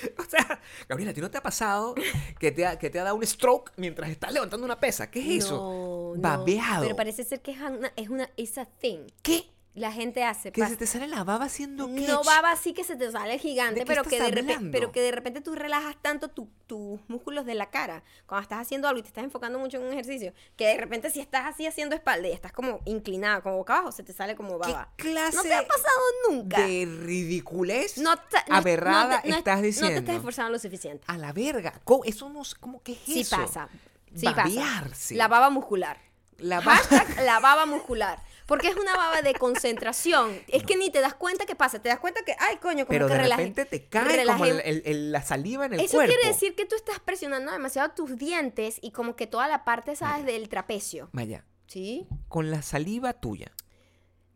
O 0.18 0.24
sea, 0.28 0.60
Gabriela, 0.88 1.12
¿a 1.12 1.14
ti 1.14 1.20
no 1.20 1.30
te 1.30 1.38
ha 1.38 1.42
pasado 1.42 1.94
que 2.38 2.52
te 2.52 2.66
ha, 2.66 2.78
que 2.78 2.90
te 2.90 2.98
ha 2.98 3.04
dado 3.04 3.16
un 3.16 3.26
stroke 3.26 3.72
mientras 3.76 4.10
estás 4.10 4.32
levantando 4.32 4.64
una 4.64 4.78
pesa? 4.80 5.10
¿Qué 5.10 5.20
es 5.20 5.44
eso? 5.44 5.56
No, 5.56 6.14
no. 6.16 6.20
Babeado. 6.20 6.82
Pero 6.82 6.96
parece 6.96 7.24
ser 7.24 7.40
que 7.40 7.52
es 7.52 7.60
una, 7.60 7.92
es 7.96 8.08
una 8.08 8.28
it's 8.36 8.58
a 8.58 8.64
thing. 8.64 9.06
¿Qué? 9.22 9.50
La 9.76 9.92
gente 9.92 10.24
hace. 10.24 10.52
Que 10.52 10.66
se 10.66 10.74
te 10.76 10.86
sale 10.86 11.06
la 11.06 11.22
baba 11.22 11.44
haciendo 11.44 11.86
qué? 11.86 12.06
No 12.08 12.24
baba 12.24 12.50
así 12.50 12.72
que 12.72 12.82
se 12.82 12.96
te 12.96 13.12
sale 13.12 13.38
gigante, 13.38 13.74
¿De 13.74 13.80
qué 13.80 13.86
pero 13.86 14.04
que, 14.04 14.18
de 14.18 14.28
repe- 14.32 14.54
hablando? 14.54 14.70
pero 14.72 14.90
que 14.90 15.02
de 15.02 15.12
repente 15.12 15.42
tú 15.42 15.54
relajas 15.54 15.94
tanto 16.00 16.28
tu- 16.28 16.48
tus 16.66 16.98
músculos 17.08 17.44
de 17.44 17.54
la 17.54 17.68
cara 17.68 18.02
cuando 18.24 18.42
estás 18.42 18.60
haciendo 18.60 18.88
algo 18.88 19.00
y 19.00 19.02
te 19.02 19.08
estás 19.08 19.22
enfocando 19.22 19.58
mucho 19.58 19.76
en 19.76 19.84
un 19.84 19.92
ejercicio, 19.92 20.32
que 20.56 20.66
de 20.68 20.78
repente 20.78 21.10
si 21.10 21.20
estás 21.20 21.44
así 21.44 21.66
haciendo 21.66 21.94
espalda 21.94 22.26
y 22.26 22.32
estás 22.32 22.52
como 22.52 22.80
inclinada, 22.86 23.42
como 23.42 23.58
boca 23.58 23.74
abajo, 23.74 23.92
se 23.92 24.02
te 24.02 24.14
sale 24.14 24.34
como 24.34 24.58
¿Qué 24.60 24.72
baba. 24.72 24.88
clase 24.96 25.36
¿No 25.36 25.42
te 25.42 25.54
ha 25.54 25.66
pasado 25.68 26.00
nunca? 26.30 26.58
de 26.66 26.86
ridiculez 27.02 27.98
No 27.98 28.16
te- 28.16 28.38
no- 28.48 28.56
aberrada 28.56 29.16
no 29.16 29.22
te- 29.22 29.28
no- 29.28 29.36
estás 29.36 29.56
No 29.56 29.60
te 29.60 29.66
diciendo? 29.66 29.98
estás 30.00 30.16
esforzando 30.16 30.52
lo 30.52 30.58
suficiente. 30.58 31.04
A 31.06 31.18
la 31.18 31.34
verga. 31.34 31.80
Eso 32.06 32.30
no 32.30 32.40
como 32.60 32.82
que 32.82 32.92
es 32.92 32.98
Sí 33.04 33.20
eso. 33.20 33.36
pasa. 33.36 33.68
Sí 34.14 34.24
Babearse. 34.24 34.90
pasa. 34.90 35.14
La 35.16 35.28
baba 35.28 35.50
muscular. 35.50 35.98
La 36.38 36.60
baba. 36.60 36.76
Hashtag 36.76 37.24
la 37.24 37.40
baba 37.40 37.66
muscular. 37.66 38.18
Porque 38.46 38.68
es 38.68 38.76
una 38.76 38.94
baba 38.96 39.22
de 39.22 39.34
concentración. 39.34 40.40
Es 40.48 40.62
que 40.62 40.76
ni 40.76 40.88
te 40.90 41.00
das 41.00 41.14
cuenta 41.14 41.46
qué 41.46 41.56
pasa. 41.56 41.80
Te 41.82 41.88
das 41.88 41.98
cuenta 41.98 42.22
que, 42.24 42.34
ay, 42.38 42.56
coño, 42.58 42.86
como 42.86 42.88
Pero 42.96 43.06
que 43.08 43.14
de 43.14 43.18
relaje- 43.20 43.36
repente 43.42 43.64
te 43.64 43.88
cae 43.88 44.24
como 44.24 44.44
el- 44.44 44.60
el- 44.60 44.82
el- 44.86 45.12
la 45.12 45.22
saliva 45.22 45.66
en 45.66 45.74
el 45.74 45.80
Eso 45.80 45.96
cuerpo. 45.96 46.14
quiere 46.14 46.28
decir 46.32 46.54
que 46.54 46.64
tú 46.64 46.76
estás 46.76 47.00
presionando 47.00 47.50
demasiado 47.50 47.90
tus 47.90 48.16
dientes 48.16 48.78
y 48.80 48.92
como 48.92 49.16
que 49.16 49.26
toda 49.26 49.48
la 49.48 49.64
parte, 49.64 49.96
¿sabes? 49.96 50.24
Del 50.24 50.48
trapecio. 50.48 51.08
Maya, 51.12 51.44
¿Sí? 51.66 52.06
con 52.28 52.50
la 52.52 52.62
saliva 52.62 53.12
tuya. 53.14 53.50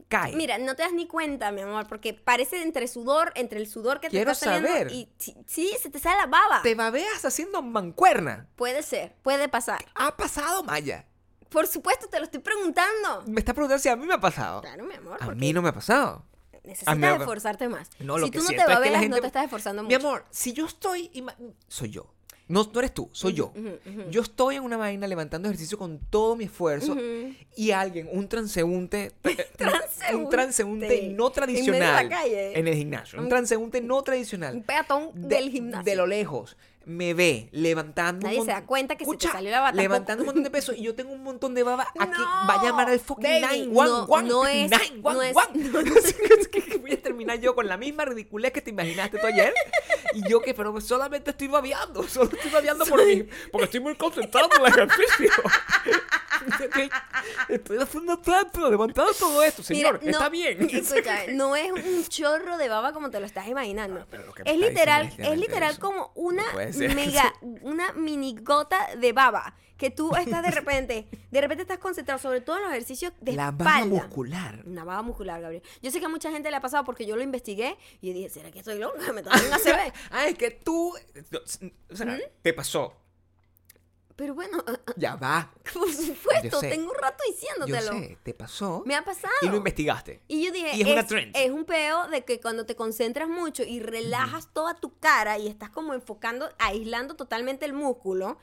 Cae. 0.08 0.34
Mira, 0.34 0.58
no 0.58 0.74
te 0.74 0.82
das 0.82 0.92
ni 0.92 1.06
cuenta, 1.06 1.52
mi 1.52 1.60
amor, 1.60 1.86
porque 1.86 2.12
parece 2.12 2.60
entre 2.62 2.88
sudor, 2.88 3.30
entre 3.36 3.60
el 3.60 3.68
sudor 3.68 4.00
que 4.00 4.10
te 4.10 4.18
está 4.18 4.34
saliendo 4.34 4.68
saber. 4.68 4.90
y 4.90 5.08
sí, 5.46 5.70
se 5.80 5.88
te 5.88 6.00
sale 6.00 6.16
la 6.16 6.26
baba. 6.26 6.62
Te 6.62 6.74
babeas 6.74 7.24
haciendo 7.24 7.62
mancuerna. 7.62 8.48
Puede 8.56 8.82
ser, 8.82 9.14
puede 9.22 9.48
pasar. 9.48 9.84
Ha 9.94 10.16
pasado, 10.16 10.64
Maya. 10.64 11.06
Por 11.50 11.66
supuesto, 11.66 12.06
te 12.08 12.18
lo 12.18 12.24
estoy 12.24 12.40
preguntando. 12.40 13.22
Me 13.26 13.40
está 13.40 13.52
preguntando 13.52 13.82
si 13.82 13.88
a 13.88 13.96
mí 13.96 14.06
me 14.06 14.14
ha 14.14 14.20
pasado. 14.20 14.60
Claro, 14.62 14.84
mi 14.84 14.94
amor, 14.94 15.16
A 15.20 15.30
mí 15.34 15.52
no 15.52 15.60
me 15.62 15.68
ha 15.68 15.72
pasado. 15.74 16.24
necesitas 16.64 16.96
me- 16.96 17.14
esforzarte 17.16 17.68
más. 17.68 17.88
No, 17.98 18.18
lo 18.18 18.26
si 18.26 18.30
que 18.32 18.38
tú 18.38 18.44
no 18.44 18.50
te 18.50 18.56
siento 18.56 18.72
es 18.72 18.78
que 18.90 18.90
gente- 18.98 19.08
no 19.08 19.20
te 19.20 19.26
estás 19.26 19.44
esforzando 19.44 19.82
Mi 19.82 19.94
mucho. 19.94 20.06
amor, 20.06 20.24
si 20.30 20.52
yo 20.52 20.66
estoy... 20.66 21.10
Soy 21.68 21.90
yo. 21.90 22.12
No, 22.48 22.68
no 22.72 22.80
eres 22.80 22.92
tú, 22.92 23.08
soy 23.12 23.32
yo. 23.34 23.52
Yo 24.10 24.22
estoy 24.22 24.56
en 24.56 24.64
una 24.64 24.76
vaina 24.76 25.06
levantando 25.06 25.48
ejercicio 25.48 25.78
con 25.78 26.00
todo 26.00 26.34
mi 26.34 26.44
esfuerzo 26.44 26.96
y 27.56 27.70
alguien, 27.70 28.08
un 28.12 28.28
transeúnte, 28.28 29.12
eh, 29.24 29.50
Transeúnte. 29.56 30.14
un 30.16 30.30
transeúnte 30.30 31.04
En 31.06 31.16
no 31.16 31.28
medio 31.28 31.30
de 31.30 31.40
la 31.40 31.46
tradicional 31.46 32.08
calle. 32.08 32.58
en 32.58 32.66
el 32.66 32.74
gimnasio, 32.74 33.18
un 33.20 33.24
Un- 33.26 33.28
transeúnte 33.30 33.80
no 33.80 34.02
tradicional. 34.02 34.56
Un 34.56 34.62
peatón 34.64 35.10
de, 35.14 35.28
del 35.36 35.50
gimnasio. 35.50 35.84
de 35.84 35.94
lo 35.96 36.06
lejos 36.08 36.56
me 36.86 37.12
ve 37.14 37.48
levantando 37.52 38.26
Nadie 38.26 38.40
un 38.40 38.46
se 38.46 38.52
da 38.52 38.64
cuenta 38.64 38.96
que 38.96 39.04
se 39.04 39.10
te 39.10 39.16
Escucha, 39.16 39.32
salió 39.32 39.50
la 39.50 39.58
tampoco. 39.58 39.82
levantando 39.82 40.22
un 40.22 40.26
montón 40.26 40.42
de 40.44 40.50
peso 40.50 40.72
y 40.72 40.82
yo 40.82 40.94
tengo 40.94 41.12
un 41.12 41.22
montón 41.22 41.54
de 41.54 41.62
baba 41.62 41.86
aquí 41.98 42.10
No, 42.18 42.24
va 42.48 42.54
a 42.54 42.62
llamar 42.64 42.88
al 42.88 42.98
fucking 43.00 43.22
baby, 43.42 43.66
911 43.68 44.28
no- 45.02 45.12
no 45.12 45.22
es- 45.22 45.34
911. 45.34 45.72
no 45.72 45.80
es- 45.98 46.16
Es 46.40 46.48
que 46.48 46.78
voy 46.78 46.92
a 46.92 47.00
terminar 47.02 47.38
yo 47.38 47.54
con 47.54 47.66
la 47.68 47.76
misma 47.76 48.04
ridiculez 48.06 48.52
que 48.52 48.62
te 48.62 48.70
imaginaste 48.70 49.18
tú 49.18 49.26
ayer 49.26 49.52
y 50.14 50.28
yo 50.28 50.40
que 50.40 50.54
pero 50.54 50.80
solamente 50.80 51.30
estoy 51.30 51.48
babeando 51.48 52.02
solo 52.08 52.30
estoy 52.32 52.50
babeando 52.50 52.84
por 52.86 53.04
mí 53.06 53.24
porque 53.52 53.64
estoy 53.66 53.80
muy 53.80 53.94
concentrado 53.94 54.48
en 54.56 54.62
el 54.62 54.68
ejercicio 54.72 55.30
estoy, 57.48 57.78
haciendo 57.78 58.18
tanto 58.18 58.70
levantando 58.70 59.12
todo 59.14 59.42
esto 59.42 59.62
Mira, 59.70 59.90
señor 59.90 60.04
no- 60.04 60.10
está 60.10 60.28
bien 60.28 60.62
Escucha, 60.70 61.26
no 61.32 61.56
es 61.56 61.70
un 61.72 62.04
chorro 62.06 62.56
de 62.56 62.68
baba 62.68 62.92
como 62.92 63.10
te 63.10 63.20
lo 63.20 63.26
estás 63.26 63.48
imaginando. 63.48 64.06
Ah, 64.12 64.42
es 64.44 64.58
literal, 64.58 65.06
es 65.18 65.28
es 65.28 65.38
literal 65.38 65.72
eso. 65.72 65.80
como 65.80 66.12
una 66.14 66.44
No 66.52 66.94
mega, 66.94 67.34
una 67.62 67.92
mini 67.92 68.36
gota 68.40 68.94
de 68.96 69.12
baba 69.12 69.54
que 69.76 69.90
tú 69.90 70.14
estás 70.14 70.42
de 70.42 70.50
repente, 70.50 71.08
de 71.30 71.40
repente 71.40 71.62
estás 71.62 71.78
concentrado 71.78 72.20
sobre 72.20 72.42
todo 72.42 72.58
en 72.58 72.64
los 72.64 72.72
ejercicios 72.72 73.14
de 73.22 73.32
la 73.32 73.50
baba 73.50 73.78
espalda. 73.78 74.02
muscular 74.02 74.62
Una 74.66 74.84
baba 74.84 75.00
muscular, 75.00 75.40
Gabriel. 75.40 75.62
Yo 75.80 75.90
sé 75.90 76.00
que 76.00 76.04
a 76.04 76.10
mucha 76.10 76.30
gente 76.30 76.50
le 76.50 76.56
ha 76.56 76.60
pasado 76.60 76.84
porque 76.84 77.06
yo 77.06 77.16
lo 77.16 77.22
investigué 77.22 77.78
y 78.02 78.12
dije, 78.12 78.28
¿será 78.28 78.50
que 78.50 78.58
estoy 78.58 78.78
loca? 78.78 79.10
Me 79.12 79.22
dando 79.22 79.46
una 79.46 79.56
ah 80.10 80.26
es 80.26 80.36
que 80.36 80.50
tú 80.50 80.94
o 81.90 81.96
sea 81.96 82.18
te 82.42 82.52
pasó 82.52 82.94
Pero 84.20 84.34
bueno, 84.34 84.62
ya 84.98 85.16
va 85.16 85.50
por 85.72 85.90
supuesto, 85.90 86.48
Yo 86.50 86.60
tengo 86.60 86.90
un 86.92 86.98
rato 87.00 87.24
yo 87.26 87.32
diciéndotelo. 87.32 87.92
sé 87.92 88.18
te 88.22 88.34
pasó 88.34 88.82
Me 88.84 88.94
ha 88.94 89.02
pasado. 89.02 89.32
y 89.40 89.46
lo 89.48 89.56
investigaste 89.56 90.20
Y 90.28 90.44
yo 90.44 90.52
dije, 90.52 90.76
Y 90.76 90.82
es 90.82 90.88
una 90.88 91.06
trend. 91.06 91.34
es 91.34 91.50
un 91.50 91.64
peo 91.64 92.06
de 92.08 92.22
que 92.26 92.38
cuando 92.38 92.66
te 92.66 92.76
concentras 92.76 93.30
mucho 93.30 93.62
y 93.62 93.80
relajas 93.80 94.52
toda 94.52 94.74
tu 94.74 94.98
cara 94.98 95.38
y 95.38 95.48
estás 95.48 95.70
como 95.70 95.94
enfocando, 95.94 96.50
aislando 96.58 97.16
totalmente 97.16 97.64
el 97.64 97.72
músculo, 97.72 98.36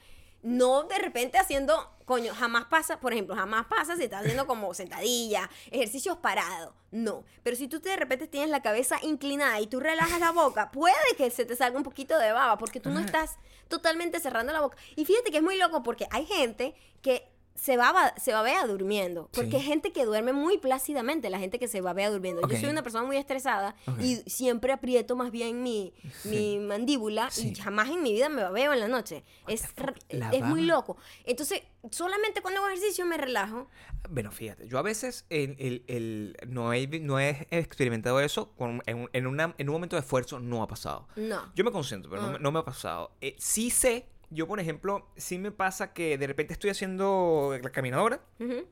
no 0.44 0.84
de 0.84 0.98
repente 0.98 1.38
haciendo, 1.38 1.96
coño, 2.06 2.34
jamás 2.34 2.66
pasa, 2.66 3.00
por 3.00 3.14
ejemplo, 3.14 3.36
jamás 3.36 3.66
pasa 3.66 3.96
si 3.96 4.04
estás 4.04 4.22
haciendo 4.22 4.48
como 4.48 4.74
sentadilla, 4.74 5.50
ejercicios 5.72 6.18
parados, 6.18 6.74
no. 6.92 7.24
Pero 7.44 7.56
si 7.56 7.68
tú 7.68 7.80
te, 7.80 7.90
de 7.90 7.98
repente 7.98 8.28
tienes 8.28 8.50
la 8.50 8.62
cabeza 8.62 8.98
inclinada 9.02 9.60
y 9.60 9.68
tú 9.68 9.80
relajas 9.80 10.20
la 10.20 10.32
boca, 10.32 10.72
puede 10.72 10.96
que 11.18 11.30
se 11.32 11.46
te 11.46 11.56
salga 11.56 11.78
un 11.78 11.84
poquito 11.84 12.18
de 12.18 12.32
baba 12.32 12.58
porque 12.58 12.80
tú 12.80 12.90
no 12.90 13.00
estás 13.00 13.38
totalmente 13.68 14.20
cerrando 14.20 14.54
la 14.54 14.62
boca. 14.62 14.78
Y 14.96 15.06
fíjate 15.06 15.32
que 15.32 15.38
es 15.38 15.44
muy 15.44 15.58
loco 15.58 15.84
porque 15.84 16.08
hay 16.12 16.26
gente 16.26 16.76
que 17.02 17.30
se 17.58 17.76
baba, 17.76 18.14
se 18.18 18.32
babea 18.34 18.66
durmiendo. 18.68 19.30
Porque 19.34 19.50
Sí. 19.52 19.56
hay 19.58 19.62
gente 19.64 19.92
que 19.92 20.06
duerme 20.06 20.32
muy 20.32 20.58
plácidamente, 20.60 21.30
la 21.30 21.40
gente 21.40 21.58
que 21.60 21.68
se 21.68 21.82
babea 21.82 22.10
durmiendo. 22.10 22.42
Ok. 22.44 22.52
Yo 22.54 22.60
soy 22.60 22.70
una 22.70 22.84
persona 22.84 23.04
muy 23.06 23.18
estresada 23.18 23.76
y 24.00 24.18
siempre 24.30 24.72
aprieto 24.72 25.16
más 25.16 25.32
bien 25.32 25.64
mi, 25.64 25.94
mi 26.24 26.60
mandíbula 26.60 27.30
Sí. 27.32 27.50
y 27.50 27.56
jamás 27.56 27.90
en 27.90 28.04
mi 28.04 28.14
vida 28.14 28.30
me 28.30 28.44
babeo 28.44 28.74
en 28.74 28.80
la 28.80 28.88
noche. 28.88 29.24
What 29.46 29.54
Es, 29.54 29.64
La 30.10 30.30
es 30.30 30.44
muy 30.44 30.62
loco. 30.62 30.98
Entonces, 31.26 31.64
solamente 31.92 32.42
cuando 32.42 32.60
hago 32.62 32.70
ejercicio 32.70 33.06
me 33.06 33.18
relajo. 33.18 33.68
Bueno, 34.10 34.32
fíjate, 34.32 34.68
yo 34.68 34.78
a 34.78 34.82
veces 34.84 35.26
el, 35.30 35.56
el- 35.60 35.84
el- 35.88 36.38
no, 36.48 36.72
he, 36.74 36.88
no 37.00 37.20
he 37.20 37.48
experimentado 37.50 38.20
eso 38.22 38.52
con- 38.56 38.82
en, 38.86 38.98
un- 39.00 39.10
en 39.14 39.28
una- 39.28 39.56
en 39.58 39.68
un 39.70 39.74
momento 39.74 39.96
de 39.96 40.02
esfuerzo, 40.02 40.40
no 40.40 40.62
ha 40.64 40.68
pasado. 40.68 41.08
No. 41.16 41.52
Yo 41.56 41.64
me 41.64 41.72
concentro, 41.72 42.10
pero 42.10 42.22
no, 42.22 42.28
Ah. 42.28 42.32
me- 42.34 42.40
no 42.40 42.52
me 42.52 42.60
ha 42.60 42.64
pasado. 42.66 43.12
Eh, 43.22 43.36
sí 43.40 43.70
sé, 43.72 44.08
yo 44.30 44.48
por 44.48 44.60
ejemplo, 44.60 45.08
sí 45.16 45.38
me 45.38 45.52
pasa 45.52 45.94
que 45.94 46.18
de 46.18 46.28
repente 46.28 46.54
estoy 46.54 46.70
haciendo 46.70 47.58
la 47.62 47.70
caminadora 47.72 48.22
Ujú. 48.40 48.66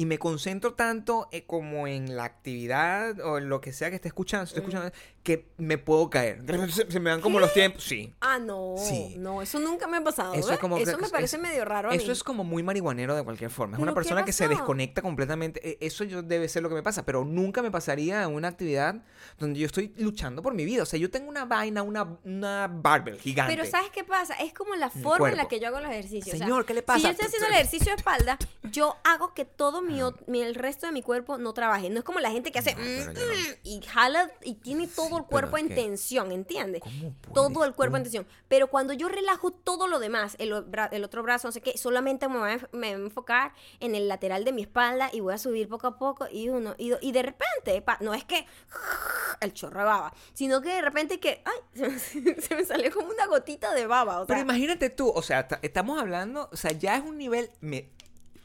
Y 0.00 0.06
me 0.06 0.18
concentro 0.18 0.72
tanto 0.72 1.28
eh, 1.30 1.44
como 1.44 1.86
en 1.86 2.16
la 2.16 2.24
actividad 2.24 3.20
o 3.20 3.36
en 3.36 3.50
lo 3.50 3.60
que 3.60 3.70
sea 3.74 3.90
que 3.90 3.96
esté 3.96 4.08
escuchando, 4.08 4.44
estoy 4.44 4.60
escuchando 4.60 4.90
que 5.22 5.50
me 5.58 5.76
puedo 5.76 6.08
caer. 6.08 6.42
Se, 6.72 6.90
se 6.90 7.00
me 7.00 7.10
dan 7.10 7.20
como 7.20 7.38
los 7.38 7.52
tiempos, 7.52 7.84
sí. 7.84 8.10
Ah, 8.22 8.38
no. 8.38 8.76
Sí. 8.78 9.16
No, 9.18 9.42
eso 9.42 9.60
nunca 9.60 9.86
me 9.86 9.98
ha 9.98 10.02
pasado. 10.02 10.32
Eso 10.32 10.50
¿eh? 10.50 10.54
es 10.54 10.58
como 10.58 10.78
Eso 10.78 10.96
me 10.96 11.10
parece 11.10 11.36
es- 11.36 11.42
medio 11.42 11.66
raro. 11.66 11.90
a 11.90 11.94
Eso 11.94 12.06
mí. 12.06 12.12
es 12.12 12.24
como 12.24 12.42
muy 12.44 12.62
marihuanero 12.62 13.14
de 13.14 13.22
cualquier 13.22 13.50
forma. 13.50 13.76
Es 13.76 13.82
una 13.82 13.92
¿Pero 13.92 13.96
qué 14.02 14.08
persona 14.08 14.24
que 14.24 14.32
se 14.32 14.48
desconecta 14.48 15.02
completamente. 15.02 15.60
E- 15.68 15.76
Eso 15.86 16.04
yo 16.04 16.22
debe 16.22 16.48
ser 16.48 16.62
lo 16.62 16.70
que 16.70 16.74
me 16.76 16.82
pasa. 16.82 17.04
Pero 17.04 17.26
nunca 17.26 17.60
me 17.60 17.70
pasaría 17.70 18.22
en 18.22 18.30
una 18.30 18.48
actividad 18.48 19.02
donde 19.38 19.60
yo 19.60 19.66
estoy 19.66 19.92
luchando 19.98 20.40
por 20.40 20.54
mi 20.54 20.64
vida. 20.64 20.84
O 20.84 20.86
sea, 20.86 20.98
yo 20.98 21.10
tengo 21.10 21.28
una 21.28 21.44
vaina, 21.44 21.82
una, 21.82 22.16
una 22.24 22.66
barbell 22.72 23.18
gigante. 23.20 23.54
Pero 23.54 23.70
¿sabes 23.70 23.90
qué 23.90 24.04
pasa? 24.04 24.32
Es 24.36 24.54
como 24.54 24.74
la 24.76 24.88
forma 24.88 25.28
en 25.28 25.36
la 25.36 25.48
que 25.48 25.60
yo 25.60 25.68
hago 25.68 25.80
los 25.80 25.90
ejercicios. 25.90 26.34
O 26.34 26.38
sea, 26.38 26.46
Señor, 26.46 26.64
¿qué 26.64 26.72
le 26.72 26.80
Si 26.80 26.86
pasa? 26.86 27.00
yo 27.02 27.08
estoy 27.10 27.26
haciendo 27.26 27.48
el 27.48 27.54
ejercicio 27.56 27.90
de 27.92 27.96
espalda, 27.96 28.38
yo 28.70 28.96
hago 29.04 29.34
que 29.34 29.44
todo 29.44 29.82
mi, 29.90 30.00
ot- 30.00 30.22
mi- 30.26 30.42
el 30.42 30.54
resto 30.54 30.86
de 30.86 30.92
mi 30.92 31.02
cuerpo 31.02 31.38
no 31.38 31.52
trabaje. 31.52 31.90
No 31.90 31.98
es 31.98 32.04
como 32.04 32.20
la 32.20 32.30
gente 32.30 32.50
que 32.52 32.58
hace 32.58 32.74
No, 32.74 32.80
mm, 32.82 33.06
no. 33.06 33.20
mm, 33.20 33.54
y 33.64 33.82
jala 33.82 34.30
y 34.42 34.54
tiene 34.54 34.86
todo 34.86 35.18
el 35.18 35.24
cuerpo 35.24 35.58
en 35.58 35.68
tensión, 35.68 36.32
¿entiendes? 36.32 36.80
¿Cómo 36.82 37.14
Todo 37.34 37.64
el 37.64 37.74
cuerpo 37.74 37.96
en 37.96 38.02
tensión. 38.04 38.26
Pero 38.48 38.68
cuando 38.68 38.92
yo 38.92 39.08
relajo 39.08 39.50
todo 39.52 39.86
lo 39.86 39.98
demás, 39.98 40.36
el, 40.38 40.52
otro 40.52 41.22
brazo, 41.22 41.48
no 41.48 41.52
sé 41.52 41.60
qué, 41.60 41.76
solamente 41.78 42.28
me 42.28 42.38
voy, 42.38 42.50
a, 42.50 42.58
enf- 42.58 42.68
me 42.72 42.92
voy 42.94 43.02
a 43.02 43.04
enfocar 43.06 43.52
en 43.80 43.94
el 43.94 44.08
lateral 44.08 44.44
de 44.44 44.52
mi 44.52 44.62
espalda 44.62 45.10
y 45.12 45.20
voy 45.20 45.34
a 45.34 45.38
subir 45.38 45.68
poco 45.68 45.86
a 45.86 45.98
poco 45.98 46.26
y 46.30 46.48
uno, 46.48 46.74
y, 46.78 46.92
y 47.00 47.12
de 47.12 47.22
repente, 47.22 47.82
pa- 47.82 47.98
no 48.00 48.14
es 48.14 48.24
que 48.24 48.46
el 49.40 49.52
chorro 49.52 49.80
de 49.80 49.86
baba, 49.86 50.12
sino 50.34 50.60
que 50.60 50.68
de 50.74 50.82
repente 50.82 51.20
que, 51.20 51.42
ay, 51.44 51.58
se 52.04 52.20
me, 52.20 52.34
se 52.40 52.54
me 52.54 52.64
salió 52.64 52.90
como 52.92 53.08
una 53.08 53.26
gotita 53.26 53.72
de 53.74 53.86
baba. 53.86 54.20
O 54.20 54.26
sea, 54.26 54.36
Pero 54.36 54.40
imagínate 54.40 54.90
tú, 54.90 55.08
o 55.10 55.22
sea, 55.22 55.48
ta- 55.48 55.58
estamos 55.62 55.98
hablando, 56.00 56.48
o 56.52 56.56
sea, 56.56 56.72
ya 56.72 56.96
es 56.96 57.02
un 57.02 57.16
nivel 57.18 57.50
me, 57.60 57.88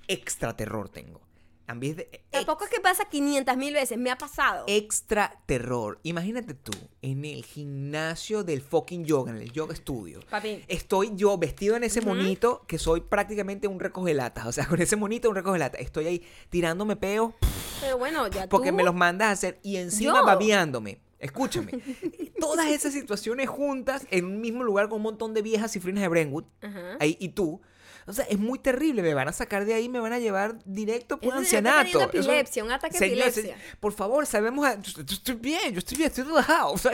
extra 0.07 0.55
terror 0.55 0.89
tengo. 0.89 1.21
En 1.67 1.79
vez 1.79 1.95
de 1.95 2.21
Tampoco 2.31 2.65
es 2.65 2.69
que 2.69 2.79
pasa 2.79 3.05
500 3.05 3.57
mil 3.57 3.73
veces, 3.73 3.97
me 3.97 4.11
ha 4.11 4.17
pasado. 4.17 4.65
extra 4.67 5.41
terror. 5.45 5.99
Imagínate 6.03 6.53
tú, 6.53 6.71
en 7.01 7.25
el 7.25 7.43
gimnasio 7.43 8.43
del 8.43 8.61
fucking 8.61 9.05
yoga, 9.05 9.31
en 9.31 9.37
el 9.37 9.51
yoga 9.51 9.75
studio. 9.75 10.19
Papi. 10.29 10.63
Estoy 10.67 11.11
yo 11.15 11.37
vestido 11.37 11.75
en 11.75 11.83
ese 11.83 12.01
monito 12.01 12.63
que 12.67 12.77
soy 12.77 13.01
prácticamente 13.01 13.67
un 13.67 13.79
recogelatas. 13.79 14.45
O 14.45 14.51
sea, 14.51 14.65
con 14.69 14.81
ese 14.81 14.95
monito 14.95 15.29
un 15.29 15.35
recogelatas. 15.35 15.81
Estoy 15.81 16.07
ahí 16.07 16.23
tirándome 16.49 16.95
peos 16.95 17.33
Pero 17.81 17.97
bueno, 17.97 18.27
ya 18.27 18.47
porque 18.49 18.69
tú... 18.69 18.75
me 18.75 18.83
los 18.83 18.93
mandas 18.93 19.29
a 19.29 19.31
hacer 19.31 19.59
y 19.63 19.77
encima 19.77 20.19
Yo. 20.19 20.25
babeándome. 20.25 20.99
Escúchame. 21.17 21.71
Todas 22.39 22.67
esas 22.67 22.93
situaciones 22.93 23.49
juntas 23.49 24.05
en 24.11 24.25
un 24.25 24.41
mismo 24.41 24.63
lugar 24.63 24.89
con 24.89 24.97
un 24.97 25.03
montón 25.03 25.33
de 25.33 25.41
viejas 25.41 25.71
cifrinas 25.71 26.01
de 26.03 26.09
Brentwood. 26.09 26.43
Ajá. 26.61 26.97
Ahí 26.99 27.17
y 27.19 27.29
tú. 27.29 27.61
O 28.07 28.13
sea, 28.13 28.25
es 28.25 28.37
muy 28.37 28.59
terrible. 28.59 29.01
Me 29.01 29.13
van 29.15 29.27
a 29.27 29.31
sacar 29.33 29.65
de 29.65 29.73
ahí, 29.73 29.89
me 29.89 29.99
van 29.99 30.13
a 30.13 30.19
llevar 30.19 30.59
directo 30.65 31.19
por 31.19 31.29
un 31.33 31.39
ancianato. 31.39 31.99
Eso- 31.99 32.19
epilepsia, 32.31 32.63
un 32.63 32.71
ataque 32.71 32.99
de 32.99 33.05
epilepsia. 33.07 33.57
por 33.79 33.93
favor, 33.93 34.25
sabemos. 34.27 34.65
a- 34.65 34.79
yo, 34.79 35.01
yo 35.01 35.15
estoy 35.15 35.35
bien, 35.35 35.73
yo 35.73 35.79
estoy 35.79 35.97
bien, 35.97 36.07
estoy 36.09 36.23
relajado. 36.23 36.71
O 36.73 36.77
sea, 36.77 36.91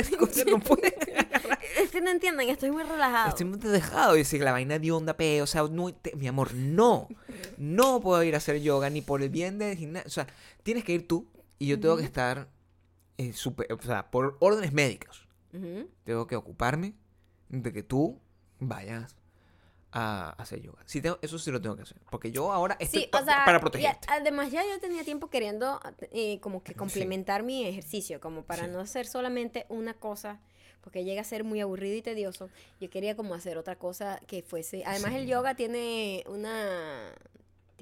no 0.49 0.59
puede. 0.59 0.95
Es 1.77 1.89
que 1.91 1.99
no 2.01 2.09
entienden, 2.11 2.49
estoy 2.49 2.71
muy 2.71 2.83
relajado. 2.83 3.29
Estoy 3.29 3.45
muy 3.45 3.57
dejado. 3.59 4.15
Y 4.15 4.19
decir, 4.19 4.41
la 4.41 4.51
vaina 4.53 4.79
de 4.79 4.91
onda, 4.91 5.17
pe. 5.17 5.41
O 5.41 5.47
sea, 5.47 5.63
no, 5.63 5.93
te- 5.93 6.15
mi 6.15 6.27
amor, 6.27 6.53
no. 6.53 7.07
No 7.57 7.99
puedo 8.01 8.23
ir 8.23 8.33
a 8.35 8.37
hacer 8.37 8.61
yoga 8.61 8.89
ni 8.89 9.01
por 9.01 9.21
el 9.21 9.29
bien 9.29 9.57
del 9.57 9.75
gimnasio. 9.77 10.07
O 10.07 10.11
sea, 10.11 10.27
tienes 10.63 10.83
que 10.85 10.93
ir 10.93 11.07
tú 11.07 11.27
y 11.59 11.67
yo 11.67 11.79
tengo 11.79 11.97
que 11.97 12.03
estar. 12.03 12.47
eh, 13.17 13.33
super- 13.33 13.71
o 13.71 13.81
sea, 13.81 14.09
por 14.09 14.37
órdenes 14.39 14.71
médicas. 14.73 15.27
Tengo 16.05 16.25
que 16.25 16.35
ocuparme 16.37 16.93
de 17.49 17.71
que 17.73 17.83
tú 17.83 18.19
vayas 18.59 19.15
a 19.91 20.29
hacer 20.37 20.61
yoga. 20.61 20.81
Sí, 20.85 21.01
tengo, 21.01 21.19
eso 21.21 21.37
sí 21.37 21.51
lo 21.51 21.61
tengo 21.61 21.75
que 21.75 21.81
hacer. 21.83 21.97
Porque 22.09 22.31
yo 22.31 22.51
ahora 22.51 22.77
estoy 22.79 23.01
Sí, 23.01 23.07
pa- 23.07 23.21
o 23.21 23.25
sea, 23.25 23.43
para 23.45 23.57
a- 23.57 23.97
además 24.07 24.51
ya 24.51 24.63
yo 24.65 24.79
tenía 24.79 25.03
tiempo 25.03 25.29
queriendo 25.29 25.79
eh, 26.11 26.39
como 26.39 26.63
que 26.63 26.73
complementar 26.75 27.43
mi 27.43 27.65
ejercicio, 27.65 28.19
como 28.21 28.43
para 28.43 28.65
Sí. 28.65 28.71
no 28.71 28.79
hacer 28.79 29.05
solamente 29.07 29.65
una 29.69 29.93
cosa, 29.93 30.39
porque 30.81 31.03
llega 31.03 31.21
a 31.21 31.25
ser 31.25 31.43
muy 31.43 31.59
aburrido 31.61 31.95
y 31.97 32.01
tedioso. 32.01 32.49
Yo 32.79 32.89
quería 32.89 33.15
como 33.15 33.33
hacer 33.35 33.57
otra 33.57 33.75
cosa 33.77 34.19
que 34.27 34.41
fuese. 34.41 34.83
Además 34.85 35.13
el 35.13 35.27
yoga 35.27 35.55
tiene 35.55 36.23
una 36.27 37.13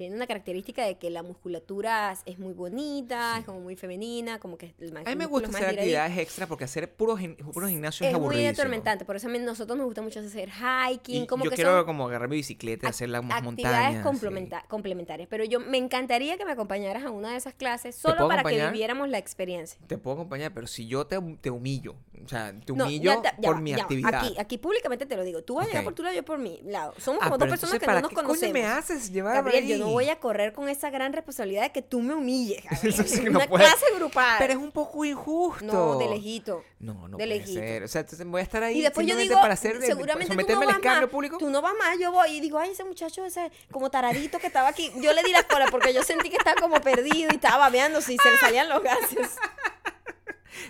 tiene 0.00 0.16
una 0.16 0.26
característica 0.26 0.82
de 0.86 0.96
que 0.96 1.10
la 1.10 1.22
musculatura 1.22 2.16
es 2.24 2.38
muy 2.38 2.54
bonita, 2.54 3.36
es 3.38 3.44
como 3.44 3.60
muy 3.60 3.76
femenina, 3.76 4.38
como 4.38 4.56
que 4.56 4.74
el 4.78 4.96
A 4.96 5.00
mí 5.10 5.14
me 5.16 5.26
gusta 5.26 5.50
hacer 5.50 5.68
actividades 5.68 6.16
extra 6.16 6.46
porque 6.46 6.64
hacer 6.64 6.90
puro, 6.90 7.18
gim- 7.18 7.36
puro 7.52 7.68
gimnasio 7.68 8.06
es, 8.06 8.14
Es 8.14 8.18
muy 8.18 8.46
atormentante, 8.46 9.04
por 9.04 9.16
eso 9.16 9.28
a 9.28 9.30
mí- 9.30 9.38
nosotros 9.40 9.76
nos 9.76 9.84
gusta 9.84 10.00
mucho 10.00 10.20
hacer 10.20 10.48
hiking, 10.50 11.24
Y 11.24 11.26
como 11.26 11.44
yo 11.44 11.50
que 11.50 11.56
quiero 11.56 11.76
son 11.76 11.84
como 11.84 12.06
agarrar 12.08 12.30
mi 12.30 12.36
bicicleta 12.36 12.88
hacer 12.88 13.10
las 13.10 13.22
montañas. 13.22 13.46
actividades 13.52 13.96
sí. 13.98 14.02
complementa- 14.02 14.64
complementarias. 14.68 15.28
Pero 15.28 15.44
yo 15.44 15.60
me 15.60 15.76
encantaría 15.76 16.38
que 16.38 16.46
me 16.46 16.52
acompañaras 16.52 17.04
a 17.04 17.10
una 17.10 17.32
de 17.32 17.36
esas 17.36 17.52
clases 17.52 17.94
solo 17.94 18.26
para 18.26 18.42
que 18.42 18.64
viviéramos 18.68 19.06
la 19.10 19.18
experiencia. 19.18 19.78
Te 19.86 19.98
puedo 19.98 20.14
acompañar, 20.14 20.54
pero 20.54 20.66
si 20.66 20.86
yo 20.86 21.06
te, 21.06 21.18
te 21.42 21.50
humillo, 21.50 21.94
o 22.24 22.28
sea, 22.28 22.54
te 22.64 22.72
No, 22.72 22.84
humillo 22.84 23.12
ya 23.16 23.20
te- 23.22 23.42
ya 23.42 23.48
por 23.48 23.60
mi 23.60 23.70
ya 23.72 23.76
va. 23.76 23.82
actividad. 23.82 24.14
Aquí, 24.14 24.34
aquí 24.38 24.56
públicamente 24.56 25.04
te 25.04 25.14
lo 25.16 25.24
digo. 25.24 25.42
Tú 25.42 25.56
vas 25.56 25.66
a 25.66 25.68
llegar 25.68 25.84
por 25.84 25.94
tu 25.94 26.02
lado, 26.02 26.16
yo 26.16 26.24
por 26.24 26.38
mi 26.38 26.58
lado. 26.62 26.94
Somos 26.98 27.20
Ah, 27.22 27.26
como 27.26 27.36
dos 27.36 27.48
personas 27.50 27.74
que 27.78 27.84
no 27.84 27.86
¿para 27.86 28.00
nos 28.00 28.08
qué 28.10 28.14
conocemos. 28.16 28.54
me 28.54 28.64
haces 28.64 29.12
llevar 29.12 29.34
Gabriel, 29.34 29.66
yo 29.66 29.76
no 29.78 29.89
voy 29.90 30.08
a 30.08 30.16
correr 30.18 30.52
con 30.52 30.68
esa 30.68 30.90
gran 30.90 31.12
responsabilidad 31.12 31.62
de 31.62 31.70
que 31.72 31.82
tú 31.82 32.00
me 32.00 32.14
humilles. 32.14 32.62
Eso 32.82 33.02
sí 33.04 33.20
que 33.20 33.26
En 33.26 33.32
no 33.32 33.38
una 33.38 33.48
puede. 33.48 33.64
clase 33.64 33.84
grupal. 33.96 34.36
Pero 34.38 34.52
es 34.52 34.58
un 34.58 34.70
poco 34.72 35.04
injusto. 35.04 35.64
No, 35.64 35.98
de 35.98 36.08
lejito. 36.08 36.64
No, 36.78 36.94
no 36.94 37.16
de 37.18 37.24
puede 37.24 37.26
lejito. 37.26 37.60
ser. 37.60 37.82
O 37.84 37.88
sea, 37.88 38.00
entonces 38.02 38.26
voy 38.26 38.40
a 38.40 38.42
estar 38.44 38.62
ahí 38.62 38.78
Y 38.78 38.82
después 38.82 39.06
yo 39.06 39.16
digo, 39.16 39.34
para 39.40 39.54
hacer, 39.54 39.80
seguramente 39.82 40.32
someterme 40.32 40.66
no 40.66 40.72
al 40.72 40.80
más, 40.82 41.06
público. 41.08 41.38
tú 41.38 41.50
no 41.50 41.60
vas 41.62 41.74
más, 41.78 41.98
yo 41.98 42.12
voy 42.12 42.30
y 42.30 42.40
digo, 42.40 42.58
ay, 42.58 42.70
ese 42.70 42.84
muchacho, 42.84 43.24
ese 43.24 43.50
como 43.70 43.90
taradito 43.90 44.38
que 44.38 44.46
estaba 44.46 44.68
aquí, 44.68 44.90
yo 44.96 45.12
le 45.12 45.22
di 45.22 45.32
la 45.32 45.42
cola 45.44 45.66
porque 45.70 45.92
yo 45.92 46.02
sentí 46.02 46.30
que 46.30 46.36
estaba 46.36 46.60
como 46.60 46.80
perdido 46.80 47.28
y 47.32 47.34
estaba 47.34 47.58
babeándose 47.58 48.14
y 48.14 48.16
se 48.18 48.30
le 48.30 48.36
salían 48.38 48.68
los 48.68 48.82
gases. 48.82 49.36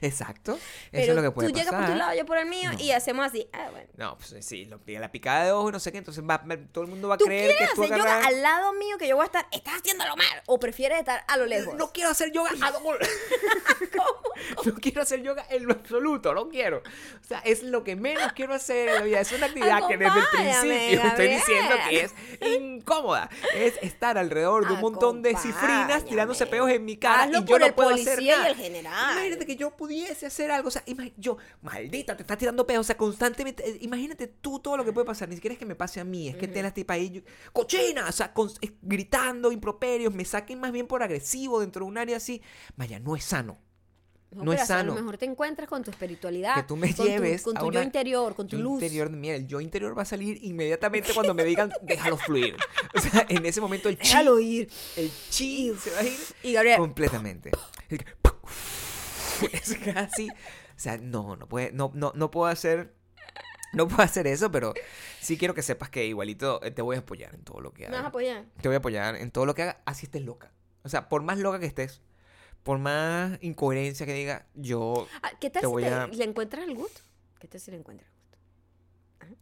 Exacto. 0.00 0.52
Eso 0.52 0.60
Pero 0.92 1.12
es 1.12 1.16
lo 1.16 1.22
que 1.22 1.30
puede 1.30 1.48
tú 1.50 1.54
llegas 1.54 1.74
por 1.74 1.86
tu 1.86 1.94
lado, 1.94 2.14
yo 2.14 2.26
por 2.26 2.38
el 2.38 2.46
mío 2.46 2.72
No. 2.72 2.78
y 2.80 2.92
hacemos 2.92 3.26
así. 3.26 3.48
Ah, 3.52 3.68
bueno. 3.70 3.88
No, 3.96 4.16
pues 4.18 4.34
sí, 4.44 4.66
lo, 4.66 4.80
la 4.86 5.12
picada 5.12 5.44
de 5.44 5.52
ojo 5.52 5.68
y 5.68 5.72
no 5.72 5.80
sé 5.80 5.92
qué, 5.92 5.98
entonces 5.98 6.22
va, 6.28 6.42
todo 6.72 6.84
el 6.84 6.90
mundo 6.90 7.08
va 7.08 7.14
a 7.14 7.18
¿Tú 7.18 7.24
creer 7.26 7.56
que 7.56 7.68
tú 7.74 7.84
hacer 7.84 7.98
yoga 7.98 8.26
al 8.26 8.42
lado 8.42 8.72
mío 8.74 8.98
que 8.98 9.08
yo 9.08 9.16
voy 9.16 9.22
a 9.24 9.26
estar, 9.26 9.46
estás 9.52 9.74
haciéndolo 9.74 10.16
mal? 10.16 10.42
¿O 10.46 10.58
prefieres 10.58 10.98
estar 10.98 11.24
a 11.26 11.36
lo 11.36 11.46
lejos? 11.46 11.74
No 11.74 11.92
quiero 11.92 12.10
hacer 12.10 12.32
yoga 12.32 12.50
a 12.60 12.70
lo- 12.70 12.80
No 14.64 14.74
quiero 14.74 15.02
hacer 15.02 15.22
yoga 15.22 15.44
en 15.50 15.66
lo 15.66 15.72
absoluto, 15.74 16.34
no 16.34 16.48
quiero. 16.48 16.78
O 16.78 17.26
sea, 17.26 17.40
es 17.40 17.62
lo 17.62 17.84
que 17.84 17.96
menos 17.96 18.32
quiero 18.32 18.54
hacer 18.54 18.88
en 18.88 18.94
la 18.96 19.02
vida. 19.02 19.20
Es 19.20 19.32
una 19.32 19.46
actividad 19.46 19.86
que 19.86 19.96
desde 19.96 20.18
el 20.18 20.26
principio 20.26 21.02
estoy 21.08 21.28
diciendo 21.28 21.74
que 21.88 22.00
es 22.04 22.14
incómoda. 22.58 23.28
Es 23.54 23.74
estar 23.82 24.18
alrededor 24.18 24.66
de 24.66 24.74
un 24.74 24.80
montón 24.80 25.22
de 25.22 25.36
cifrinas 25.36 26.04
tirándose 26.04 26.46
peos 26.46 26.70
en 26.70 26.84
mi 26.84 26.96
cara 26.96 27.24
Hazlo 27.24 27.38
y 27.38 27.40
yo 27.42 27.46
por 27.46 27.60
no 27.60 27.66
el 27.66 27.74
puedo 27.74 27.90
hacer 27.90 28.20
y 28.20 28.28
nada. 28.28 28.48
el 28.48 28.56
general. 28.56 29.12
Imagínate 29.12 29.46
que 29.46 29.56
yo 29.56 29.70
pudiese 29.80 30.26
hacer 30.26 30.50
algo. 30.50 30.68
O 30.68 30.70
sea, 30.70 30.84
yo, 31.16 31.38
maldita, 31.62 32.14
te 32.14 32.22
estás 32.22 32.36
tirando 32.36 32.66
peos. 32.66 32.80
O 32.80 32.84
sea, 32.84 32.98
constantemente. 32.98 33.66
eh, 33.66 33.78
Imagínate 33.80 34.26
tú 34.26 34.58
todo 34.58 34.76
lo 34.76 34.84
que 34.84 34.92
puede 34.92 35.06
pasar. 35.06 35.26
Ni 35.30 35.36
siquiera 35.36 35.54
es 35.54 35.58
que 35.58 35.64
me 35.64 35.74
pase 35.74 36.00
a 36.00 36.04
mí. 36.04 36.28
Es 36.28 36.36
que 36.36 36.46
te 36.48 36.62
la 36.62 36.72
tipa 36.74 36.94
ahí. 36.94 37.08
yo- 37.10 37.22
¡Cochina! 37.54 38.06
O 38.06 38.12
sea, 38.12 38.34
con- 38.34 38.50
eh, 38.60 38.72
gritando 38.82 39.50
improperios. 39.52 40.12
Me 40.14 40.26
saquen 40.26 40.60
más 40.60 40.70
bien 40.70 40.86
por 40.86 41.02
agresivo 41.02 41.60
dentro 41.60 41.86
de 41.86 41.88
un 41.90 41.96
área 41.96 42.18
así. 42.18 42.42
Vaya, 42.76 42.98
no 43.00 43.16
es 43.16 43.24
sano. 43.24 43.58
No, 44.32 44.52
es 44.52 44.60
a 44.60 44.66
sano. 44.66 44.94
lo 44.94 45.00
mejor 45.00 45.18
te 45.18 45.24
encuentras 45.24 45.68
con 45.68 45.82
tu 45.82 45.90
espiritualidad. 45.90 46.54
Que 46.54 46.62
tú 46.62 46.76
me 46.76 46.86
con 46.94 47.04
tu- 47.04 47.10
lleves 47.10 47.42
con 47.42 47.56
a 47.56 47.60
tu, 47.60 47.72
yo 47.72 47.82
interior, 47.82 48.34
con 48.36 48.46
tu 48.46 48.56
Yo 48.58 48.62
luz. 48.62 48.74
interior, 48.74 49.10
mira, 49.10 49.34
el 49.34 49.46
yo 49.48 49.60
interior 49.60 49.96
va 49.98 50.02
a 50.02 50.04
salir 50.04 50.38
inmediatamente 50.44 51.12
cuando 51.14 51.34
me 51.34 51.42
digan 51.44 51.72
déjalo 51.82 52.16
fluir. 52.16 52.54
O 52.94 53.00
sea, 53.00 53.26
en 53.28 53.44
ese 53.46 53.60
momento 53.60 53.88
el 53.88 53.96
chi, 53.98 54.02
Déjalo 54.08 54.38
ir. 54.38 54.70
el 54.96 55.10
chi 55.30 55.72
se 55.82 55.90
va 55.90 55.98
a 56.00 56.04
ir 56.04 56.18
Y 56.44 56.52
Gabriel, 56.52 56.76
completamente. 56.78 57.50
Es 59.52 59.74
casi, 59.94 60.28
o 60.28 60.34
sea, 60.78 60.98
no, 60.98 61.36
no 61.36 61.48
puede, 61.48 61.72
no, 61.72 61.90
no, 61.94 62.12
no 62.14 62.30
puedo 62.30 62.46
hacer, 62.46 62.94
no 63.72 63.86
puedo 63.88 64.02
hacer 64.02 64.26
eso, 64.26 64.50
pero 64.50 64.74
sí 65.20 65.36
quiero 65.38 65.54
que 65.54 65.62
sepas 65.62 65.90
que 65.90 66.06
igualito 66.06 66.62
eh, 66.62 66.70
te 66.70 66.82
voy 66.82 66.96
a 66.96 67.00
apoyar 67.00 67.34
en 67.34 67.42
todo 67.42 67.60
lo 67.60 67.72
que 67.72 67.82
¿me 67.84 67.88
vas 67.88 67.96
a 67.96 67.98
hagas. 68.00 68.08
apoyar? 68.10 68.44
Te 68.60 68.68
voy 68.68 68.74
a 68.76 68.78
apoyar 68.78 69.16
en 69.16 69.30
todo 69.30 69.46
lo 69.46 69.54
que 69.54 69.62
hagas, 69.62 69.76
así 69.84 70.06
estés 70.06 70.22
loca. 70.22 70.52
O 70.82 70.88
sea, 70.88 71.08
por 71.08 71.22
más 71.22 71.38
loca 71.38 71.58
que 71.60 71.66
estés, 71.66 72.00
por 72.62 72.78
más 72.78 73.38
incoherencia 73.42 74.06
que 74.06 74.14
diga, 74.14 74.46
yo 74.54 75.06
Ah, 75.22 75.30
¿Qué 75.40 75.50
tal 75.50 75.60
Te 75.62 75.66
si 75.66 75.72
voy 75.72 75.82
te- 75.84 75.88
a- 75.90 76.06
le 76.06 76.24
encuentras 76.24 76.64
el 76.66 76.74
gusto? 76.74 77.00
¿Qué 77.38 77.48
tal 77.48 77.60
si 77.60 77.70
le 77.70 77.76
encuentras 77.78 78.08
el 78.10 78.16
gusto? 79.28 79.36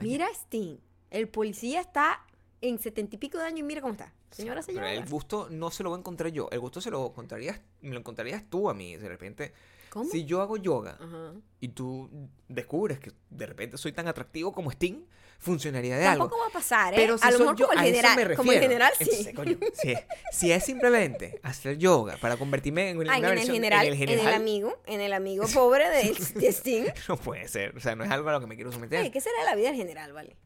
Mira, 0.00 0.28
Sting. 0.34 0.76
El 1.10 1.28
policía 1.28 1.80
está 1.80 2.20
en 2.60 2.78
setenta 2.78 3.14
y 3.16 3.18
pico 3.18 3.38
de 3.38 3.44
años 3.44 3.60
y 3.60 3.62
mira 3.62 3.80
cómo 3.80 3.92
está. 3.92 4.12
Señora, 4.34 4.60
Pero 4.66 4.66
señora. 4.66 4.92
el 4.92 5.08
gusto 5.08 5.48
no 5.50 5.70
se 5.70 5.82
lo 5.82 5.90
voy 5.90 5.98
a 5.98 6.00
encontrar 6.00 6.32
yo. 6.32 6.48
El 6.50 6.60
gusto 6.60 6.80
se 6.80 6.90
lo 6.90 7.06
encontrarías, 7.06 7.60
me 7.82 7.90
lo 7.90 7.98
encontrarías 8.00 8.42
tú 8.50 8.68
a 8.68 8.74
mí. 8.74 8.96
De 8.96 9.08
repente, 9.08 9.52
¿Cómo? 9.90 10.10
si 10.10 10.24
yo 10.24 10.40
hago 10.42 10.56
yoga 10.56 10.98
Ajá. 11.00 11.34
y 11.60 11.68
tú 11.68 12.10
descubres 12.48 12.98
que 12.98 13.12
de 13.30 13.46
repente 13.46 13.78
soy 13.78 13.92
tan 13.92 14.08
atractivo 14.08 14.52
como 14.52 14.70
Sting, 14.72 15.04
funcionaría 15.38 15.96
de 15.98 16.04
Tampoco 16.04 16.34
algo. 16.36 16.44
va 16.44 16.48
a 16.48 16.52
pasar, 16.52 16.94
¿eh? 16.94 16.96
Pero 16.96 17.18
si 17.18 17.26
a 17.26 17.30
lo 17.30 17.38
mejor 17.38 17.56
yo, 17.56 17.68
como 17.68 17.78
a 17.78 17.86
el 17.86 17.94
eso 17.94 18.02
me 18.02 18.08
general. 18.14 18.36
Como 18.36 18.50
refiero. 18.52 18.62
general, 18.68 18.92
sí. 18.98 19.04
Entonces, 19.10 19.34
coño, 19.34 19.58
si, 19.74 19.92
es, 19.92 20.00
si 20.32 20.52
es 20.52 20.64
simplemente 20.64 21.38
hacer 21.42 21.76
yoga 21.78 22.16
para 22.16 22.36
convertirme 22.36 22.90
en 22.90 22.98
una 22.98 23.12
Ah, 23.12 23.18
en, 23.18 23.24
el 23.26 23.38
general, 23.40 23.86
en 23.86 23.92
el 23.92 24.02
en 24.02 24.08
el 24.08 24.08
general, 24.18 24.34
amigo, 24.34 24.78
en 24.86 25.00
el 25.00 25.12
amigo 25.12 25.46
pobre 25.52 25.88
de, 25.90 26.12
de 26.40 26.48
Sting. 26.48 26.86
no 27.08 27.16
puede 27.16 27.46
ser. 27.48 27.76
O 27.76 27.80
sea, 27.80 27.94
no 27.94 28.02
es 28.04 28.10
algo 28.10 28.28
a 28.30 28.32
lo 28.32 28.40
que 28.40 28.46
me 28.46 28.56
quiero 28.56 28.72
someter. 28.72 29.10
¿qué 29.12 29.20
será 29.20 29.38
de 29.40 29.44
la 29.44 29.54
vida 29.54 29.68
del 29.68 29.76
general, 29.76 30.12
vale? 30.12 30.36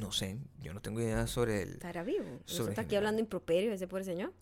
No 0.00 0.12
sé, 0.12 0.38
yo 0.60 0.72
no 0.74 0.80
tengo 0.80 1.00
idea 1.00 1.26
sobre 1.26 1.62
el... 1.62 1.70
Estará 1.72 2.02
vivo. 2.02 2.24
Sobre 2.44 2.70
está 2.70 2.82
aquí 2.82 2.96
hablando 2.96 3.20
improperio 3.20 3.72
ese 3.72 3.86
pobre 3.88 4.04
señor. 4.04 4.32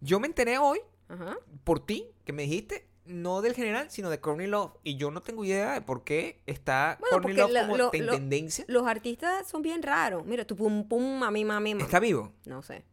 Yo 0.00 0.20
me 0.20 0.26
enteré 0.26 0.58
hoy 0.58 0.78
Ajá. 1.08 1.36
por 1.64 1.84
ti, 1.84 2.06
que 2.24 2.32
me 2.32 2.42
dijiste, 2.42 2.86
no 3.06 3.40
del 3.40 3.54
general, 3.54 3.90
sino 3.90 4.10
de 4.10 4.20
Courtney 4.20 4.46
Love. 4.46 4.72
Y 4.82 4.96
yo 4.96 5.10
no 5.10 5.22
tengo 5.22 5.44
idea 5.44 5.72
de 5.74 5.80
por 5.80 6.04
qué 6.04 6.42
está 6.46 6.96
Bueno, 7.00 7.16
Courtney 7.22 7.36
Love 7.36 7.50
lo- 7.52 7.60
como 7.62 7.76
lo- 7.76 7.90
en 7.94 8.06
lo- 8.06 8.12
tendencia. 8.12 8.64
Los 8.68 8.86
artistas 8.86 9.48
son 9.48 9.62
bien 9.62 9.82
raros. 9.82 10.24
Mira, 10.26 10.44
tu 10.46 10.54
pum 10.56 10.86
pum, 10.88 11.18
mami, 11.18 11.44
mami, 11.44 11.74
mami. 11.74 11.84
¿Está 11.84 11.98
vivo? 12.00 12.32
No 12.44 12.62
sé. 12.62 12.84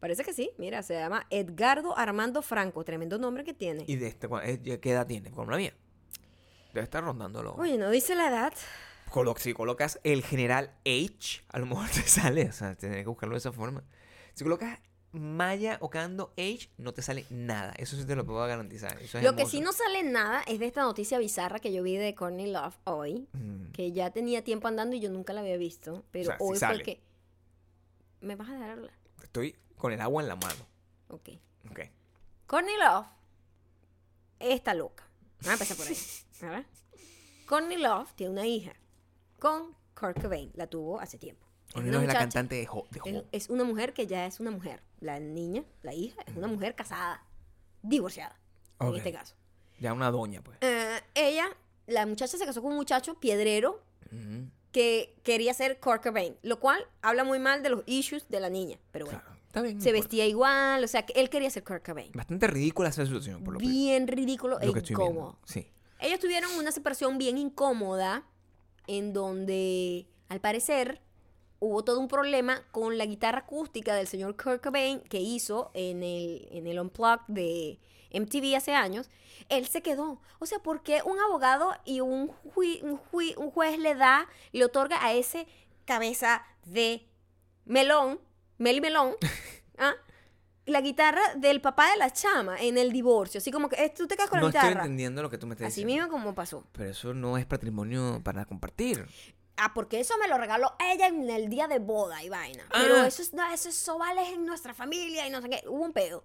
Parece 0.00 0.24
que 0.24 0.34
sí. 0.34 0.50
Mira, 0.58 0.82
se 0.82 0.94
llama 0.94 1.26
Edgardo 1.30 1.96
Armando 1.96 2.42
Franco. 2.42 2.84
Tremendo 2.84 3.16
nombre 3.18 3.42
que 3.44 3.54
tiene. 3.54 3.84
¿Y 3.86 3.96
de 3.96 4.08
este, 4.08 4.28
eh, 4.44 4.80
qué 4.80 4.90
edad 4.90 5.06
tiene? 5.06 5.30
Como 5.30 5.50
la 5.50 5.56
mía. 5.56 5.72
Debe 6.74 6.84
estar 6.84 7.02
rondándolo. 7.04 7.54
Oye, 7.54 7.78
no 7.78 7.88
dice 7.90 8.14
la 8.14 8.28
edad. 8.28 8.52
Colo- 9.10 9.36
si 9.38 9.52
colocas 9.54 10.00
el 10.02 10.22
general 10.24 10.72
H, 10.84 11.42
a 11.48 11.58
lo 11.58 11.66
mejor 11.66 11.88
te 11.94 12.02
sale. 12.02 12.48
O 12.48 12.52
sea, 12.52 12.74
tendré 12.74 13.02
que 13.02 13.08
buscarlo 13.08 13.34
de 13.34 13.38
esa 13.38 13.52
forma. 13.52 13.82
Si 14.34 14.42
colocas 14.44 14.78
Maya 15.12 15.78
Ocando 15.80 16.32
H, 16.36 16.68
no 16.76 16.92
te 16.92 17.00
sale 17.00 17.24
nada. 17.30 17.72
Eso 17.78 17.96
sí 17.96 18.04
te 18.04 18.16
lo 18.16 18.26
puedo 18.26 18.40
garantizar. 18.46 19.00
Eso 19.00 19.18
es 19.18 19.24
Lo 19.24 19.36
que 19.36 19.46
sí 19.46 19.60
no 19.60 19.72
sale 19.72 20.02
nada 20.02 20.42
es 20.48 20.58
de 20.58 20.66
esta 20.66 20.82
noticia 20.82 21.18
bizarra 21.18 21.60
que 21.60 21.72
yo 21.72 21.84
vi 21.84 21.96
de 21.96 22.14
Courtney 22.16 22.50
Love 22.50 22.74
hoy. 22.84 23.28
Mm. 23.32 23.70
Que 23.72 23.92
ya 23.92 24.10
tenía 24.10 24.42
tiempo 24.42 24.66
andando 24.66 24.96
y 24.96 25.00
yo 25.00 25.10
nunca 25.10 25.32
la 25.32 25.42
había 25.42 25.56
visto. 25.56 26.04
Pero 26.10 26.26
sea, 26.26 26.36
sí 26.38 26.42
hoy 26.42 26.48
fue 26.50 26.58
sale. 26.58 26.82
que. 26.82 27.00
¿Me 28.20 28.34
vas 28.34 28.48
a 28.48 28.52
dejar 28.54 28.70
hablar? 28.70 28.94
Estoy 29.22 29.54
con 29.76 29.92
el 29.92 30.00
agua 30.00 30.22
en 30.22 30.28
la 30.28 30.36
mano. 30.36 30.66
Ok. 31.08 31.28
Ok. 31.70 31.80
Courtney 32.48 32.74
Love 32.78 33.06
está 34.40 34.74
loca. 34.74 35.04
Vamos 35.42 35.48
a 35.48 35.52
empezar 35.52 35.76
por 35.76 35.86
ahí. 35.86 35.96
¿verdad? 36.40 36.66
Courtney 37.46 37.76
Love 37.78 38.12
tiene 38.14 38.32
una 38.32 38.46
hija 38.46 38.72
con 39.38 39.74
Kurt 39.98 40.20
Cobain. 40.20 40.50
La 40.54 40.66
tuvo 40.66 41.00
hace 41.00 41.18
tiempo. 41.18 41.46
Courtney 41.72 41.90
una 41.94 42.02
es 42.02 42.06
la 42.08 42.18
cantante 42.18 42.54
de 42.56 42.68
Ho. 42.70 42.86
de 42.90 43.00
Es, 43.04 43.16
Ho. 43.16 43.24
es 43.32 43.48
una 43.50 43.64
mujer 43.64 43.92
que 43.92 44.06
ya 44.06 44.26
es 44.26 44.38
una 44.40 44.50
mujer. 44.50 44.82
La 45.00 45.18
niña, 45.18 45.64
la 45.82 45.92
hija, 45.94 46.22
es 46.26 46.36
una 46.36 46.46
mujer 46.46 46.74
casada, 46.74 47.24
divorciada, 47.82 48.38
Ok. 48.78 48.90
en 48.90 48.96
este 48.96 49.12
caso. 49.12 49.34
Ya 49.80 49.92
una 49.92 50.10
doña, 50.10 50.40
pues. 50.42 50.58
Eh, 50.60 51.00
ella, 51.14 51.46
la 51.86 52.06
muchacha 52.06 52.38
se 52.38 52.44
casó 52.46 52.62
con 52.62 52.70
un 52.72 52.76
muchacho 52.78 53.18
piedrero 53.18 53.82
que 54.70 55.16
quería 55.24 55.52
ser 55.54 55.80
Kurt 55.80 56.02
Cobain, 56.02 56.36
lo 56.42 56.60
cual 56.60 56.86
habla 57.02 57.24
muy 57.24 57.38
mal 57.40 57.62
de 57.62 57.70
los 57.70 57.82
issues 57.86 58.28
de 58.28 58.38
la 58.40 58.50
niña, 58.50 58.78
pero 58.92 59.06
bueno. 59.06 59.20
Claro. 59.20 59.34
Está 59.46 59.62
bien. 59.62 59.80
Se 59.80 59.92
vestía 59.92 60.26
igual, 60.26 60.82
o 60.82 60.88
sea, 60.88 61.06
que 61.06 61.12
él 61.20 61.30
quería 61.30 61.48
ser 61.50 61.62
Kurt 61.64 61.84
Cobain. 61.86 62.10
Bastante 62.12 62.46
ridícula 62.48 62.88
esa 62.88 63.04
situación, 63.04 63.42
por 63.44 63.54
lo 63.54 63.60
que, 63.60 63.66
Bien 63.66 64.06
ridículo 64.08 64.58
e 64.60 64.72
que 64.72 64.78
estoy 64.80 64.96
viendo. 64.96 65.04
incómodo. 65.04 65.38
Sí. 65.44 65.68
Ellos 66.00 66.18
tuvieron 66.20 66.50
una 66.58 66.72
separación 66.72 67.18
bien 67.18 67.38
incómoda 67.38 68.24
en 68.86 69.12
donde, 69.12 70.06
al 70.28 70.40
parecer, 70.40 71.00
hubo 71.60 71.84
todo 71.84 71.98
un 72.00 72.08
problema 72.08 72.62
con 72.72 72.98
la 72.98 73.06
guitarra 73.06 73.38
acústica 73.40 73.94
del 73.94 74.06
señor 74.06 74.36
Kurt 74.36 74.62
Cobain 74.62 75.00
que 75.00 75.20
hizo 75.20 75.70
en 75.74 76.02
el, 76.02 76.48
en 76.50 76.66
el 76.66 76.78
Unplugged 76.78 77.24
de 77.28 77.78
MTV 78.12 78.56
hace 78.56 78.74
años. 78.74 79.08
Él 79.48 79.66
se 79.66 79.82
quedó. 79.82 80.20
O 80.38 80.46
sea, 80.46 80.58
¿por 80.58 80.82
qué 80.82 81.00
un 81.04 81.18
abogado 81.18 81.72
y 81.84 82.00
un, 82.00 82.28
jui- 82.54 82.82
un, 82.82 82.98
jui- 82.98 83.36
un 83.36 83.50
juez 83.50 83.78
le 83.78 83.94
da, 83.94 84.28
le 84.52 84.64
otorga 84.64 85.04
a 85.04 85.12
ese 85.14 85.46
cabeza 85.84 86.44
de 86.64 87.06
melón, 87.64 88.20
Mel 88.58 88.80
Melón, 88.80 89.14
¿ah? 89.78 89.94
La 90.66 90.80
guitarra 90.80 91.20
del 91.36 91.60
papá 91.60 91.90
de 91.90 91.96
la 91.98 92.10
chama 92.12 92.56
en 92.60 92.78
el 92.78 92.92
divorcio? 92.92 93.38
Así 93.38 93.50
como 93.50 93.68
que 93.68 93.84
eh, 93.84 93.90
tú 93.96 94.06
te 94.06 94.16
quedas 94.16 94.30
con 94.30 94.40
No 94.40 94.46
la 94.46 94.50
estoy 94.50 94.68
guitarra. 94.68 94.84
entendiendo 94.84 95.22
lo 95.22 95.30
que 95.30 95.38
tú 95.38 95.46
me 95.46 95.54
estás 95.54 95.68
Así 95.68 95.84
diciendo. 95.84 96.04
mismo 96.06 96.18
como 96.18 96.34
pasó. 96.34 96.64
Pero 96.72 96.90
eso 96.90 97.12
no 97.14 97.36
es 97.38 97.46
patrimonio 97.46 98.20
para 98.24 98.44
compartir. 98.44 99.06
Ah, 99.56 99.72
porque 99.74 100.00
eso 100.00 100.14
me 100.18 100.26
lo 100.26 100.36
regaló 100.36 100.72
ella 100.92 101.06
en 101.06 101.30
el 101.30 101.48
día 101.48 101.68
de 101.68 101.78
boda 101.78 102.22
y 102.24 102.28
vaina. 102.28 102.64
Pero 102.72 102.96
Ah. 102.96 103.06
eso 103.06 103.22
es, 103.22 103.32
no, 103.34 103.46
eso, 103.52 103.68
eso 103.68 103.98
vale 103.98 104.28
en 104.32 104.44
nuestra 104.44 104.74
familia 104.74 105.26
y 105.26 105.30
no 105.30 105.40
sé 105.42 105.48
qué. 105.48 105.62
Hubo 105.68 105.84
un 105.84 105.92
pedo. 105.92 106.24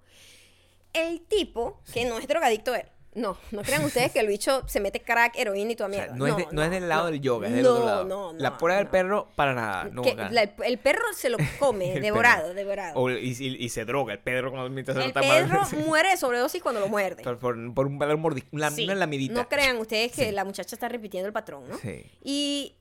El 0.93 1.21
tipo, 1.21 1.79
que 1.93 2.05
no 2.05 2.17
es 2.17 2.27
drogadicto 2.27 2.73
él. 2.73 2.87
No, 3.15 3.37
no 3.51 3.63
crean 3.63 3.83
ustedes 3.83 4.11
que 4.11 4.19
el 4.19 4.27
bicho 4.27 4.61
se 4.67 4.79
mete 4.79 5.01
crack, 5.01 5.35
heroína 5.35 5.71
y 5.71 5.75
toda 5.75 5.89
O 5.89 5.93
sea, 5.93 6.01
mierda. 6.03 6.15
no, 6.15 6.27
es, 6.27 6.37
de- 6.37 6.47
no 6.51 6.63
es 6.63 6.69
del 6.69 6.87
lado 6.87 7.07
del 7.07 7.19
yoga, 7.19 7.47
es 7.47 7.53
del 7.55 7.63
no, 7.63 7.71
otro 7.71 7.85
lado. 7.85 8.03
No, 8.05 8.33
no, 8.33 8.39
la 8.39 8.57
prueba 8.57 8.77
del 8.77 8.87
perro, 8.87 9.27
para 9.35 9.53
nada. 9.55 9.89
Que 10.03 10.15
la- 10.15 10.43
el, 10.65 10.77
perro 10.77 11.01
se 11.15 11.29
lo 11.29 11.37
come, 11.57 11.99
devorado, 12.01 12.43
perro. 12.43 12.53
devorado. 12.53 12.99
O- 12.99 13.09
y, 13.09 13.35
y- 13.39 13.65
y 13.65 13.69
se 13.69 13.83
droga. 13.83 14.13
El 14.13 14.19
perro 14.19 14.51
cuando 14.51 14.69
mientras 14.69 14.95
el 14.97 15.05
está 15.05 15.21
perro 15.21 15.61
mal- 15.61 15.75
muere 15.87 16.09
de 16.11 16.17
sobredosis 16.17 16.61
cuando 16.61 16.81
lo 16.81 16.87
muerde. 16.87 17.23
por, 17.23 17.39
por, 17.39 17.73
por 17.73 17.87
un, 17.87 17.99
mordi- 17.99 18.45
una, 18.51 18.69
Sí. 18.69 18.83
una 18.83 18.93
lamidita. 18.95 19.33
No 19.33 19.49
crean 19.49 19.77
ustedes 19.77 20.11
que 20.11 20.25
Sí. 20.25 20.31
la 20.31 20.45
muchacha 20.45 20.75
está 20.75 20.87
repitiendo 20.87 21.25
el 21.25 21.33
patrón, 21.33 21.67
¿no? 21.67 21.77
Sí. 21.79 22.05
Y 22.23 22.75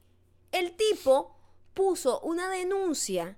el 0.53 0.73
tipo 0.77 1.35
puso 1.73 2.21
una 2.21 2.51
denuncia 2.51 3.37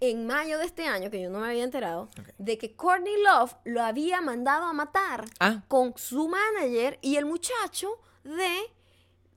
en 0.00 0.26
mayo 0.26 0.58
de 0.58 0.66
este 0.66 0.86
año, 0.86 1.10
que 1.10 1.20
yo 1.20 1.30
no 1.30 1.40
me 1.40 1.48
había 1.48 1.64
enterado, 1.64 2.08
de 2.38 2.58
que 2.58 2.74
Courtney 2.74 3.14
Love 3.22 3.54
lo 3.64 3.82
había 3.82 4.20
mandado 4.20 4.66
a 4.66 4.72
matar 4.72 5.24
Ah. 5.40 5.62
con 5.68 5.94
su 5.96 6.28
manager 6.28 6.98
y 7.00 7.16
el 7.16 7.24
muchacho 7.26 7.98
de 8.24 8.50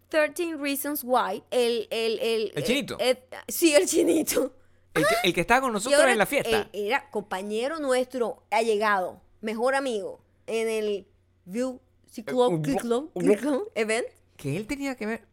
13 0.09 0.55
Reasons 0.57 1.03
Why, 1.03 1.43
el... 1.51 1.87
El, 1.91 2.19
el, 2.19 2.51
¿El 2.55 2.63
chinito? 2.63 2.97
eh, 2.99 3.23
sí, 3.47 3.73
el 3.75 3.87
chinito. 3.87 4.53
El 4.93 5.05
que, 5.05 5.15
el 5.25 5.33
que 5.33 5.41
estaba 5.41 5.61
con 5.61 5.73
nosotros 5.73 5.99
ahora 5.99 6.11
en 6.13 6.17
la 6.17 6.25
fiesta. 6.25 6.69
era 6.73 7.09
compañero 7.11 7.79
nuestro, 7.79 8.41
allegado, 8.49 9.21
mejor 9.41 9.75
amigo, 9.75 10.19
en 10.47 10.67
el 10.69 11.07
View 11.45 11.79
Club, 12.25 12.61
blo- 12.63 12.81
Club, 12.81 13.11
blo- 13.13 13.37
Club 13.39 13.71
event. 13.75 14.07
que 14.37 14.57
él 14.57 14.65
tenía 14.65 14.95
que 14.95 15.05
ver. 15.05 15.26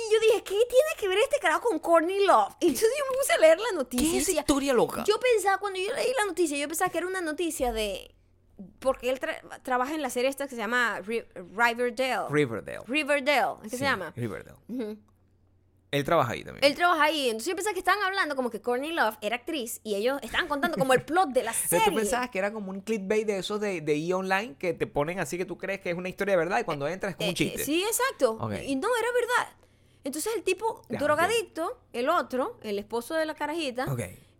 Y 0.00 0.12
yo 0.14 0.20
dije, 0.20 0.44
¿qué 0.44 0.54
tiene 0.68 0.90
que 0.96 1.08
ver 1.08 1.18
este 1.18 1.38
carajo 1.40 1.68
con 1.68 1.78
Courtney 1.80 2.24
Love? 2.24 2.54
Y 2.60 2.66
entonces 2.68 2.90
yo 2.96 3.04
me 3.10 3.18
puse 3.18 3.32
a 3.32 3.38
leer 3.38 3.58
la 3.58 3.72
noticia. 3.74 4.10
¿Qué 4.10 4.18
es 4.18 4.28
esa 4.28 4.40
historia 4.40 4.72
loca? 4.72 5.02
yo 5.04 5.18
pensaba, 5.18 5.58
cuando 5.58 5.80
yo 5.80 5.92
leí 5.94 6.12
la 6.16 6.26
noticia, 6.26 6.56
yo 6.56 6.68
pensaba 6.68 6.90
que 6.90 6.98
era 6.98 7.06
una 7.06 7.20
noticia 7.20 7.72
de... 7.72 8.14
Porque 8.80 9.08
él 9.10 9.20
tra- 9.20 9.62
trabaja 9.62 9.94
en 9.94 10.02
la 10.02 10.10
serie 10.10 10.28
esta 10.30 10.44
que 10.46 10.50
se 10.50 10.56
llama 10.60 11.00
Ri- 11.00 11.26
Riverdale. 11.34 12.28
Riverdale. 12.30 12.80
Riverdale, 12.86 13.56
¿qué 13.62 13.70
Sí, 13.70 13.76
se 13.78 13.84
llama? 13.84 14.12
Riverdale. 14.16 14.58
Él 15.90 16.04
trabaja 16.04 16.32
ahí 16.32 16.44
también. 16.44 16.62
Él 16.64 16.74
trabaja 16.74 17.04
ahí. 17.04 17.26
Entonces 17.30 17.48
yo 17.48 17.54
pensaba 17.54 17.72
que 17.72 17.78
estaban 17.78 18.02
hablando 18.04 18.36
como 18.36 18.50
que 18.50 18.60
Courtney 18.60 18.92
Love 18.92 19.16
era 19.22 19.36
actriz 19.36 19.80
y 19.84 19.94
ellos 19.94 20.18
estaban 20.22 20.46
contando 20.46 20.76
como 20.76 20.92
el 20.92 21.02
plot 21.02 21.30
de 21.30 21.44
la 21.44 21.52
serie. 21.54 21.86
tú 21.88 21.94
pensabas 21.94 22.28
que 22.28 22.38
era 22.38 22.52
como 22.52 22.70
un 22.70 22.82
clickbait 22.82 23.26
de 23.26 23.38
esos 23.38 23.58
de, 23.60 23.80
de 23.80 23.96
E! 23.96 24.12
Online 24.12 24.54
que 24.58 24.74
te 24.74 24.86
ponen 24.86 25.18
así 25.18 25.38
que 25.38 25.46
tú 25.46 25.56
crees 25.56 25.80
que 25.80 25.88
es 25.90 25.96
una 25.96 26.10
historia 26.10 26.32
de 26.32 26.36
verdad 26.38 26.58
y 26.60 26.64
cuando 26.64 26.86
entras 26.86 27.12
es 27.12 27.16
como 27.16 27.28
un 27.28 27.32
Eh, 27.32 27.36
chiste. 27.36 27.62
eh, 27.62 27.64
sí, 27.64 27.82
exacto. 27.84 28.34
Y 28.66 28.76
no, 28.76 28.88
era 28.98 29.08
verdad. 29.12 29.56
Entonces 30.04 30.32
el 30.36 30.42
tipo 30.42 30.82
Ya, 30.88 30.98
drogadicto, 30.98 31.80
el 31.92 32.08
otro, 32.08 32.58
el 32.62 32.78
esposo 32.78 33.14
de 33.14 33.26
la 33.26 33.34
carajita, 33.34 33.86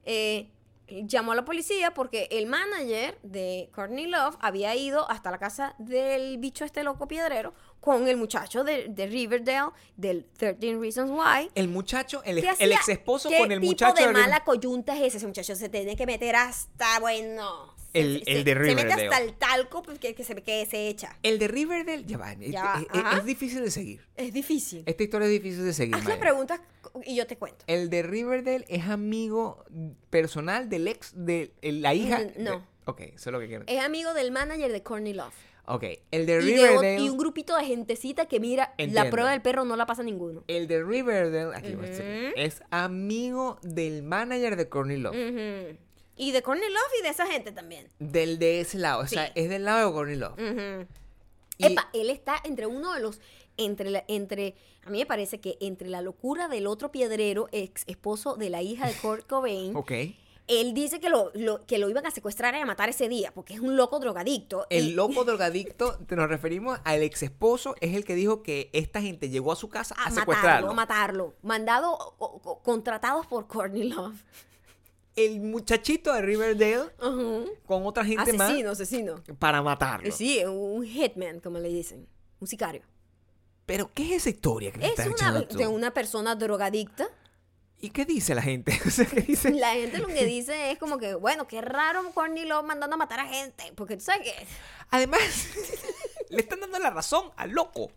eh, 0.05 0.51
llamó 0.89 1.33
a 1.33 1.35
la 1.35 1.45
policía 1.45 1.93
porque 1.93 2.29
el 2.31 2.47
manager 2.47 3.19
de 3.23 3.71
Courtney 3.75 4.07
Love 4.07 4.37
había 4.41 4.75
ido 4.75 5.09
hasta 5.11 5.31
la 5.31 5.39
casa 5.39 5.75
del 5.79 6.39
bicho 6.39 6.65
este 6.65 6.83
loco 6.83 7.07
piedrero 7.07 7.53
con 7.81 8.09
el 8.09 8.17
muchacho 8.17 8.65
de, 8.65 8.89
de 8.89 9.07
Riverdale 9.07 9.71
del 9.97 10.25
13 10.37 10.79
Reasons 10.79 11.11
Why. 11.11 11.51
El 11.55 11.69
muchacho, 11.69 12.23
el, 12.25 12.41
¿Qué 12.41 12.53
el 12.59 12.73
ex 12.73 12.89
esposo 12.89 13.29
¿Qué 13.29 13.39
con 13.39 13.53
el 13.53 13.61
tipo 13.61 13.71
muchacho 13.71 13.95
de 14.01 14.07
de 14.09 14.13
mala 14.13 14.45
coyunta 14.45 14.95
es 14.97 15.03
ese? 15.03 15.19
Ese 15.19 15.27
muchacho 15.27 15.55
se 15.55 15.69
tiene 15.69 15.97
que 15.97 16.07
meter 16.07 16.37
hasta, 16.37 17.01
bueno... 17.01 17.77
El- 17.95 18.23
se- 18.25 18.31
el 18.33 18.45
de 18.45 18.53
se- 18.55 18.59
Se 18.59 18.75
mete 18.75 18.83
Riverdale. 18.83 19.05
hasta 19.09 19.23
el 19.25 19.33
talco 19.35 19.83
pues, 19.83 19.99
que, 19.99 20.15
se, 20.23 20.35
que 20.43 20.67
se 20.67 20.89
echa. 20.89 21.17
El 21.23 21.39
de 21.39 21.49
Riverdale, 21.49 22.05
ya 22.05 22.19
va, 22.19 22.33
es- 22.33 22.51
Ya 22.51 22.63
va, 22.65 22.75
es, 22.81 22.83
es- 22.83 23.05
ajá. 23.05 23.19
es 23.19 23.25
difícil 23.25 23.61
de 23.65 23.71
seguir. 23.71 24.01
Es 24.17 24.33
difícil. 24.33 24.83
Esta 24.87 25.03
historia 25.03 25.27
es 25.27 25.33
difícil 25.33 25.65
de 25.65 25.73
seguir. 25.73 25.95
Haz 25.95 26.03
la 26.05 26.11
Maya. 26.11 26.21
pregunta 26.21 26.63
y 27.05 27.17
yo 27.17 27.27
te 27.27 27.37
cuento. 27.37 27.65
El 27.67 27.89
de 27.91 28.03
Riverdale 28.03 28.65
es 28.69 28.85
amigo 28.89 29.65
personal 30.11 30.69
del 30.69 30.89
ex 30.89 31.13
de 31.15 31.53
la 31.63 31.95
hija. 31.95 32.19
Mm, 32.21 32.43
no. 32.43 32.51
de- 32.51 32.63
ok, 32.87 33.01
eso 33.01 33.31
es 33.31 33.33
lo 33.33 33.41
que 33.41 33.47
quiero. 33.49 33.65
Es 33.67 33.81
amigo 33.83 34.15
del 34.15 34.31
manager 34.33 34.71
de 34.73 34.83
Courtney 34.83 35.15
Love. 35.15 35.35
Ok, 35.71 35.85
el 36.11 36.25
de 36.25 36.33
Y, 36.43 36.55
de 36.55 36.61
o- 36.61 36.67
Riverdale. 36.81 37.01
y 37.01 37.09
un 37.11 37.19
grupito 37.19 37.55
de 37.57 37.65
gentecita 37.67 38.25
que 38.27 38.41
mira, 38.41 38.75
la 38.79 38.85
Entiendo. 38.85 39.11
prueba 39.11 39.31
del 39.33 39.43
perro 39.43 39.67
no 39.67 39.77
la 39.77 39.85
pasa 39.85 40.03
ninguno. 40.03 40.43
El 40.49 40.67
de 40.67 40.83
Riverdale 40.83 41.55
aquí 41.55 41.77
ser, 41.95 42.31
Ujú. 42.31 42.35
es 42.37 42.63
amigo 42.71 43.59
del 43.63 44.03
manager 44.03 44.57
de 44.57 44.69
Courtney 44.71 44.97
Love. 44.97 45.15
Ujú. 45.15 45.79
Y 46.19 46.33
de 46.33 46.43
Courtney 46.43 46.69
Love 46.69 46.93
y 47.01 47.03
de 47.05 47.09
esa 47.11 47.27
gente 47.27 47.53
también. 47.53 47.89
Del 47.99 48.39
de 48.39 48.61
ese 48.61 48.77
lado. 48.79 49.03
O 49.03 49.07
sea, 49.07 49.27
es 49.35 49.49
del 49.49 49.65
lado 49.65 49.87
de 49.87 49.93
Courtney 49.95 50.17
Love. 50.17 50.87
Y- 51.59 51.67
Epa, 51.67 51.89
él 51.95 52.11
está 52.11 52.37
entre 52.45 52.67
uno 52.67 52.93
de 52.93 53.01
los. 53.01 53.21
Entre, 53.57 53.91
la- 53.91 54.05
entre. 54.09 54.55
A 54.85 54.91
mí 54.91 54.99
me 54.99 55.07
parece 55.07 55.41
que 55.41 55.57
entre 55.61 55.89
la 55.89 56.03
locura 56.03 56.49
del 56.49 56.67
otro 56.67 56.91
piedrero, 56.93 57.49
ex 57.53 57.85
esposo 57.87 58.37
de 58.37 58.51
la 58.51 58.63
hija 58.63 58.87
de 58.87 58.93
Kurt 59.03 59.27
Cobain, 59.27 59.75
Ok. 59.77 59.91
él 60.47 60.73
dice 60.75 60.99
que 61.01 61.09
lo, 61.11 61.31
lo- 61.35 61.67
que 61.67 61.79
lo 61.79 61.89
iban 61.91 62.07
a 62.07 62.11
secuestrar 62.11 62.55
y 62.55 62.59
a 62.59 62.65
matar 62.67 62.89
ese 62.89 63.09
día, 63.09 63.33
porque 63.35 63.55
es 63.55 63.61
un 63.61 63.77
loco 63.77 63.99
drogadicto. 63.99 64.67
El 64.71 64.89
y- 64.89 64.93
loco 64.93 65.25
drogadicto, 65.25 65.99
te 66.07 66.15
nos 66.17 66.29
referimos 66.29 66.79
al 66.85 67.03
ex 67.03 67.23
esposo, 67.25 67.75
es 67.81 67.95
el 67.95 68.05
que 68.05 68.15
dijo 68.15 68.43
que 68.45 68.71
esta 68.73 69.01
gente 69.03 69.29
llegó 69.29 69.51
a 69.53 69.57
su 69.57 69.69
casa 69.69 69.95
a, 69.99 70.07
a 70.07 70.11
secuestrarlo. 70.13 70.69
matarlo, 70.69 70.71
a 70.71 70.75
matarlo. 70.75 71.35
Mandado, 71.43 71.93
o- 71.93 72.41
o- 72.45 72.63
contratados 72.63 73.27
por 73.27 73.47
Courtney 73.49 73.89
Love. 73.89 74.23
El 75.25 75.41
muchachito 75.41 76.13
de 76.13 76.23
Riverdale 76.23 76.91
con 77.67 77.87
otra 77.87 78.05
gente 78.05 78.31
Asesino, 78.31 78.71
asesino. 78.71 79.15
más 79.27 79.37
para 79.39 79.63
matarlo. 79.63 80.11
Sí, 80.13 80.45
un 80.45 80.85
hitman, 80.85 81.41
como 81.41 81.59
le 81.59 81.69
dicen. 81.69 82.09
Un 82.41 82.47
sicario. 82.47 82.83
Pero, 83.67 83.91
¿qué 83.93 84.05
es 84.15 84.23
esa 84.23 84.31
historia 84.31 84.71
que 84.73 84.81
Es 84.85 84.91
estás 84.91 85.09
una, 85.09 85.47
tú? 85.47 85.57
de 85.59 85.67
una 85.67 85.93
persona 85.93 86.35
drogadicta. 86.37 87.09
¿Y 87.81 87.91
qué 87.91 88.05
dice 88.05 88.35
la 88.35 88.43
gente? 88.43 88.73
O 88.87 88.91
sea, 88.91 89.05
¿qué 89.07 89.21
dice? 89.21 89.51
La 89.51 89.73
gente 89.73 89.99
lo 89.99 90.07
que 90.09 90.25
dice 90.25 90.71
es 90.71 90.79
como 90.79 90.99
que, 90.99 91.15
bueno, 91.15 91.47
qué 91.47 91.61
raro 91.61 92.03
Courtney 92.13 92.45
Love 92.47 92.65
mandando 92.65 92.95
a 92.95 92.97
matar 92.97 93.21
a 93.21 93.27
gente. 93.29 93.73
Porque 93.77 93.97
tú 93.97 94.05
sabes 94.05 94.23
que. 94.23 94.47
Además, 94.91 95.21
le 96.31 96.41
están 96.41 96.61
dando 96.61 96.79
la 96.79 96.91
razón 96.91 97.31
al 97.37 97.51
loco. 97.51 97.91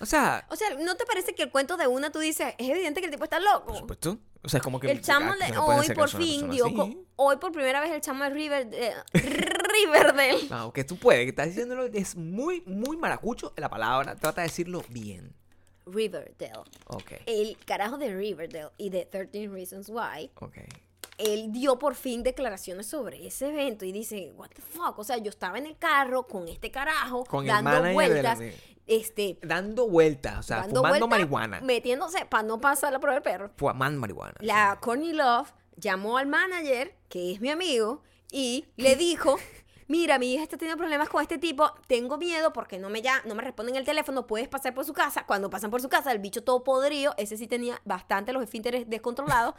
O 0.00 0.06
sea, 0.06 0.46
O 0.50 0.56
sea, 0.56 0.74
¿no 0.74 0.96
te 0.96 1.04
parece 1.06 1.34
que 1.34 1.44
el 1.44 1.50
cuento 1.50 1.76
de 1.76 1.86
una 1.86 2.10
tú 2.10 2.18
dices, 2.18 2.54
es 2.58 2.68
evidente 2.68 3.00
que 3.00 3.06
el 3.06 3.12
tipo 3.12 3.24
está 3.24 3.38
loco? 3.40 3.66
por 3.66 3.76
supuesto. 3.78 4.18
O 4.44 4.48
sea, 4.48 4.58
es 4.58 4.64
como 4.64 4.80
que... 4.80 4.90
el 4.90 5.00
chamo 5.00 5.32
ah, 5.32 5.64
pueden 5.64 5.80
hoy 5.80 5.94
por 5.94 6.08
fin 6.08 6.48
co- 6.74 6.90
hoy 7.16 7.36
por 7.36 7.52
primera 7.52 7.80
vez 7.80 7.92
el 7.92 8.00
chamo 8.00 8.24
de 8.24 8.30
River, 8.30 8.68
eh, 8.72 8.92
Riverdale. 9.72 10.48
No, 10.50 10.72
que 10.72 10.84
tú 10.84 10.96
puedes, 10.96 11.22
que 11.24 11.28
estás 11.30 11.46
diciéndolo, 11.46 11.86
es 11.86 12.16
muy, 12.16 12.62
muy 12.66 12.96
maracucho 12.96 13.52
la 13.56 13.68
palabra. 13.68 14.16
Trata 14.16 14.40
de 14.42 14.48
decirlo 14.48 14.82
bien. 14.88 15.32
Riverdale. 15.86 16.52
Ok, 16.88 17.12
El 17.26 17.56
carajo 17.64 17.98
de 17.98 18.14
Riverdale 18.14 18.70
y 18.78 18.90
de 18.90 19.04
13 19.04 19.48
Reasons 19.48 19.88
Why. 19.88 20.30
ok. 20.36 20.58
él 21.18 21.52
dio 21.52 21.78
por 21.78 21.94
fin 21.94 22.22
declaraciones 22.22 22.86
sobre 22.86 23.26
ese 23.26 23.48
evento 23.48 23.84
y 23.84 23.92
dice, 23.92 24.32
what 24.36 24.48
the 24.50 24.62
fuck, 24.62 24.98
o 24.98 25.04
sea, 25.04 25.18
yo 25.18 25.30
estaba 25.30 25.58
en 25.58 25.66
el 25.66 25.76
carro 25.76 26.26
con 26.26 26.48
este 26.48 26.70
carajo 26.70 27.24
Con 27.24 27.44
el 27.44 27.48
dando 27.48 27.70
manager 27.70 28.12
de 28.14 28.22
la- 28.22 28.34
vueltas, 28.34 28.58
este, 28.96 29.38
Dando 29.42 29.88
vueltas, 29.88 30.38
o 30.38 30.42
sea, 30.42 30.56
dando 30.62 30.82
fumando 30.82 31.08
marihuana. 31.08 31.60
metiéndose 31.60 32.24
para 32.26 32.42
no 32.42 32.60
pasar 32.60 32.92
la 32.92 33.00
prueba 33.00 33.14
del 33.14 33.22
perro. 33.22 33.50
Fumando 33.56 34.00
marihuana. 34.00 34.34
La 34.40 34.78
Courtney 34.80 35.12
Love 35.12 35.52
llamó 35.76 36.18
al 36.18 36.26
manager, 36.26 36.94
que 37.08 37.32
es 37.32 37.40
mi 37.40 37.50
amigo, 37.50 38.02
y 38.30 38.66
le 38.76 38.96
dijo, 38.96 39.36
mira, 39.92 40.18
mi 40.18 40.32
hija 40.32 40.42
está 40.42 40.56
teniendo 40.56 40.78
problemas 40.78 41.10
con 41.10 41.20
este 41.20 41.36
tipo, 41.36 41.70
tengo 41.86 42.16
miedo 42.16 42.50
porque 42.54 42.78
no 42.78 42.88
me, 42.88 43.02
ya, 43.02 43.20
no 43.26 43.34
me 43.34 43.42
responden 43.42 43.76
el 43.76 43.84
teléfono, 43.84 44.26
puedes 44.26 44.48
pasar 44.48 44.72
por 44.72 44.86
su 44.86 44.94
casa. 44.94 45.26
Cuando 45.26 45.50
pasan 45.50 45.70
por 45.70 45.82
su 45.82 45.90
casa, 45.90 46.10
el 46.12 46.18
bicho 46.18 46.42
todo 46.42 46.64
podrido, 46.64 47.12
ese 47.18 47.36
sí 47.36 47.46
tenía 47.46 47.78
bastante 47.84 48.32
los 48.32 48.42
esfínteres 48.42 48.88
descontrolados, 48.88 49.54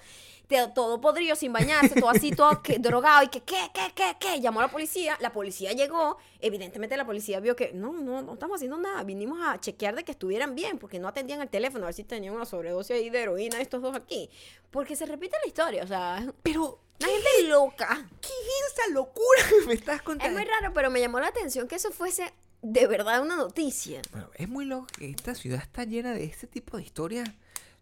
todo 0.74 1.00
podrido, 1.00 1.36
sin 1.36 1.54
bañarse, 1.54 1.94
todo 1.94 2.10
así, 2.10 2.32
todo 2.32 2.64
drogado, 2.80 3.24
y 3.24 3.28
que, 3.28 3.42
¿qué, 3.42 3.70
qué, 3.76 3.92
qué, 3.94 4.16
qué? 4.20 4.42
Llamó 4.42 4.62
a 4.62 4.64
la 4.64 4.72
policía, 4.72 5.18
la 5.22 5.32
policía 5.32 5.72
llegó, 5.74 6.18
evidentemente 6.40 6.98
la 6.98 7.06
policía 7.06 7.40
vio 7.40 7.56
que, 7.56 7.72
no, 7.72 7.94
no, 7.94 8.24
no 8.24 8.34
estamos 8.34 8.56
haciendo 8.56 8.78
nada, 8.78 9.04
vinimos 9.04 9.38
a 9.40 9.60
chequear 9.60 9.94
de 9.96 10.04
que 10.04 10.14
estuvieran 10.14 10.56
bien, 10.56 10.80
porque 10.80 10.98
no 10.98 11.08
atendían 11.08 11.42
el 11.42 11.50
teléfono, 11.50 11.86
a 11.86 11.90
ver 11.90 11.94
si 11.94 12.06
tenían 12.06 12.34
una 12.34 12.46
sobredosis 12.46 12.96
ahí 12.96 13.12
de 13.12 13.22
heroína 13.22 13.62
estos 13.62 13.84
dos 13.84 13.96
aquí. 13.96 14.32
Porque 14.72 14.96
se 14.96 15.06
repite 15.06 15.38
la 15.44 15.48
historia, 15.48 15.84
o 15.84 15.88
sea, 15.88 16.34
Pero, 16.42 16.80
la 17.00 17.08
gente 17.08 17.48
loca. 17.48 18.08
¿qué 18.22 18.28
es 18.28 18.74
esa 18.74 18.94
locura 18.94 19.42
que 19.62 19.68
me 19.68 19.74
estás 19.74 19.98
Es 19.98 20.02
contando? 20.04 20.38
muy 20.40 20.48
raro, 20.48 20.74
pero 20.74 20.90
me 20.90 21.00
llamó 21.00 21.20
la 21.20 21.28
atención 21.28 21.68
que 21.68 21.76
eso 21.76 21.92
fuese 21.92 22.34
de 22.62 22.88
verdad 22.88 23.22
una 23.22 23.36
noticia. 23.36 24.02
Bueno, 24.12 24.30
es 24.36 24.48
muy 24.48 24.66
loco 24.66 24.88
que 24.98 25.10
esta 25.10 25.36
ciudad 25.36 25.62
está 25.62 25.84
llena 25.84 26.14
de 26.14 26.24
este 26.24 26.48
tipo 26.48 26.78
de 26.78 26.84
historias 26.84 27.30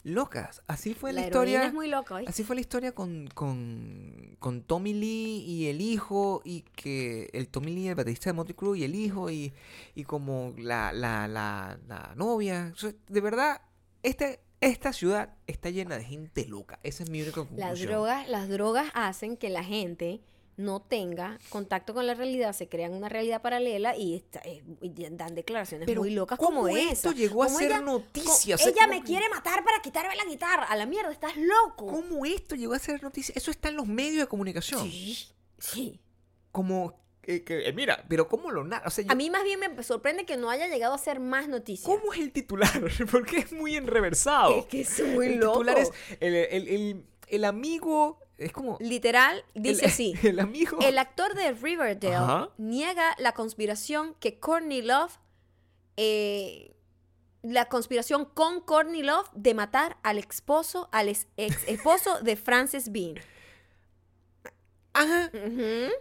locas. 0.04 0.64
Así 0.66 0.96
fue 0.96 1.14
la, 1.14 1.22
la 1.22 1.28
historia. 1.28 1.64
es 1.66 1.74
muy 1.74 1.88
loca, 1.88 2.16
¿oíste? 2.16 2.32
Así 2.32 2.44
fue 2.44 2.56
la 2.56 2.62
historia 2.62 2.92
con, 2.94 3.28
con, 3.28 4.36
con 4.40 4.64
Tommy 4.64 4.94
Lee 4.94 5.44
y 5.46 5.68
el 5.68 5.80
hijo, 5.82 6.42
y 6.44 6.62
que 6.76 7.30
el 7.34 7.48
Tommy 7.50 7.72
Lee, 7.72 7.90
el 7.90 7.96
baterista 7.96 8.32
de 8.32 8.34
Motley 8.34 8.56
Crue, 8.56 8.80
y 8.80 8.84
el 8.84 8.96
hijo, 8.96 9.30
y, 9.30 9.54
y 9.94 10.04
como 10.04 10.56
la, 10.58 10.92
la, 10.94 11.28
la, 11.28 11.78
la 11.88 12.14
novia. 12.16 12.72
O 12.74 12.78
sea, 12.80 12.92
de 13.08 13.22
verdad, 13.22 13.62
este, 14.02 14.40
esta 14.62 14.94
ciudad 14.94 15.34
está 15.48 15.70
llena 15.70 15.98
de 15.98 16.04
gente 16.06 16.46
loca. 16.46 16.80
Esa 16.84 17.04
es 17.04 17.10
mi 17.10 17.22
única 17.22 17.36
conclusión. 17.42 17.70
Las 17.70 17.80
drogas, 17.82 18.30
las 18.30 18.48
drogas 18.50 18.90
hacen 18.94 19.36
que 19.38 19.50
la 19.50 19.64
gente 19.64 20.22
no 20.58 20.80
tenga 20.82 21.40
contacto 21.50 21.94
con 21.96 22.06
la 22.06 22.14
realidad, 22.14 22.54
se 22.54 22.70
crean 22.70 22.94
una 22.94 23.10
realidad 23.10 23.42
paralela 23.42 23.96
y, 23.98 24.16
está- 24.16 24.42
eh, 24.44 24.64
y 24.82 24.90
dan 25.10 25.34
declaraciones 25.34 25.88
Pero, 25.88 26.02
muy 26.02 26.12
locas 26.12 26.38
¿cómo 26.38 26.62
como 26.62 26.68
esto 26.78 27.10
esa. 27.10 27.18
llegó 27.18 27.42
a 27.44 27.50
ser 27.50 27.72
ella- 27.72 27.82
noticia? 27.82 28.56
O 28.56 28.58
co- 28.60 28.64
sea, 28.64 28.72
ella 28.72 28.82
¿cómo 28.84 28.94
me 28.94 29.00
que- 29.00 29.06
quiere 29.08 29.30
matar 29.30 29.64
para 29.64 29.82
quitarme 29.82 30.16
la 30.16 30.26
guitarra. 30.26 30.64
A 30.66 30.76
la 30.76 30.86
mierda, 30.86 31.12
estás 31.12 31.36
loco. 31.38 31.88
¿Cómo 31.88 32.26
esto 32.26 32.56
llegó 32.56 32.74
a 32.74 32.80
ser 32.80 33.02
noticia? 33.02 33.34
Eso 33.36 33.50
está 33.50 33.70
en 33.70 33.78
los 33.78 33.88
medios 33.88 34.20
de 34.22 34.28
comunicación. 34.28 34.84
Sí, 34.84 35.28
sí. 35.58 36.00
Como, 36.52 37.00
eh, 37.24 37.44
que, 37.44 37.72
mira, 37.74 38.04
pero 38.10 38.28
¿cómo 38.28 38.52
lo 38.52 38.64
narra? 38.64 38.88
O 38.88 38.90
sea, 38.90 39.04
yo- 39.06 39.12
A 39.12 39.16
mí 39.16 39.30
más 39.30 39.44
bien 39.44 39.60
me 39.60 39.84
sorprende 39.84 40.26
que 40.26 40.38
no 40.38 40.50
haya 40.50 40.68
llegado 40.68 40.94
a 40.94 40.98
ser 40.98 41.20
más 41.20 41.48
noticia. 41.48 41.86
¿Cómo 41.86 42.14
es 42.14 42.20
el 42.20 42.32
titular? 42.32 42.70
Porque 43.12 43.38
es 43.38 43.52
muy 43.54 43.76
enreversado. 43.76 44.58
Es 44.60 44.66
que 44.66 44.82
es 44.82 45.04
muy 45.14 45.28
el 45.28 45.36
loco. 45.40 45.60
titular 45.60 45.78
es 45.78 45.92
el, 46.20 46.34
el- 46.36 46.68
el- 46.68 47.06
el 47.28 47.46
amigo. 47.46 48.20
Es 48.38 48.52
como. 48.52 48.78
Literal, 48.80 49.46
dice 49.54 49.86
así. 49.86 50.16
El 50.24 50.40
amigo. 50.40 50.80
El 50.82 50.98
actor 50.98 51.36
de 51.36 51.52
Riverdale 51.52 52.16
Ajá. 52.16 52.50
niega 52.58 53.16
la 53.20 53.34
conspiración 53.34 54.16
que 54.20 54.40
Courtney 54.40 54.82
Love, 54.82 55.20
eh, 55.96 56.74
la 57.44 57.66
conspiración 57.70 58.26
con 58.26 58.62
Courtney 58.62 59.04
Love 59.04 59.30
de 59.36 59.54
matar 59.54 59.98
al 60.02 60.18
esposo, 60.18 60.90
al 60.92 61.08
ex, 61.10 61.28
esposo 61.68 62.20
de 62.22 62.36
Frances 62.36 62.92
Bean. 62.92 63.20
Ajá. 64.94 65.30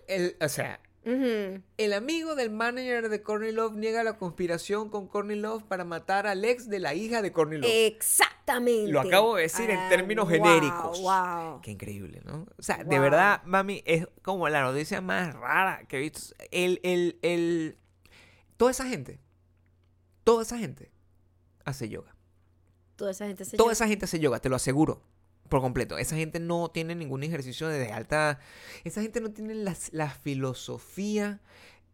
El, 0.09 0.37
o 0.41 0.49
sea, 0.49 0.81
el 1.03 1.93
amigo 1.95 2.35
del 2.35 2.51
manager 2.51 3.09
de 3.09 3.23
Courtney 3.23 3.53
Love 3.53 3.75
niega 3.75 4.05
la 4.05 4.19
conspiración 4.19 4.91
con 4.91 5.07
Courtney 5.09 5.39
Love 5.39 5.63
para 5.65 5.85
matar 5.85 6.27
al 6.27 6.45
ex 6.45 6.69
de 6.69 6.79
la 6.79 6.95
hija 6.95 7.23
de 7.23 7.33
Courtney 7.33 7.59
Love. 7.59 7.71
Exactamente. 7.73 8.91
Lo 8.93 9.01
acabo 9.01 9.37
de 9.37 9.43
decir 9.43 9.71
en 9.71 9.89
términos 9.89 10.29
wow, 10.29 10.35
genéricos. 10.35 11.01
Wow. 11.01 11.61
Qué 11.63 11.71
increíble, 11.71 12.21
¿no? 12.25 12.47
O 12.59 12.63
sea, 12.63 12.85
de 12.85 12.99
verdad, 12.99 13.43
mami, 13.45 13.83
es 13.87 14.07
como 14.23 14.49
la 14.49 14.63
noticia 14.63 15.01
más 15.01 15.35
rara 15.35 15.85
que 15.89 15.97
he 15.97 16.01
visto. 16.01 16.35
El, 16.51 16.81
el, 16.83 17.19
el... 17.23 17.79
Toda 18.57 18.73
esa 18.73 18.87
gente, 18.87 19.19
toda 20.25 20.43
esa 20.43 20.59
gente 20.59 20.91
hace 21.65 21.89
yoga. 21.89 22.15
Toda 22.97 23.13
esa 23.13 23.27
gente 23.27 23.45
Toda 23.57 23.73
esa 23.73 23.89
gente 23.89 24.05
hace 24.05 24.21
yoga, 24.21 24.41
te 24.41 24.51
lo 24.51 24.57
aseguro. 24.57 25.03
Por 25.51 25.61
completo. 25.61 25.99
Esa 25.99 26.17
gente 26.17 26.41
no 26.41 26.71
tiene 26.71 26.95
ningún 26.95 27.23
ejercicio 27.23 27.69
de 27.69 27.93
alta. 27.93 28.39
Esa 28.85 29.03
gente 29.03 29.21
no 29.21 29.31
tiene 29.31 29.55
la, 29.55 29.77
la 29.93 30.09
filosofía, 30.09 31.41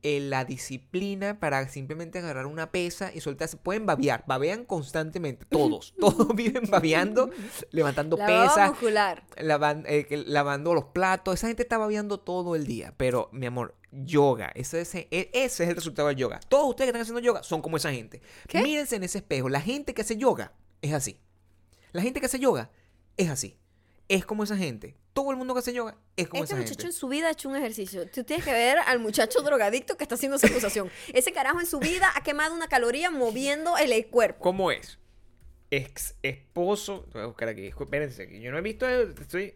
eh, 0.02 0.20
la 0.20 0.44
disciplina 0.44 1.40
para 1.40 1.66
simplemente 1.68 2.18
agarrar 2.18 2.46
una 2.46 2.70
pesa 2.70 3.10
y 3.14 3.20
soltarse. 3.20 3.56
Pueden 3.56 3.86
babear, 3.86 4.24
babean 4.26 4.64
constantemente. 4.64 5.46
Todos. 5.50 5.94
Todos 5.98 6.28
viven 6.36 6.70
babeando, 6.70 7.30
levantando 7.70 8.16
pesas, 8.16 8.68
muscular. 8.70 9.24
lavan- 9.36 9.84
eh, 9.86 10.06
lavando 10.26 10.74
los 10.74 10.84
platos. 10.84 11.34
Esa 11.34 11.48
gente 11.48 11.62
está 11.62 11.78
babeando 11.78 12.20
todo 12.20 12.54
el 12.56 12.66
día. 12.66 12.94
Pero, 12.96 13.30
mi 13.32 13.46
amor, 13.46 13.74
yoga. 13.90 14.52
Ese, 14.54 14.82
ese, 14.82 15.08
ese 15.10 15.28
es 15.42 15.60
el 15.60 15.74
resultado 15.74 16.08
del 16.08 16.16
yoga. 16.18 16.40
Todos 16.48 16.68
ustedes 16.68 16.88
que 16.88 16.90
están 16.90 17.02
haciendo 17.02 17.20
yoga 17.20 17.42
son 17.42 17.62
como 17.62 17.78
esa 17.78 17.90
gente. 17.90 18.20
¿Qué? 18.48 18.62
Mírense 18.62 18.96
en 18.96 19.02
ese 19.04 19.18
espejo. 19.18 19.48
La 19.48 19.60
gente 19.62 19.94
que 19.94 20.02
hace 20.02 20.16
yoga 20.16 20.52
es 20.82 20.92
así. 20.92 21.18
La 21.92 22.02
gente 22.02 22.20
que 22.20 22.26
hace 22.26 22.38
yoga 22.38 22.70
es 23.16 23.28
así. 23.30 23.58
Es 24.08 24.24
como 24.24 24.44
esa 24.44 24.56
gente. 24.56 24.96
Todo 25.12 25.30
el 25.30 25.36
mundo 25.36 25.54
que 25.54 25.60
hace 25.60 25.72
yoga 25.72 25.96
es 26.16 26.28
como 26.28 26.44
Este 26.44 26.54
esa 26.54 26.62
muchacho 26.62 26.74
gente. 26.80 26.86
en 26.86 26.92
su 26.92 27.08
vida 27.08 27.28
ha 27.28 27.30
hecho 27.30 27.48
un 27.48 27.56
ejercicio. 27.56 28.08
Tú 28.10 28.22
tienes 28.22 28.44
que 28.44 28.52
ver 28.52 28.78
al 28.78 28.98
muchacho 28.98 29.40
drogadicto 29.42 29.96
que 29.96 30.04
está 30.04 30.14
haciendo 30.14 30.36
esa 30.36 30.46
acusación. 30.46 30.90
Ese 31.12 31.32
carajo 31.32 31.58
en 31.58 31.66
su 31.66 31.78
vida 31.78 32.10
ha 32.14 32.22
quemado 32.22 32.54
una 32.54 32.68
caloría 32.68 33.10
moviendo 33.10 33.76
el 33.78 34.06
cuerpo. 34.08 34.40
¿Cómo 34.42 34.70
es? 34.70 34.98
Ex 35.70 36.14
esposo. 36.22 37.06
Voy 37.12 37.22
a 37.22 37.26
buscar 37.26 37.48
aquí. 37.48 37.66
Espérense, 37.66 38.28
que 38.28 38.40
yo 38.40 38.52
no 38.52 38.58
he 38.58 38.60
visto. 38.60 38.86
Estoy 38.88 39.54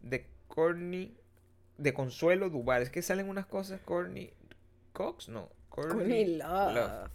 de 0.00 0.26
Corny. 0.48 1.16
De 1.76 1.92
Consuelo 1.92 2.50
Duval. 2.50 2.82
Es 2.82 2.90
que 2.90 3.02
salen 3.02 3.28
unas 3.28 3.46
cosas. 3.46 3.80
Corny. 3.84 4.32
Cox, 4.92 5.28
no. 5.28 5.50
Courtney 5.68 6.36
Love. 6.36 7.08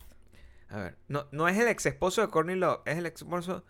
A 0.70 0.78
ver. 0.78 0.98
No, 1.08 1.28
no 1.32 1.48
es 1.48 1.58
el 1.58 1.68
ex 1.68 1.86
esposo 1.86 2.22
de 2.22 2.28
Courtney 2.28 2.56
Love. 2.56 2.82
Es 2.86 2.98
el 2.98 3.06
ex 3.06 3.22
esposo 3.22 3.64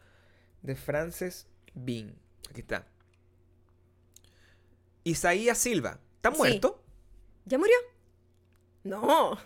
de 0.61 0.75
Frances 0.75 1.47
Bean. 1.73 2.15
Aquí 2.49 2.61
está. 2.61 2.85
Isaías 5.03 5.57
Silva. 5.57 5.99
¿Está 6.17 6.31
Sí. 6.31 6.37
muerto? 6.37 6.83
¿Ya 7.45 7.57
murió? 7.57 7.75
No. 8.83 9.37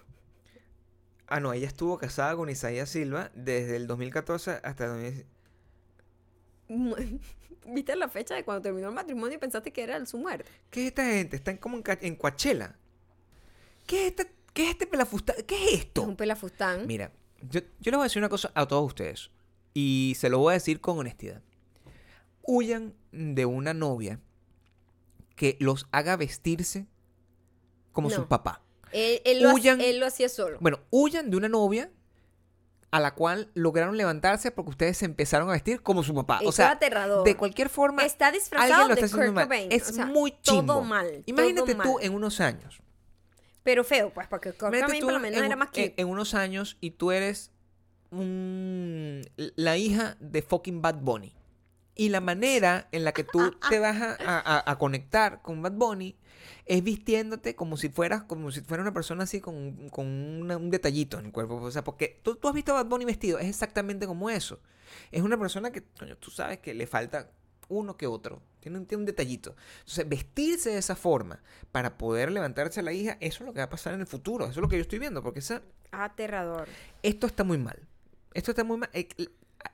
Ah, 1.28 1.40
no, 1.40 1.54
ella 1.54 1.68
estuvo 1.68 1.98
casada 1.98 2.36
con 2.36 2.50
Isaías 2.50 2.90
Silva 2.90 3.32
desde 3.34 3.76
el 3.76 3.88
2014 3.88 4.60
hasta 4.64 4.86
el 4.86 4.90
2016. 4.92 5.26
Mu- 6.70 6.96
¿Viste 7.74 7.96
la 7.96 8.10
fecha 8.10 8.36
de 8.36 8.44
cuando 8.44 8.62
terminó 8.62 8.90
el 8.90 8.94
matrimonio 8.94 9.36
y 9.38 9.40
pensaste 9.40 9.72
que 9.72 9.84
era 9.84 10.06
su 10.06 10.18
muerte? 10.18 10.50
¿Qué 10.70 10.82
es 10.82 10.88
esta 10.88 11.06
gente? 11.06 11.38
Están 11.38 11.58
como 11.58 11.78
en, 11.78 11.84
en 12.02 12.16
Coachella. 12.18 12.76
¿Qué 13.88 14.02
es, 14.08 14.10
esta, 14.12 14.26
¿Qué 14.54 14.64
es 14.66 14.70
este 14.72 14.86
pelafustán? 14.86 15.38
¿Qué 15.48 15.56
es 15.68 15.74
Es 15.74 15.80
esto? 15.86 16.02
un 16.04 16.18
pelafustán. 16.18 16.86
Mira, 16.88 17.12
yo, 17.42 17.62
yo 17.80 17.92
les 17.92 17.94
voy 17.94 18.02
a 18.02 18.04
decir 18.04 18.20
una 18.20 18.28
cosa 18.30 18.52
a 18.54 18.68
todos 18.68 18.86
ustedes. 18.86 19.30
Y 19.74 20.14
se 20.18 20.30
lo 20.30 20.40
voy 20.40 20.52
a 20.52 20.54
decir 20.56 20.82
con 20.82 21.00
honestidad. 21.00 21.42
Huyan 22.44 22.94
de 23.12 23.46
una 23.46 23.74
novia 23.74 24.20
que 25.36 25.58
los 25.60 25.88
haga 25.92 26.16
vestirse 26.18 26.86
como 27.92 28.10
su 28.10 28.28
papá. 28.28 28.62
Él, 28.92 29.22
él 29.26 29.42
lo, 29.44 29.52
Huyan- 29.52 29.82
él 29.82 30.00
lo 30.00 30.06
hacía 30.06 30.30
solo. 30.30 30.58
Bueno, 30.60 30.80
huyan 30.92 31.32
de 31.32 31.38
una 31.38 31.50
novia 31.50 31.90
a 32.92 33.00
la 33.00 33.16
cual 33.16 33.50
lograron 33.56 33.98
levantarse 33.98 34.52
porque 34.52 34.70
ustedes 34.70 34.98
se 34.98 35.06
empezaron 35.06 35.50
a 35.50 35.54
vestir 35.54 35.82
como 35.82 36.04
su 36.04 36.14
papá. 36.14 36.38
Eso 36.42 36.50
o 36.50 36.52
sea, 36.52 36.72
aterrador. 36.72 37.26
de 37.26 37.36
cualquier 37.36 37.70
forma, 37.70 38.04
Está 38.06 38.32
disfrazado 38.32 38.88
lo 38.90 38.96
de 38.96 39.02
está 39.02 39.06
haciendo 39.08 39.26
Kurt 39.26 39.36
mal. 39.36 39.46
Cobain. 39.46 39.72
Es 39.72 39.90
o 39.90 39.94
sea, 39.94 40.06
muy 40.06 40.38
chimbo. 40.42 40.74
Todo 40.74 40.84
mal. 40.84 41.24
Imagínate 41.26 41.74
todo 41.74 41.84
tú 41.84 41.94
mal. 41.96 42.04
en 42.04 42.14
unos 42.14 42.40
años. 42.40 42.82
Pero 43.64 43.84
feo, 43.84 44.14
pues, 44.14 44.28
porque 44.28 44.50
Kurt 44.52 44.60
Cobain 44.76 45.02
por 45.04 45.14
lo 45.14 45.20
menos 45.20 45.40
en, 45.40 45.46
era 45.46 45.56
más 45.56 45.70
en- 45.74 45.90
cute. 45.90 46.02
en 46.02 46.08
unos 46.08 46.34
años 46.36 46.78
y 46.82 46.92
tú 46.92 47.12
eres 47.12 47.52
un- 48.12 49.22
la 49.38 49.78
hija 49.78 50.16
de 50.20 50.42
fucking 50.44 50.82
Bad 50.82 50.96
Bunny. 51.02 51.34
Y 51.96 52.10
la 52.10 52.22
manera 52.22 52.88
en 52.92 53.04
la 53.04 53.12
que 53.12 53.24
tú 53.24 53.52
te 53.70 53.80
vas 53.80 54.02
a, 54.02 54.14
a- 54.14 54.58
a- 54.58 54.72
a 54.72 54.78
conectar 54.80 55.42
con 55.42 55.62
Bad 55.62 55.74
Bunny 55.74 56.16
es 56.66 56.84
vistiéndote 56.84 57.56
como 57.56 57.78
si 57.78 57.90
fueras 57.90 58.24
como 58.24 58.50
si 58.52 58.62
fuera 58.62 58.82
una 58.82 58.94
persona 58.94 59.26
así 59.26 59.40
con, 59.42 59.90
con 59.90 60.08
una- 60.08 60.58
un 60.58 60.70
detallito 60.72 61.20
en 61.20 61.26
el 61.28 61.32
cuerpo. 61.32 61.56
O 61.58 61.72
sea, 61.72 61.84
porque 61.84 62.20
tú, 62.24 62.36
tú 62.36 62.48
has 62.48 62.54
visto 62.54 62.72
a 62.72 62.76
Bad 62.82 62.88
Bunny 62.90 63.06
vestido, 63.06 63.38
es 63.40 63.48
exactamente 63.48 64.08
como 64.08 64.30
eso. 64.30 64.60
Es 65.12 65.22
una 65.22 65.38
persona 65.38 65.72
que, 65.72 65.84
coño, 66.00 66.18
tú 66.18 66.32
sabes 66.32 66.60
que 66.60 66.74
le 66.74 66.88
falta 66.88 67.30
uno 67.70 67.96
que 67.96 68.08
otro. 68.08 68.42
Tiene, 68.60 68.78
un- 68.80 68.86
tiene 68.86 69.02
un 69.02 69.06
detallito. 69.06 69.56
Entonces, 69.80 70.08
vestirse 70.10 70.70
de 70.72 70.78
esa 70.78 70.96
forma 70.96 71.42
para 71.72 71.98
poder 71.98 72.32
levantarse 72.32 72.80
a 72.80 72.84
la 72.84 72.94
hija, 72.94 73.18
eso 73.20 73.44
es 73.44 73.48
lo 73.48 73.54
que 73.54 73.60
va 73.60 73.66
a 73.66 73.70
pasar 73.70 73.94
en 73.94 74.02
el 74.02 74.08
futuro. 74.08 74.46
Eso 74.46 74.54
es 74.54 74.58
lo 74.62 74.68
que 74.70 74.78
yo 74.78 74.82
estoy 74.82 75.00
viendo. 75.00 75.22
Porque 75.22 75.40
esa, 75.40 75.62
Aterrador. 75.92 76.68
esto 77.04 77.28
está 77.28 77.44
muy 77.44 77.58
mal. 77.58 77.80
Esto 78.34 78.52
está 78.52 78.64
muy 78.64 78.78
mal. 78.78 78.90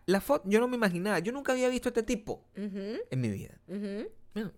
La 0.05 0.21
foto, 0.21 0.47
yo 0.49 0.59
no 0.59 0.67
me 0.67 0.75
imaginaba. 0.75 1.19
Yo 1.19 1.31
nunca 1.31 1.51
había 1.51 1.69
visto 1.69 1.89
a 1.89 1.91
este 1.91 2.03
tipo 2.03 2.45
en 2.55 3.21
mi 3.21 3.29
vida. 3.29 3.59
No. 3.67 4.51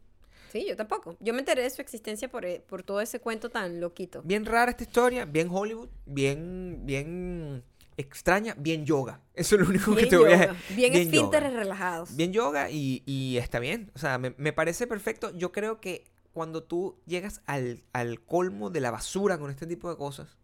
Sí, 0.52 0.66
yo 0.68 0.76
tampoco. 0.76 1.16
Yo 1.22 1.34
me 1.34 1.40
enteré 1.40 1.64
de 1.64 1.70
su 1.70 1.82
existencia 1.82 2.30
por, 2.30 2.44
eh, 2.46 2.62
por 2.68 2.84
todo 2.84 3.00
ese 3.00 3.22
cuento 3.22 3.50
tan 3.50 3.80
loquito. 3.80 4.22
Bien 4.24 4.46
rara 4.46 4.72
esta 4.72 4.84
historia, 4.84 5.24
bien 5.24 5.48
Hollywood, 5.50 5.88
bien, 6.06 6.82
bien 6.84 7.64
extraña, 7.96 8.54
bien 8.58 8.86
yoga. 8.86 9.22
Eso 9.34 9.56
es 9.56 9.62
lo 9.62 9.70
único 9.70 9.96
que 9.96 10.08
te 10.08 10.18
voy 10.18 10.34
a 10.34 10.48
yoga. 10.48 10.56
Bien, 10.76 10.92
bien 10.92 11.08
esfínteres 11.08 11.54
relajados. 11.54 12.16
Bien 12.18 12.34
yoga 12.34 12.70
y, 12.70 13.02
y 13.06 13.38
está 13.38 13.60
bien. 13.60 13.92
O 13.96 14.00
sea, 14.00 14.18
me, 14.18 14.36
me 14.38 14.52
parece 14.52 14.88
perfecto. 14.88 15.32
Yo 15.38 15.54
creo 15.54 15.80
que 15.80 16.04
cuando 16.34 16.64
tú 16.64 17.00
llegas 17.06 17.42
al, 17.46 17.84
al 17.94 18.22
colmo 18.22 18.70
de 18.70 18.82
la 18.82 18.92
basura 18.92 19.38
con 19.38 19.52
este 19.52 19.68
tipo 19.68 19.90
de 19.90 19.96
cosas, 19.96 20.38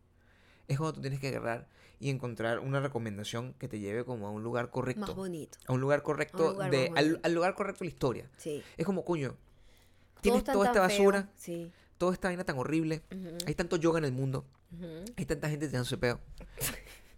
es 0.70 0.78
cuando 0.78 0.94
tú 0.94 1.02
tienes 1.02 1.20
que 1.20 1.28
agarrar 1.30 1.68
y 2.00 2.10
encontrar 2.10 2.60
una 2.60 2.80
recomendación 2.80 3.54
que 3.54 3.68
te 3.68 3.80
lleve 3.80 4.06
como 4.06 4.28
a 4.28 4.32
un 4.32 4.44
lugar 4.44 4.66
Más 4.66 4.72
correcto. 4.72 5.16
bonito. 5.16 5.58
A 5.66 5.74
un 5.74 5.82
lugar 5.82 6.04
correcto 6.04 6.52
lugar 6.52 6.70
de, 6.72 6.90
más 6.92 7.00
al, 7.24 7.34
lugar 7.34 7.56
correcto 7.56 7.80
de 7.80 7.86
la 7.86 7.94
historia. 7.94 8.30
Sí. 8.38 8.62
Es 8.78 8.86
como, 8.86 9.04
coño, 9.04 9.30
Todo 9.30 10.22
tienes 10.22 10.44
toda 10.44 10.68
esta 10.68 10.88
feo. 10.88 10.98
basura, 11.06 11.30
Sí. 11.36 11.72
toda 11.98 12.14
esta 12.14 12.28
vaina 12.28 12.44
tan 12.44 12.58
horrible, 12.58 13.02
hay 13.46 13.56
tanto 13.56 13.78
yoga 13.78 13.98
en 14.00 14.06
el 14.06 14.12
mundo, 14.12 14.46
ujú. 14.72 15.06
hay 15.16 15.26
tanta 15.26 15.50
gente 15.50 15.66
ese 15.66 15.98
peo. 15.98 16.20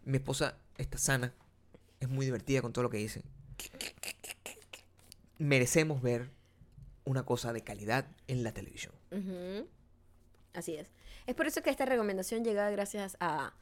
Mi 0.06 0.18
esposa 0.18 0.58
está 0.78 0.98
sana, 0.98 1.34
es 2.00 2.08
muy 2.08 2.26
divertida 2.26 2.62
con 2.62 2.72
todo 2.72 2.84
lo 2.84 2.90
que 2.90 2.98
dice. 2.98 3.24
Merecemos 5.38 6.02
ver 6.02 6.32
una 7.06 7.24
cosa 7.24 7.54
de 7.54 7.62
calidad 7.64 8.08
en 8.28 8.44
la 8.44 8.54
televisión. 8.54 8.94
Ujú. 9.12 9.68
Así 10.54 10.76
es. 10.76 10.90
Es 11.28 11.36
por 11.36 11.48
eso 11.48 11.62
que 11.62 11.70
esta 11.70 11.86
recomendación 11.86 12.44
llega 12.44 12.70
gracias 12.72 13.18
a 13.20 13.54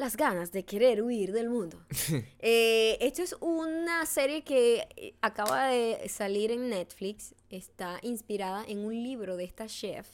las 0.00 0.16
ganas 0.16 0.50
de 0.50 0.64
querer 0.64 1.02
huir 1.02 1.32
del 1.32 1.48
mundo. 1.50 1.84
Eh, 2.42 2.96
esto 3.00 3.22
es 3.22 3.36
una 3.40 4.06
serie 4.06 4.42
que 4.42 4.88
eh, 4.96 5.14
acaba 5.20 5.66
de 5.66 6.08
salir 6.08 6.50
en 6.50 6.70
Netflix. 6.70 7.34
Está 7.50 7.98
inspirada 8.02 8.64
en 8.66 8.78
un 8.84 8.94
libro 9.02 9.36
de 9.36 9.44
esta 9.44 9.66
chef. 9.66 10.08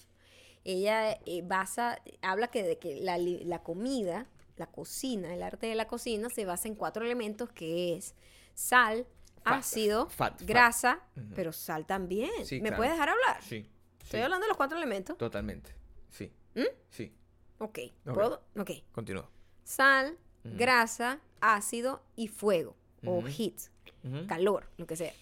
Ella 0.64 1.12
eh, 1.24 1.42
basa, 1.44 2.02
habla 2.22 2.48
que 2.48 2.62
de 2.64 2.78
que 2.78 2.96
la, 3.00 3.16
la 3.18 3.62
comida, 3.62 4.26
la 4.56 4.66
cocina, 4.66 5.32
el 5.32 5.42
arte 5.42 5.68
de 5.68 5.76
la 5.76 5.86
cocina 5.86 6.28
se 6.28 6.44
basa 6.44 6.66
en 6.68 6.74
cuatro 6.74 7.04
elementos 7.04 7.50
que 7.52 7.94
es 7.94 8.14
sal, 8.54 9.06
Fat, 9.44 9.60
ácido, 9.60 10.08
fat, 10.08 10.38
fat. 10.40 10.42
grasa, 10.48 11.00
pero 11.36 11.52
sal 11.52 11.86
también. 11.86 12.30
Sí, 12.44 12.56
¿Me 12.56 12.68
claro. 12.70 12.76
puedes 12.78 12.92
dejar 12.94 13.10
hablar? 13.10 13.40
Sí. 13.44 13.70
Estoy 14.02 14.20
hablando 14.20 14.44
de 14.44 14.48
los 14.48 14.56
cuatro 14.56 14.76
elementos. 14.76 15.16
Totalmente. 15.16 15.70
Sí. 16.10 16.32
¿Mm? 16.56 16.62
Sí. 16.90 17.12
Ok. 17.58 17.78
Ok. 18.06 18.14
¿Puedo? 18.14 18.42
Ok. 18.58 18.70
Continúa. 18.90 19.30
Sal, 19.66 20.16
grasa, 20.44 21.18
ácido 21.40 22.00
y 22.14 22.28
fuego. 22.28 22.74
O 23.04 23.20
heat, 23.22 23.54
calor, 24.28 24.68
lo 24.78 24.86
que 24.86 24.94
sea. 24.96 25.12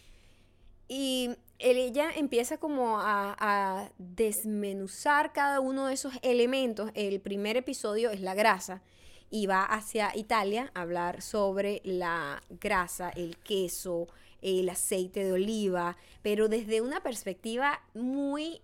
Y 0.87 1.31
él- 1.59 1.79
ella 1.79 2.11
empieza 2.15 2.59
como 2.59 3.01
a, 3.01 3.35
a 3.39 3.91
desmenuzar 3.99 5.33
cada 5.33 5.61
uno 5.61 5.87
de 5.87 5.95
esos 5.95 6.13
elementos. 6.23 6.91
El 6.95 7.21
primer 7.21 7.57
episodio 7.57 8.11
es 8.11 8.21
la 8.21 8.35
grasa 8.35 8.83
y 9.31 9.47
va 9.47 9.65
hacia 9.65 10.15
Italia 10.15 10.71
a 10.75 10.83
hablar 10.83 11.23
sobre 11.23 11.81
la 11.85 12.43
grasa, 12.61 13.09
el 13.11 13.39
queso, 13.39 14.09
el 14.43 14.69
aceite 14.69 15.25
de 15.25 15.33
oliva, 15.33 15.97
pero 16.23 16.49
desde 16.49 16.83
una 16.83 17.03
perspectiva 17.03 17.81
muy 17.95 18.61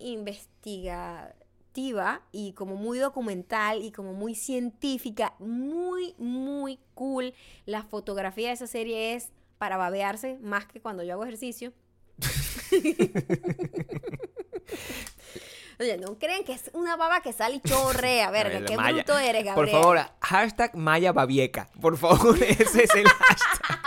y 2.33 2.53
como 2.55 2.75
muy 2.77 2.99
documental 2.99 3.83
y 3.83 3.93
como 3.93 4.13
muy 4.13 4.35
científica, 4.35 5.35
muy, 5.39 6.15
muy 6.19 6.79
cool. 6.95 7.33
La 7.65 7.83
fotografía 7.83 8.49
de 8.49 8.55
esa 8.55 8.67
serie 8.67 9.15
es 9.15 9.31
para 9.59 9.77
babearse 9.77 10.39
más 10.43 10.67
que 10.67 10.81
cuando 10.81 11.03
yo 11.03 11.15
hago 11.15 11.25
ejercicio. 11.25 11.73
Oye, 15.79 15.97
no 15.97 16.19
creen 16.19 16.45
que 16.45 16.53
es 16.53 16.71
una 16.75 16.97
baba 16.97 17.23
que 17.23 17.33
sale 17.33 17.57
y 17.57 17.61
chorrea. 17.61 18.31
Verga, 18.31 18.65
qué 18.67 18.77
Maya. 18.77 18.97
bruto 19.03 19.19
eres, 19.19 19.45
Por 19.45 19.55
Gabriel. 19.67 19.81
favor, 19.81 19.99
hashtag 20.21 20.77
Maya 20.77 21.13
Babieca. 21.13 21.71
Por 21.81 21.97
favor, 21.97 22.37
ese 22.43 22.85
es 22.85 22.95
el 22.95 23.09
hashtag. 23.09 23.80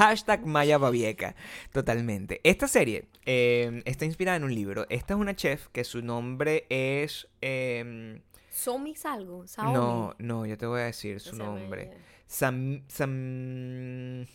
Hashtag 0.00 0.46
Maya 0.46 0.78
Babieca. 0.78 1.34
Totalmente. 1.72 2.40
Esta 2.42 2.66
serie 2.66 3.08
eh, 3.26 3.82
está 3.84 4.06
inspirada 4.06 4.38
en 4.38 4.44
un 4.44 4.54
libro. 4.54 4.86
Esta 4.88 5.12
es 5.12 5.20
una 5.20 5.36
chef 5.36 5.68
que 5.72 5.84
su 5.84 6.00
nombre 6.00 6.66
es... 6.70 7.28
eh, 7.42 8.22
Somix 8.50 9.04
algo, 9.04 9.46
Saomi. 9.46 9.74
no, 9.74 10.14
no, 10.18 10.46
yo 10.46 10.56
te 10.56 10.64
voy 10.64 10.80
a 10.80 10.84
decir 10.84 11.20
su 11.20 11.36
nombre. 11.36 11.92
Sam... 12.26 12.82
Sam... 12.88 14.26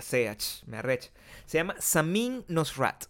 Sea, 0.00 0.36
me 0.66 0.76
arrecha. 0.76 1.10
Se 1.46 1.58
llama 1.58 1.74
Samin 1.78 2.44
Nosrat. 2.48 3.06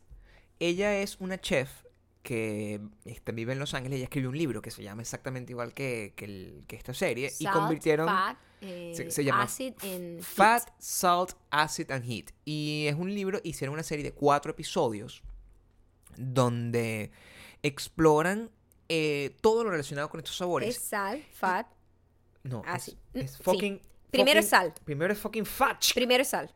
Ella 0.60 0.98
es 1.00 1.16
una 1.20 1.40
chef 1.40 1.82
que 2.26 2.80
este, 3.04 3.30
vive 3.30 3.52
en 3.52 3.60
Los 3.60 3.72
Ángeles. 3.74 3.96
Ella 3.98 4.04
escribió 4.04 4.30
un 4.30 4.36
libro 4.36 4.60
que 4.60 4.72
se 4.72 4.82
llama 4.82 5.00
exactamente 5.02 5.52
igual 5.52 5.72
que, 5.74 6.12
que 6.16 6.24
el- 6.24 6.64
que 6.66 6.74
esta 6.74 6.92
serie. 6.92 7.32
y 7.38 7.46
convirtieron... 7.46 8.08
Fat, 8.08 8.36
eh, 8.62 8.92
se- 8.96 9.10
se 9.12 9.22
llama 9.22 9.44
acid 9.44 9.74
and 9.82 10.22
Fat, 10.22 10.64
heat. 10.66 10.74
Salt, 10.80 11.32
Acid 11.50 11.90
and 11.92 12.04
Heat. 12.04 12.32
Y 12.44 12.86
es 12.88 12.96
un 12.96 13.14
libro, 13.14 13.40
hicieron 13.44 13.74
una 13.74 13.84
serie 13.84 14.02
de 14.04 14.12
cuatro 14.12 14.50
episodios 14.50 15.22
donde 16.16 17.10
exploran 17.62 18.50
eh, 18.88 19.36
todo 19.40 19.64
lo 19.64 19.70
relacionado 19.70 20.08
con 20.08 20.20
estos 20.20 20.36
sabores. 20.36 20.76
Es 20.76 20.82
sal, 20.82 21.24
fat. 21.32 21.66
no, 22.42 22.62
es- 22.62 22.68
acid. 22.68 22.94
es, 23.14 23.32
Mm, 23.32 23.36
sí. 23.36 23.42
fucking... 23.42 23.82
Primero 24.10 24.40
es 24.40 24.46
fucking- 24.46 24.50
sal. 24.50 24.74
Primero 24.84 25.12
es 25.12 25.18
fucking 25.18 25.46
fat. 25.46 25.84
Primero 25.94 26.22
es 26.22 26.28
sal. 26.28 26.50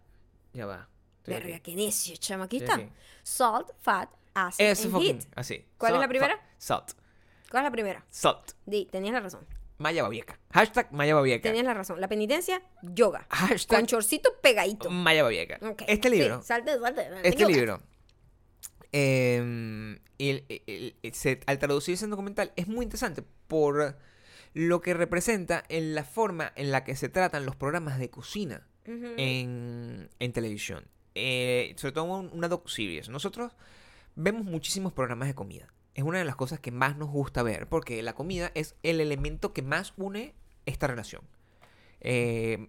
Ya 0.52 0.66
va. 0.66 0.88
Verga, 1.26 1.58
qué 1.60 1.74
necio, 1.74 2.16
chama. 2.16 2.44
Aquí 2.44 2.56
está. 2.56 2.80
Salt, 3.22 3.68
fat, 3.80 4.08
acid 4.34 4.64
Es 4.64 4.84
and 4.84 4.92
fucking... 4.92 5.16
heat. 5.20 5.26
Así. 5.36 5.64
¿Cuál 5.78 5.94
es 5.94 6.00
la 6.00 6.08
primera? 6.08 6.40
Salt. 6.58 6.92
¿Cuál 7.50 7.62
es 7.62 7.66
la 7.68 7.72
primera? 7.72 8.04
Salt. 8.10 8.52
Di, 8.66 8.86
tenías 8.86 9.12
la 9.14 9.20
razón. 9.20 9.46
Maya 9.78 10.02
Babieca. 10.02 10.38
Hashtag 10.52 10.92
Maya 10.92 11.14
Babieca. 11.14 11.42
Tenías 11.48 11.64
la 11.64 11.72
razón. 11.74 12.00
La 12.00 12.08
penitencia, 12.08 12.62
yoga. 12.82 13.26
Hashtag 13.30 13.78
Con 13.80 13.86
chorcito 13.86 14.30
pegadito. 14.42 14.90
Maya 14.90 15.22
Babieca. 15.22 15.58
Este 15.86 16.10
Sí, 16.10 16.16
libro... 16.16 16.42
salte, 16.42 16.78
salte. 16.78 17.08
Este 17.24 17.46
libro, 17.46 17.80
eh, 18.92 19.36
el- 20.18 20.44
el- 20.48 20.96
el- 21.02 21.14
se- 21.14 21.40
al 21.46 21.58
traducirse 21.58 22.04
en 22.04 22.10
documental, 22.10 22.52
es 22.56 22.68
muy 22.68 22.84
interesante 22.84 23.22
por 23.48 23.96
lo 24.52 24.80
que 24.80 24.94
representa 24.94 25.64
en 25.68 25.94
la 25.94 26.04
forma 26.04 26.52
en 26.56 26.72
la 26.72 26.84
que 26.84 26.96
se 26.96 27.08
tratan 27.08 27.46
los 27.46 27.56
programas 27.56 27.98
de 27.98 28.10
cocina 28.10 28.66
en, 28.84 30.10
en 30.18 30.32
televisión. 30.32 30.88
Eh, 31.14 31.74
sobre 31.76 31.92
todo 31.92 32.04
un- 32.04 32.30
una 32.32 32.48
docu-series. 32.48 33.08
Nosotros 33.08 33.52
vemos 34.22 34.44
muchísimos 34.44 34.92
programas 34.92 35.28
de 35.28 35.34
comida. 35.34 35.72
Es 35.94 36.04
una 36.04 36.18
de 36.18 36.24
las 36.24 36.36
cosas 36.36 36.60
que 36.60 36.70
más 36.70 36.96
nos 36.96 37.10
gusta 37.10 37.42
ver, 37.42 37.68
porque 37.68 38.02
la 38.02 38.14
comida 38.14 38.52
es 38.54 38.76
el 38.82 39.00
elemento 39.00 39.52
que 39.52 39.62
más 39.62 39.92
une 39.96 40.34
esta 40.66 40.86
relación. 40.86 41.22
Eh, 42.00 42.68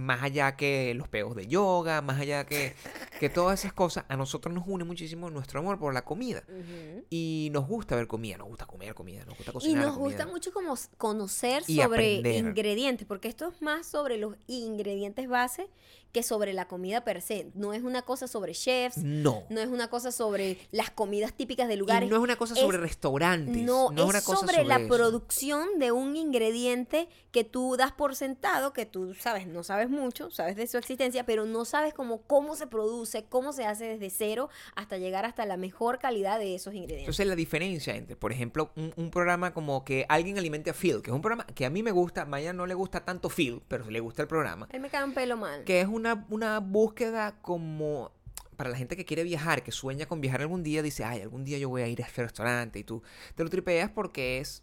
más 0.00 0.22
allá 0.22 0.56
que 0.56 0.94
los 0.94 1.08
peos 1.08 1.34
de 1.36 1.46
yoga, 1.46 2.02
más 2.02 2.20
allá 2.20 2.44
que, 2.46 2.74
que 3.18 3.28
todas 3.28 3.60
esas 3.60 3.72
cosas, 3.72 4.04
a 4.08 4.16
nosotros 4.16 4.54
nos 4.54 4.64
une 4.66 4.84
muchísimo 4.84 5.30
nuestro 5.30 5.60
amor 5.60 5.78
por 5.78 5.94
la 5.94 6.02
comida. 6.04 6.42
Ujú. 6.48 7.04
Y 7.10 7.48
nos 7.52 7.66
gusta 7.68 7.96
ver 7.96 8.06
comida, 8.06 8.36
nos 8.38 8.48
gusta 8.48 8.66
comer 8.66 8.94
comida, 8.94 9.24
nos 9.24 9.36
gusta 9.36 9.50
Y 9.50 9.54
cocinar. 9.54 9.84
nos 9.86 9.96
comida. 9.96 10.04
gusta 10.08 10.26
mucho 10.26 10.52
como 10.52 10.74
conocer 10.98 11.62
Y 11.66 11.76
sobre 11.76 12.18
aprender. 12.18 12.36
ingredientes, 12.44 13.06
porque 13.06 13.28
esto 13.28 13.48
es 13.48 13.60
más 13.62 13.86
sobre 13.86 14.16
los 14.16 14.36
ingredientes 14.46 15.28
base 15.28 15.68
que 16.12 16.24
sobre 16.24 16.52
la 16.52 16.66
comida 16.66 17.04
per 17.04 17.22
se. 17.22 17.52
No 17.54 17.72
es 17.72 17.82
una 17.84 18.02
cosa 18.02 18.26
sobre 18.26 18.52
chefs, 18.52 18.96
No. 18.96 19.44
no 19.48 19.60
es 19.60 19.68
una 19.68 19.88
cosa 19.88 20.10
sobre 20.10 20.58
las 20.72 20.90
comidas 20.90 21.32
típicas 21.34 21.68
de 21.68 21.74
Y 21.74 21.76
lugares. 21.76 22.10
no 22.10 22.16
es 22.16 22.22
una 22.22 22.34
cosa 22.34 22.54
es- 22.54 22.60
sobre 22.60 22.78
restaurantes. 22.78 23.62
No, 23.62 23.90
No, 23.92 24.02
es 24.02 24.08
una 24.08 24.18
es 24.18 24.24
cosa 24.24 24.40
sobre, 24.46 24.64
la 24.64 24.78
eso. 24.78 24.88
producción 24.88 25.78
de 25.78 25.92
un 25.92 26.16
ingrediente 26.16 27.08
que 27.30 27.44
tú 27.44 27.76
das 27.76 27.92
por 27.92 28.16
sentado, 28.16 28.72
que 28.72 28.86
tú 28.86 29.14
sabes, 29.14 29.46
no 29.46 29.62
sabes 29.62 29.88
mucho, 29.90 30.30
sabes 30.30 30.56
de 30.56 30.66
su 30.66 30.78
existencia, 30.78 31.24
pero 31.24 31.44
no 31.44 31.64
sabes 31.64 31.94
cómo, 31.94 32.22
cómo 32.22 32.56
se 32.56 32.66
produce, 32.66 33.24
cómo 33.28 33.52
se 33.52 33.64
hace 33.64 33.84
desde 33.84 34.10
cero 34.10 34.48
hasta 34.74 34.98
llegar 34.98 35.24
hasta 35.24 35.46
la 35.46 35.56
mejor 35.56 35.98
calidad 35.98 36.38
de 36.38 36.54
esos 36.54 36.74
ingredientes. 36.74 37.04
Entonces 37.04 37.26
la 37.26 37.36
diferencia 37.36 37.96
entre, 37.96 38.16
por 38.16 38.32
ejemplo, 38.32 38.70
un, 38.76 38.92
un 38.96 39.10
programa 39.10 39.52
como 39.52 39.84
que 39.84 40.06
alguien 40.08 40.38
alimente 40.38 40.70
a 40.70 40.74
Phil, 40.74 41.02
que 41.02 41.10
es 41.10 41.14
un 41.14 41.22
programa 41.22 41.46
que 41.46 41.66
a 41.66 41.70
mí 41.70 41.82
me 41.82 41.90
gusta, 41.90 42.22
a 42.22 42.26
Maya 42.26 42.52
no 42.52 42.66
le 42.66 42.74
gusta 42.74 43.04
tanto 43.04 43.28
Phil, 43.28 43.62
pero 43.68 43.90
le 43.90 44.00
gusta 44.00 44.22
el 44.22 44.28
programa, 44.28 44.68
Él 44.72 44.80
me 44.80 44.90
cae 44.90 45.04
un 45.04 45.14
pelo 45.14 45.36
mal. 45.36 45.64
que 45.64 45.80
es 45.80 45.88
una, 45.88 46.26
una 46.30 46.60
búsqueda 46.60 47.40
como 47.42 48.12
para 48.56 48.68
la 48.68 48.76
gente 48.76 48.94
que 48.94 49.06
quiere 49.06 49.22
viajar, 49.22 49.62
que 49.62 49.72
sueña 49.72 50.04
con 50.04 50.20
viajar 50.20 50.42
algún 50.42 50.62
día, 50.62 50.82
dice, 50.82 51.02
ay, 51.02 51.22
algún 51.22 51.44
día 51.44 51.56
yo 51.56 51.70
voy 51.70 51.80
a 51.80 51.88
ir 51.88 52.02
a 52.02 52.06
este 52.06 52.22
restaurante 52.22 52.78
y 52.78 52.84
tú 52.84 53.02
te 53.34 53.42
lo 53.42 53.48
tripeas 53.48 53.90
porque 53.90 54.38
es 54.38 54.62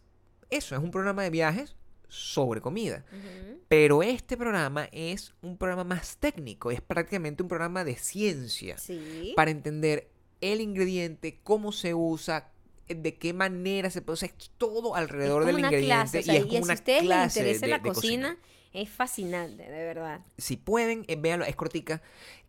eso, 0.51 0.75
es 0.75 0.81
un 0.81 0.91
programa 0.91 1.23
de 1.23 1.31
viajes 1.31 1.75
sobre 2.07 2.61
comida. 2.61 3.03
Pero 3.67 4.01
este 4.03 4.37
programa 4.37 4.87
es 4.91 5.33
un 5.41 5.57
programa 5.57 5.83
más 5.83 6.17
técnico, 6.17 6.71
es 6.71 6.81
prácticamente 6.81 7.43
un 7.43 7.49
programa 7.49 7.83
de 7.83 7.95
ciencia 7.95 8.77
Sí. 8.77 9.33
para 9.35 9.51
entender 9.51 10.09
el 10.41 10.61
ingrediente, 10.61 11.39
cómo 11.43 11.71
se 11.71 11.93
usa, 11.93 12.51
de 12.87 13.15
qué 13.17 13.33
manera 13.33 13.89
se 13.89 14.01
puede 14.01 14.15
es 14.17 14.33
todo 14.57 14.95
alrededor 14.95 15.41
Es 15.41 15.45
como 15.47 15.47
del 15.47 15.55
una 15.57 15.67
ingrediente 15.67 15.95
clase, 15.95 16.19
o 16.19 16.23
sea, 16.23 16.33
y 16.33 16.37
es 16.37 16.43
y 16.45 16.47
como 16.47 16.57
si 16.57 16.63
una 16.63 16.73
a 16.73 16.75
ustedes 16.75 17.01
les 17.01 17.07
clase 17.07 17.39
interesa 17.39 17.65
de- 17.65 17.71
la 17.71 17.77
de 17.79 17.89
cocina, 17.89 18.37
es 18.81 18.89
fascinante, 18.89 19.63
de 19.63 19.83
verdad. 19.85 20.21
Si 20.37 20.57
pueden, 20.57 21.03
eh, 21.07 21.15
véanlo, 21.17 21.45
es 21.45 21.55
cortica. 21.55 22.01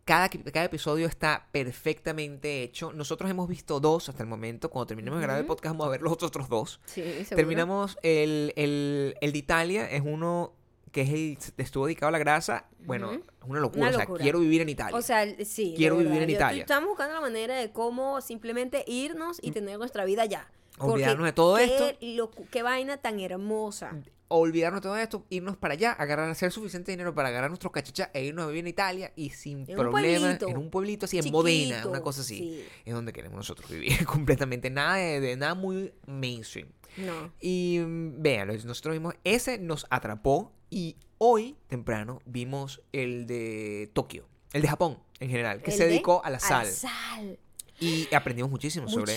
Cada, 0.05 0.29
cada 0.29 0.65
episodio 0.65 1.05
está 1.07 1.47
perfectamente 1.51 2.63
hecho. 2.63 2.91
Nosotros 2.93 3.29
hemos 3.29 3.47
visto 3.47 3.79
dos 3.79 4.09
hasta 4.09 4.23
el 4.23 4.29
momento. 4.29 4.69
Cuando 4.69 4.87
terminemos 4.87 5.19
de 5.19 5.25
grabar 5.25 5.41
el 5.41 5.45
podcast, 5.47 5.73
vamos 5.73 5.87
a 5.87 5.89
ver 5.91 6.01
los 6.01 6.13
otros 6.13 6.49
dos. 6.49 6.79
Sí, 6.85 7.01
seguro. 7.03 7.35
Terminamos 7.35 7.97
el, 8.01 8.53
el, 8.55 9.15
el 9.21 9.31
de 9.31 9.37
Italia, 9.37 9.89
es 9.89 10.01
uno 10.03 10.53
que 10.91 11.01
es 11.01 11.09
el, 11.09 11.37
estuvo 11.57 11.85
dedicado 11.85 12.07
a 12.07 12.11
la 12.11 12.17
grasa. 12.17 12.65
Bueno, 12.79 13.11
es 13.13 13.19
una 13.45 13.59
locura. 13.59 13.81
Una 13.81 13.89
o 13.89 13.93
sea, 13.93 14.03
locura. 14.05 14.23
quiero 14.23 14.39
vivir 14.39 14.61
en 14.61 14.69
Italia. 14.69 14.97
O 14.97 15.01
sea, 15.03 15.27
sí. 15.45 15.75
Quiero 15.77 15.97
vivir 15.97 16.23
en 16.23 16.29
yo- 16.29 16.35
Italia. 16.35 16.61
Estamos 16.61 16.89
buscando 16.89 17.13
la 17.13 17.21
manera 17.21 17.55
de 17.55 17.71
cómo 17.71 18.21
simplemente 18.21 18.83
irnos 18.87 19.37
y 19.43 19.51
tener 19.51 19.77
nuestra 19.77 20.05
vida 20.05 20.23
allá. 20.23 20.49
Olvidarnos 20.79 21.25
de 21.25 21.33
todo 21.33 21.57
qué 21.57 21.65
esto. 21.65 22.31
qué 22.49 22.63
vaina 22.63 22.97
tan 22.97 23.19
hermosa. 23.19 23.95
Olvidarnos 24.29 24.81
de 24.81 24.83
todo 24.87 24.97
esto, 24.97 25.25
irnos 25.29 25.57
para 25.57 25.73
allá, 25.73 25.91
agarrar, 25.91 26.29
hacer 26.29 26.51
suficiente 26.51 26.91
dinero 26.91 27.13
para 27.13 27.29
agarrar 27.29 27.49
nuestros 27.49 27.73
cachichas 27.73 28.09
e 28.13 28.23
irnos 28.23 28.45
a 28.45 28.47
vivir 28.47 28.61
en 28.61 28.67
Italia 28.67 29.11
y 29.15 29.31
sin 29.31 29.65
problemas, 29.65 30.21
pueblito. 30.21 30.47
en 30.47 30.57
un 30.57 30.69
pueblito 30.69 31.05
así, 31.05 31.17
en 31.17 31.31
Modena, 31.31 31.85
una 31.87 32.01
cosa 32.01 32.21
así. 32.21 32.37
sí. 32.37 32.65
Es 32.85 32.93
donde 32.93 33.11
queremos 33.11 33.37
nosotros 33.37 33.69
vivir 33.69 34.05
completamente, 34.05 34.69
nada 34.69 34.95
de, 34.95 35.19
de 35.19 35.35
nada 35.35 35.55
muy 35.55 35.93
mainstream. 36.05 36.69
No. 36.97 37.33
Y 37.39 37.79
mm, 37.79 38.21
véanlo, 38.21 38.53
nosotros 38.65 38.93
vimos, 38.93 39.15
ese 39.23 39.57
nos 39.57 39.85
atrapó 39.89 40.53
y 40.69 40.95
hoy 41.17 41.57
temprano 41.67 42.21
vimos 42.25 42.81
el 42.91 43.25
de 43.25 43.89
Tokio, 43.93 44.27
el 44.53 44.61
de 44.61 44.67
Japón 44.67 44.99
en 45.19 45.29
general, 45.29 45.61
que 45.61 45.71
se 45.71 45.83
de 45.83 45.89
dedicó 45.89 46.23
a 46.23 46.29
la 46.29 46.39
sal. 46.39 46.67
sal. 46.67 47.39
Y 47.79 48.13
aprendimos 48.13 48.51
muchísimo 48.51 48.87
sobre... 48.89 49.13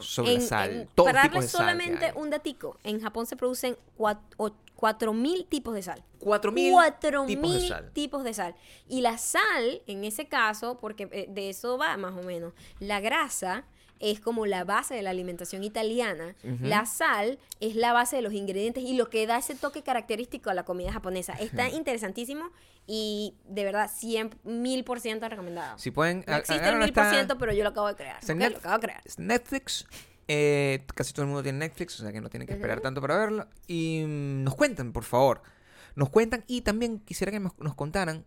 Sobre 0.00 0.34
la 0.34 0.40
sal, 0.40 0.88
todos 0.94 1.08
para 1.12 1.22
darles 1.22 1.50
solamente 1.50 2.12
un 2.16 2.30
datico, 2.30 2.78
en 2.82 3.00
Japón 3.00 3.26
se 3.26 3.36
producen 3.36 3.76
cuat- 3.96 4.20
o- 4.36 4.50
4.000 4.76 5.48
tipos 5.48 5.72
de 5.74 5.82
sal. 5.82 6.02
4.000 6.20 6.72
4.000 7.00 7.26
tipos 7.26 7.54
de 7.54 7.68
sal. 7.68 7.90
tipos 7.92 8.24
de 8.24 8.34
sal. 8.34 8.54
Y 8.88 9.00
la 9.02 9.16
sal, 9.18 9.82
en 9.86 10.04
ese 10.04 10.26
caso, 10.26 10.78
porque 10.80 11.08
eh, 11.12 11.26
de 11.30 11.48
eso 11.50 11.78
va 11.78 11.96
más 11.96 12.12
o 12.14 12.22
menos, 12.22 12.52
la 12.80 13.00
grasa 13.00 13.64
es 14.00 14.20
como 14.20 14.46
la 14.46 14.64
base 14.64 14.94
de 14.94 15.02
la 15.02 15.10
alimentación 15.10 15.64
italiana. 15.64 16.34
La 16.60 16.86
sal 16.86 17.38
es 17.60 17.76
la 17.76 17.92
base 17.92 18.16
de 18.16 18.22
los 18.22 18.32
ingredientes 18.32 18.84
y 18.84 18.96
lo 18.96 19.08
que 19.08 19.26
da 19.26 19.38
ese 19.38 19.54
toque 19.54 19.82
característico 19.82 20.50
a 20.50 20.54
la 20.54 20.64
comida 20.64 20.92
japonesa. 20.92 21.32
Está 21.34 21.68
interesantísimo 21.68 22.50
y 22.86 23.34
de 23.48 23.64
verdad 23.64 23.90
100 23.92 24.38
mil 24.44 24.84
por 24.84 25.00
ciento 25.00 25.28
recomendado. 25.28 25.78
Si 25.78 25.90
pueden... 25.90 26.24
No 26.26 26.36
existe 26.36 26.68
el 26.68 26.78
mil 26.78 26.92
por 26.92 27.06
ciento, 27.06 27.38
pero 27.38 27.52
yo 27.52 27.62
lo 27.62 27.70
acabo 27.70 27.88
de 27.88 27.94
crear. 27.94 28.18
Está 28.20 28.32
en 28.32 28.42
¿ok? 28.42 28.50
Lo 28.50 28.58
acabo 28.58 28.74
de 28.74 28.80
crear. 28.80 29.02
es 29.04 29.18
Netflix. 29.18 29.86
eh, 30.28 30.84
casi 30.94 31.12
todo 31.12 31.22
el 31.22 31.28
mundo 31.28 31.42
tiene 31.42 31.58
Netflix, 31.58 32.00
o 32.00 32.02
sea 32.02 32.12
que 32.12 32.20
no 32.20 32.28
tienen 32.28 32.46
que 32.46 32.54
esperar 32.54 32.80
tanto 32.80 33.00
para 33.00 33.16
verlo. 33.16 33.46
Y 33.66 34.04
mm, 34.06 34.44
nos 34.44 34.54
cuentan, 34.54 34.92
por 34.92 35.04
favor. 35.04 35.42
Nos 35.94 36.10
cuentan 36.10 36.44
y 36.46 36.62
también 36.62 36.98
quisiera 36.98 37.30
que 37.30 37.40
nos, 37.40 37.56
nos 37.58 37.74
contaran 37.74 38.24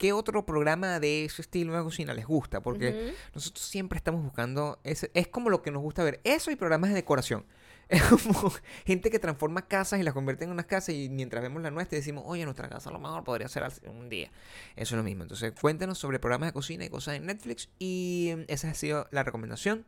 qué 0.00 0.14
otro 0.14 0.46
programa 0.46 0.98
de 0.98 1.26
ese 1.26 1.42
estilo 1.42 1.76
de 1.76 1.82
cocina 1.84 2.14
les 2.14 2.26
gusta. 2.26 2.62
Porque 2.62 3.14
nosotros 3.34 3.64
siempre 3.64 3.98
estamos 3.98 4.24
buscando... 4.24 4.80
Ese, 4.82 5.10
es 5.14 5.28
como 5.28 5.50
lo 5.50 5.62
que 5.62 5.70
nos 5.70 5.82
gusta 5.82 6.02
ver. 6.02 6.20
Eso 6.24 6.50
y 6.50 6.56
programas 6.56 6.90
de 6.90 6.96
decoración. 6.96 7.44
Es 7.90 8.04
como 8.04 8.52
gente 8.86 9.10
que 9.10 9.18
transforma 9.18 9.66
casas 9.66 9.98
y 9.98 10.04
las 10.04 10.14
convierte 10.14 10.44
en 10.44 10.52
unas 10.52 10.66
casas 10.66 10.94
y 10.94 11.08
mientras 11.08 11.42
vemos 11.42 11.60
la 11.60 11.72
nuestra 11.72 11.96
decimos, 11.96 12.22
oye, 12.24 12.44
nuestra 12.44 12.68
casa 12.68 12.88
a 12.88 12.92
lo 12.92 13.00
mejor 13.00 13.24
podría 13.24 13.48
ser 13.48 13.64
un 13.88 14.08
día. 14.08 14.30
Eso 14.76 14.94
es 14.94 14.96
lo 14.96 15.02
mismo. 15.02 15.24
Entonces, 15.24 15.52
cuéntenos 15.60 15.98
sobre 15.98 16.20
programas 16.20 16.50
de 16.50 16.52
cocina 16.52 16.84
y 16.84 16.88
cosas 16.88 17.16
en 17.16 17.26
Netflix 17.26 17.68
y 17.80 18.32
esa 18.46 18.70
ha 18.70 18.74
sido 18.74 19.08
la 19.10 19.24
recomendación 19.24 19.86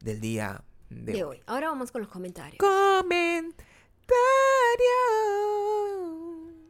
del 0.00 0.22
día 0.22 0.64
de, 0.88 1.12
De 1.12 1.24
hoy. 1.24 1.36
hoy. 1.36 1.42
Ahora 1.44 1.68
vamos 1.68 1.92
con 1.92 2.00
los 2.00 2.10
comentarios. 2.10 2.56
Comentario. 2.56 3.54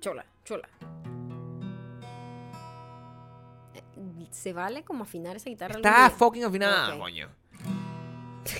Chola, 0.00 0.26
chola. 0.44 0.68
¿Se 4.34 4.52
vale 4.52 4.82
como 4.82 5.04
afinar 5.04 5.36
esa 5.36 5.48
guitarra? 5.48 5.76
Está 5.76 6.10
fucking 6.10 6.44
afinada, 6.44 6.98
coño. 6.98 7.28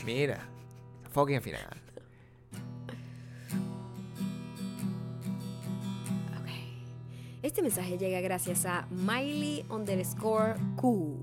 Mira, 0.05 0.49
fucking 1.11 1.37
afinada. 1.37 1.77
Este 7.43 7.61
mensaje 7.61 7.99
llega 7.99 8.23
gracias 8.23 8.65
a 8.65 8.87
Miley 8.91 9.67
underscore 9.69 10.55
Q. 10.77 11.21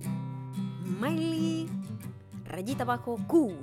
Miley 1.00 1.68
rayita 2.46 2.84
abajo 2.84 3.18
Q. 3.28 3.58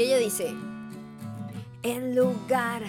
Y 0.00 0.04
ella 0.04 0.16
dice, 0.16 0.54
en 1.82 2.16
lugar 2.16 2.80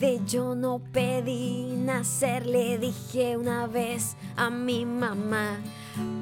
de 0.00 0.20
yo 0.26 0.56
no 0.56 0.80
pedí 0.80 1.76
nacer, 1.76 2.46
le 2.46 2.78
dije 2.78 3.36
una 3.36 3.68
vez 3.68 4.16
a 4.36 4.50
mi 4.50 4.84
mamá, 4.84 5.60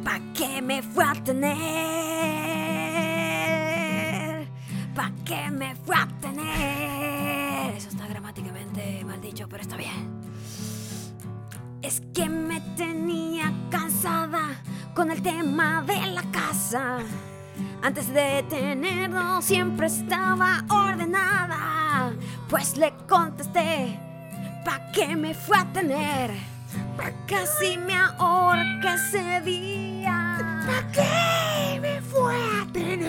¿pa' 0.05 0.21
qué 0.35 0.61
me 0.61 0.83
fue 0.83 1.05
a 1.05 1.15
tener? 1.15 1.57
¿Pa' 4.95 5.11
qué 5.25 5.51
me 5.51 5.75
fue 5.75 5.97
a 5.97 6.07
tener? 6.21 7.75
Eso 7.75 7.89
está 7.89 8.07
gramáticamente 8.07 9.03
mal 9.07 9.23
dicho, 9.23 9.49
pero 9.49 9.63
está 9.63 9.79
bien. 9.79 10.21
Es 11.81 12.03
que 12.13 12.29
me 12.29 12.61
tenía 12.77 13.51
cansada 13.71 14.63
con 14.95 15.11
el 15.11 15.23
tema 15.23 15.81
de 15.81 16.09
la 16.09 16.31
casa. 16.31 16.99
Antes 17.85 18.09
de 18.15 18.43
tenerlo 18.49 19.43
siempre 19.43 19.89
estaba 19.89 20.65
ordenada. 20.71 22.15
Pues 22.49 22.79
le 22.79 22.95
contesté, 23.07 24.01
¿pa' 24.65 24.91
qué 24.91 25.15
me 25.15 25.35
fue 25.35 25.59
a 25.59 25.71
tener? 25.71 26.31
Casi 27.29 27.77
me 27.77 27.95
ahorca 27.95 28.95
ese 28.95 29.43
día. 29.43 30.39
¿Pa' 30.67 30.91
qué 30.93 31.79
me 31.79 32.01
fue 32.01 32.35
a 32.35 32.67
tener? 32.73 33.01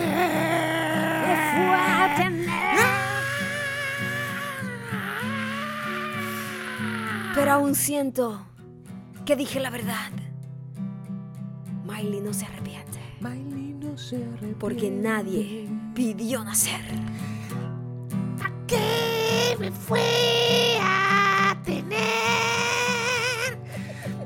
Me 1.26 1.34
fue 1.54 1.74
a 1.74 2.14
tener. 2.18 2.76
Pero 7.34 7.52
aún 7.52 7.74
siento 7.74 8.46
que 9.24 9.36
dije 9.36 9.58
la 9.58 9.70
verdad. 9.70 10.12
Miley 11.86 12.20
no 12.20 12.34
se 12.34 12.44
arrepiente. 12.44 12.85
Porque 14.60 14.90
nadie 14.90 15.68
pidió 15.94 16.44
nacer. 16.44 16.80
¿A 18.40 18.66
qué 18.66 19.56
me 19.58 19.72
fue 19.72 20.78
a 20.80 21.60
tener? 21.64 21.98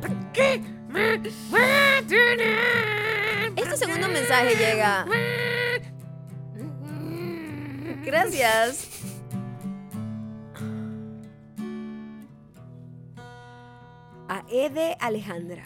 ¿Para 0.00 0.32
qué 0.32 0.60
me 0.88 1.30
fue 1.30 1.62
a 1.62 2.02
tener? 2.06 3.52
Este 3.56 3.76
segundo 3.76 4.08
mensaje 4.08 4.54
llega. 4.56 5.06
Gracias. 8.04 8.88
A 14.28 14.44
E 14.50 14.68
de 14.68 14.96
Alejandra. 15.00 15.64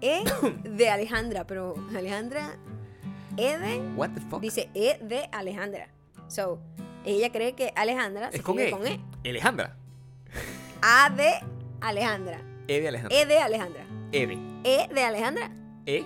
E 0.00 0.22
de 0.64 0.90
Alejandra, 0.90 1.44
pero 1.46 1.74
Alejandra. 1.96 2.56
E 3.36 3.56
de. 3.58 3.80
What 3.96 4.10
the 4.14 4.20
fuck? 4.20 4.40
Dice 4.40 4.68
E 4.74 4.98
de 5.02 5.28
Alejandra. 5.32 5.88
So, 6.28 6.58
ella 7.04 7.30
cree 7.30 7.54
que 7.54 7.72
Alejandra 7.76 8.30
se 8.30 8.38
es 8.38 8.42
con 8.42 8.58
escribe 8.58 8.92
e. 8.92 8.98
con 8.98 9.02
E. 9.24 9.28
Alejandra. 9.30 9.76
A 10.82 11.10
de 11.10 11.32
Alejandra. 11.80 12.40
E 12.68 12.80
de 12.80 12.88
Alejandra. 12.88 13.18
E 13.18 13.26
de 13.26 13.38
Alejandra. 13.38 13.84
E 14.12 14.26
de. 14.26 14.38
E 14.64 14.88
de 14.92 15.04
Alejandra. 15.04 15.50
E. 15.86 16.04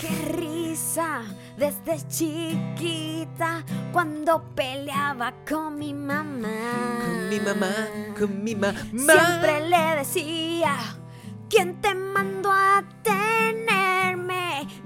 Qué 0.00 0.08
risa 0.32 1.22
desde 1.56 2.06
chiquita 2.08 3.64
cuando 3.92 4.42
peleaba 4.54 5.32
con 5.48 5.78
mi 5.78 5.94
mamá. 5.94 6.48
Con 7.04 7.28
mi 7.30 7.40
mamá, 7.40 7.72
con 8.18 8.44
mi 8.44 8.54
mamá. 8.54 8.80
Siempre 8.90 9.68
le 9.68 9.96
decía, 9.96 10.76
¿quién 11.48 11.80
te 11.80 11.94
mandó 11.94 12.50
a 12.52 12.84
tenerme? 13.02 13.83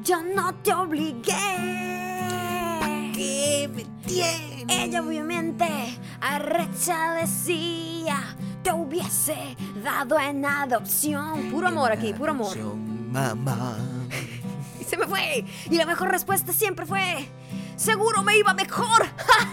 Yo 0.02 0.22
no 0.22 0.54
te 0.56 0.72
obligué. 0.72 1.32
¿Qué 3.14 3.70
me 3.74 3.84
tienes? 4.06 4.64
Ella 4.68 5.02
obviamente 5.02 5.66
arrecha 6.20 7.14
decía, 7.14 8.36
te 8.62 8.72
hubiese 8.72 9.56
dado 9.82 10.18
en 10.18 10.44
adopción. 10.44 11.50
Puro 11.50 11.68
amor 11.68 11.92
aquí, 11.92 12.12
puro 12.12 12.32
amor. 12.32 12.56
Mamá. 13.10 13.76
Y 14.80 14.84
se 14.84 14.96
me 14.96 15.06
fue. 15.06 15.44
Y 15.70 15.76
la 15.76 15.84
mejor 15.86 16.08
respuesta 16.10 16.52
siempre 16.52 16.86
fue, 16.86 17.28
seguro 17.76 18.22
me 18.22 18.38
iba 18.38 18.54
mejor. 18.54 19.06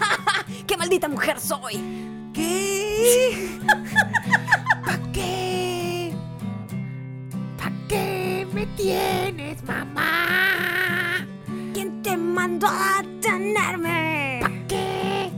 ¡Qué 0.66 0.76
maldita 0.76 1.08
mujer 1.08 1.40
soy! 1.40 2.30
¿Qué? 2.32 3.58
¿Para 4.84 5.12
qué? 5.12 5.45
Me 8.56 8.64
tienes, 8.68 9.62
mamá? 9.64 11.26
¿Quién 11.74 12.00
te 12.02 12.16
mandó 12.16 12.66
a 12.66 13.04
tenerme? 13.20 14.38
¿Para 14.40 14.66
qué? 14.66 15.30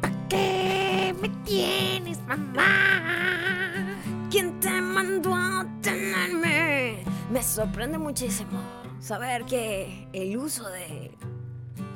¿Para 0.00 0.28
qué 0.28 1.12
me 1.20 1.28
tienes, 1.44 2.20
mamá? 2.24 3.98
¿Quién 4.30 4.60
te 4.60 4.80
mandó 4.80 5.34
a 5.34 5.66
tenerme? 5.80 7.02
Me 7.32 7.42
sorprende 7.42 7.98
muchísimo 7.98 8.60
saber 9.00 9.44
que 9.44 10.06
el 10.12 10.36
uso 10.36 10.68
de 10.68 11.10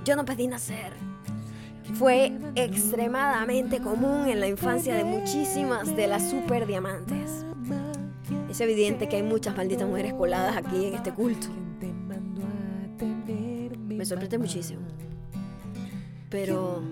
yo 0.05 0.17
no 0.17 0.25
pedí 0.25 0.49
nacer 0.49 0.95
fue 1.95 2.37
extremadamente 2.57 3.81
común 3.81 4.27
en 4.27 4.41
la 4.41 4.49
infancia 4.49 4.97
de 4.97 5.05
muchísimas 5.05 5.95
de 5.95 6.09
las 6.09 6.29
super 6.29 6.67
diamantes. 6.67 7.47
Es 8.57 8.63
evidente 8.63 9.07
que 9.07 9.17
hay 9.17 9.23
muchas 9.23 9.55
malditas 9.55 9.87
mujeres 9.87 10.15
coladas 10.15 10.57
aquí 10.57 10.87
en 10.87 10.95
este 10.95 11.13
culto. 11.13 11.49
Me 13.87 14.03
sorprende 14.07 14.39
muchísimo. 14.39 14.81
Pero 16.31 16.83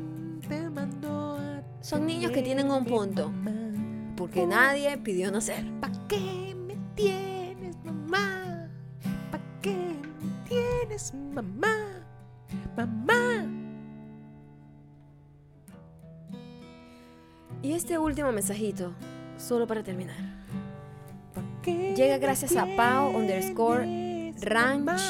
son 1.80 2.04
niños 2.04 2.32
que 2.32 2.42
tienen 2.42 2.70
un 2.70 2.84
punto. 2.84 3.32
Porque 4.14 4.46
nadie 4.46 4.98
pidió 4.98 5.30
nacer. 5.30 5.64
¿Pa' 5.80 5.90
qué 6.06 6.54
me 6.54 6.76
tienes, 6.94 7.82
mamá? 7.82 8.68
¿Pa' 9.30 9.40
qué 9.62 9.74
me 10.20 10.46
tienes, 10.46 11.14
mamá? 11.14 12.04
Mamá. 12.76 13.46
Y 17.62 17.72
este 17.72 17.96
último 17.96 18.32
mensajito, 18.32 18.92
solo 19.38 19.66
para 19.66 19.82
terminar, 19.82 20.14
¿Pa' 20.16 20.20
qué 20.20 20.33
llega 21.64 22.18
gracias 22.18 22.56
a 22.56 22.66
Pau 22.76 23.16
underscore 23.16 24.32
Ranch? 24.42 25.00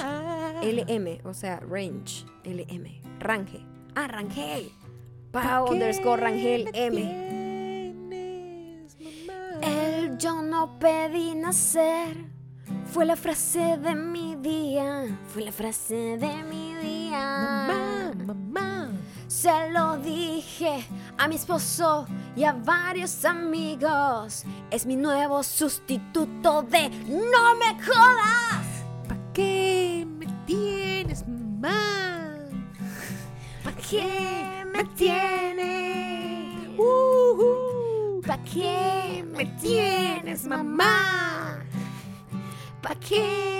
LM, 0.62 1.20
o 1.24 1.34
sea, 1.34 1.60
Range 1.60 2.24
LM, 2.44 3.02
Rangel. 3.20 3.66
Ah, 3.94 4.06
Rangel. 4.08 4.70
¿Pa' 5.30 5.42
Pau 5.42 5.72
underscore 5.72 6.22
Rangel 6.22 6.70
M. 6.72 8.04
El 9.62 10.16
yo 10.18 10.42
no 10.42 10.78
pedí 10.78 11.34
nacer. 11.34 12.16
Fue 12.86 13.04
la 13.04 13.16
frase 13.16 13.76
de 13.78 13.94
mi 13.94 14.36
día. 14.36 15.06
Fue 15.26 15.42
la 15.42 15.52
frase 15.52 16.16
de 16.16 16.42
mi 16.44 16.74
día. 16.74 17.66
Mamá, 17.68 18.12
mamá. 18.26 18.73
Se 19.44 19.70
lo 19.72 19.98
dije 19.98 20.86
a 21.18 21.28
mi 21.28 21.34
esposo 21.34 22.06
y 22.34 22.44
a 22.44 22.54
varios 22.54 23.26
amigos. 23.26 24.42
Es 24.70 24.86
mi 24.86 24.96
nuevo 24.96 25.42
sustituto 25.42 26.62
de 26.62 26.88
no 26.88 27.54
me 27.56 27.74
jodas. 27.84 28.64
¿Pa' 29.06 29.18
qué 29.34 30.06
me 30.08 30.26
tienes, 30.46 31.28
mamá? 31.28 32.38
¿Para 33.62 33.76
qué 33.76 34.64
me 34.72 34.82
tienes? 34.96 36.78
Uh, 36.78 38.22
¿Para 38.26 38.42
qué 38.44 39.26
me 39.30 39.44
tienes, 39.60 40.46
mamá? 40.46 41.62
¿Para 42.80 42.94
qué? 42.98 43.53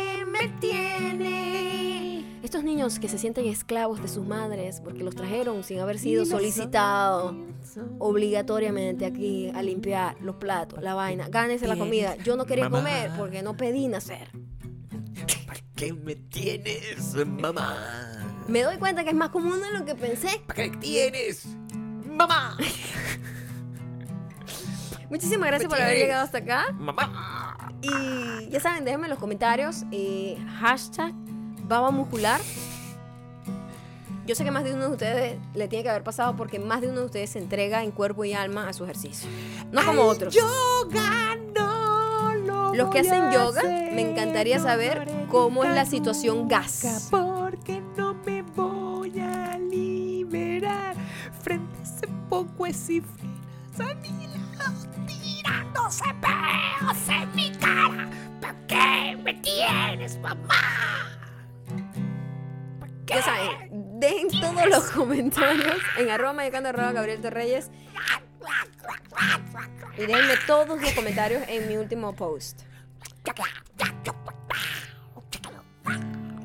Estos 2.55 2.65
niños 2.65 3.01
que 3.01 3.09
se 3.09 3.19
sienten 3.19 3.47
esclavos 3.47 4.01
de 4.01 4.07
sus 4.07 4.25
madres 4.25 4.81
porque 4.81 5.03
los 5.03 5.17
trajeron 5.17 5.65
sin 5.65 5.81
haber 5.81 5.99
sido 5.99 6.25
solicitados 6.25 7.35
obligatoriamente 7.99 9.07
aquí 9.07 9.51
a 9.53 9.61
limpiar 9.61 10.15
los 10.21 10.37
platos, 10.37 10.81
la 10.81 10.95
vaina. 10.95 11.27
Gánese 11.29 11.67
la 11.67 11.77
comida. 11.77 12.15
Yo 12.19 12.37
no 12.37 12.47
quería 12.47 12.69
Mamá. 12.69 12.79
comer 12.79 13.11
porque 13.19 13.43
no 13.43 13.57
pedí 13.57 13.89
nacer. 13.89 14.31
¿Para 15.49 15.59
qué 15.75 15.93
me 15.95 16.15
tienes, 16.15 17.17
mamá? 17.27 17.77
Me 18.47 18.63
doy 18.63 18.77
cuenta 18.77 19.03
que 19.03 19.11
es 19.11 19.17
más 19.17 19.31
común 19.31 19.61
de 19.61 19.77
lo 19.77 19.85
que 19.85 19.97
pensé. 19.97 20.41
¿Para 20.47 20.55
qué 20.55 20.71
me 20.71 20.77
tienes, 20.77 21.49
mamá? 22.07 22.57
Muchísimas 25.11 25.49
gracias 25.49 25.69
por 25.69 25.83
haber 25.83 25.99
llegado 25.99 26.23
hasta 26.23 26.39
acá. 26.39 26.71
Mamá. 26.79 27.73
Y 27.83 28.49
ya 28.49 28.61
saben, 28.61 28.85
déjenme 28.85 29.07
en 29.07 29.11
los 29.11 29.19
comentarios 29.19 29.83
eh, 29.91 30.39
hashtag 30.61 31.13
baba 31.67 31.91
muscular. 31.91 32.41
Yo 34.27 34.35
sé 34.35 34.45
que 34.45 34.51
más 34.51 34.65
de 34.65 34.73
uno 34.73 34.87
de 34.87 34.93
ustedes 34.93 35.39
le 35.55 35.69
tiene 35.69 35.83
que 35.83 35.91
haber 35.91 36.03
pasado 36.03 36.35
porque 36.35 36.59
más 36.59 36.81
de 36.81 36.89
uno 36.89 37.01
de 37.01 37.07
ustedes 37.07 37.31
se 37.31 37.39
entrega 37.39 37.83
en 37.83 37.91
cuerpo 37.91 38.25
y 38.25 38.33
alma 38.33 38.69
a 38.69 38.73
su 38.73 38.85
ejercicio. 38.85 39.29
No 39.71 39.85
como 39.85 40.03
Al 40.03 40.09
otros. 40.09 40.35
Yoga 40.35 41.37
no 41.55 42.35
lo 42.35 42.75
Los 42.75 42.91
que 42.91 43.01
hacen 43.01 43.31
yoga, 43.31 43.61
hacer, 43.61 43.93
me 43.93 44.01
encantaría 44.01 44.57
no 44.57 44.65
saber 44.65 45.07
cómo 45.31 45.65
es 45.65 45.75
la 45.75 45.85
situación 45.85 46.49
gas. 46.49 47.09
Porque 47.11 47.83
no 47.97 48.15
me 48.15 48.41
voy 48.43 49.21
a 49.21 49.59
liberar 49.59 50.97
frente 51.43 51.79
a 51.81 51.83
ese 51.83 52.09
poco 52.31 52.67
tirándose 55.07 56.05
peos 56.21 57.09
en 57.09 57.35
mi 57.35 57.51
cara. 57.53 58.09
¿Para 58.41 58.67
qué 58.67 59.17
me 59.23 59.35
tienes, 59.35 60.19
mamá? 60.19 61.04
Ya 63.07 63.23
saben, 63.23 64.01
dejen 64.01 64.29
todos 64.41 64.67
los 64.69 64.91
comentarios 64.91 65.77
en 65.99 66.11
arroba 66.11 66.33
mayocando 66.33 66.71
arroba 66.71 66.93
Gabriel 66.93 67.21
Torreyes. 67.21 67.71
Y 69.97 70.01
déjenme 70.07 70.35
todos 70.47 70.81
los 70.81 70.93
comentarios 70.93 71.43
en 71.49 71.69
mi 71.69 71.77
último 71.77 72.15
post. 72.15 72.63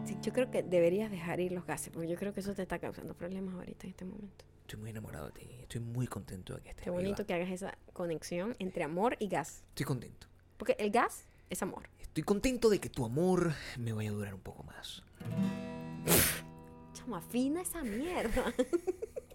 Sí, 0.06 0.18
yo 0.22 0.34
creo 0.34 0.52
que 0.52 0.64
deberías 0.64 1.10
dejar 1.12 1.40
ir 1.40 1.52
los 1.52 1.66
gases, 1.66 1.92
porque 1.94 2.08
yo 2.10 2.18
creo 2.18 2.34
que 2.34 2.42
eso 2.42 2.54
te 2.54 2.62
está 2.62 2.80
causando 2.80 3.14
problemas 3.14 3.56
ahorita 3.56 3.86
en 3.86 3.92
este 3.92 4.06
momento. 4.06 4.46
Estoy 4.62 4.80
muy 4.80 4.90
enamorado 4.92 5.28
de 5.28 5.32
ti. 5.32 5.48
Estoy 5.62 5.82
muy 5.82 6.08
contento 6.08 6.56
de 6.56 6.62
que 6.62 6.70
estés 6.70 6.84
Qué 6.84 6.90
viva. 6.92 7.02
bonito 7.02 7.26
que 7.26 7.34
hagas 7.34 7.50
esa 7.50 7.78
conexión 7.94 8.56
entre 8.60 8.84
amor 8.84 9.16
y 9.20 9.28
gas. 9.28 9.64
Estoy 9.70 9.86
contento. 9.86 10.28
Porque 10.58 10.76
el 10.78 10.92
gas 10.92 11.26
es 11.50 11.62
amor. 11.64 11.90
Estoy 12.00 12.24
contento 12.24 12.70
de 12.70 12.80
que 12.80 12.90
tu 12.90 13.06
amor 13.06 13.54
me 13.78 13.94
vaya 13.94 14.10
a 14.10 14.14
durar 14.14 14.34
un 14.34 14.42
poco 14.42 14.64
más. 14.64 15.04
Chama, 17.00 17.22
fina 17.22 17.62
esa 17.62 17.84
mierda. 17.84 18.54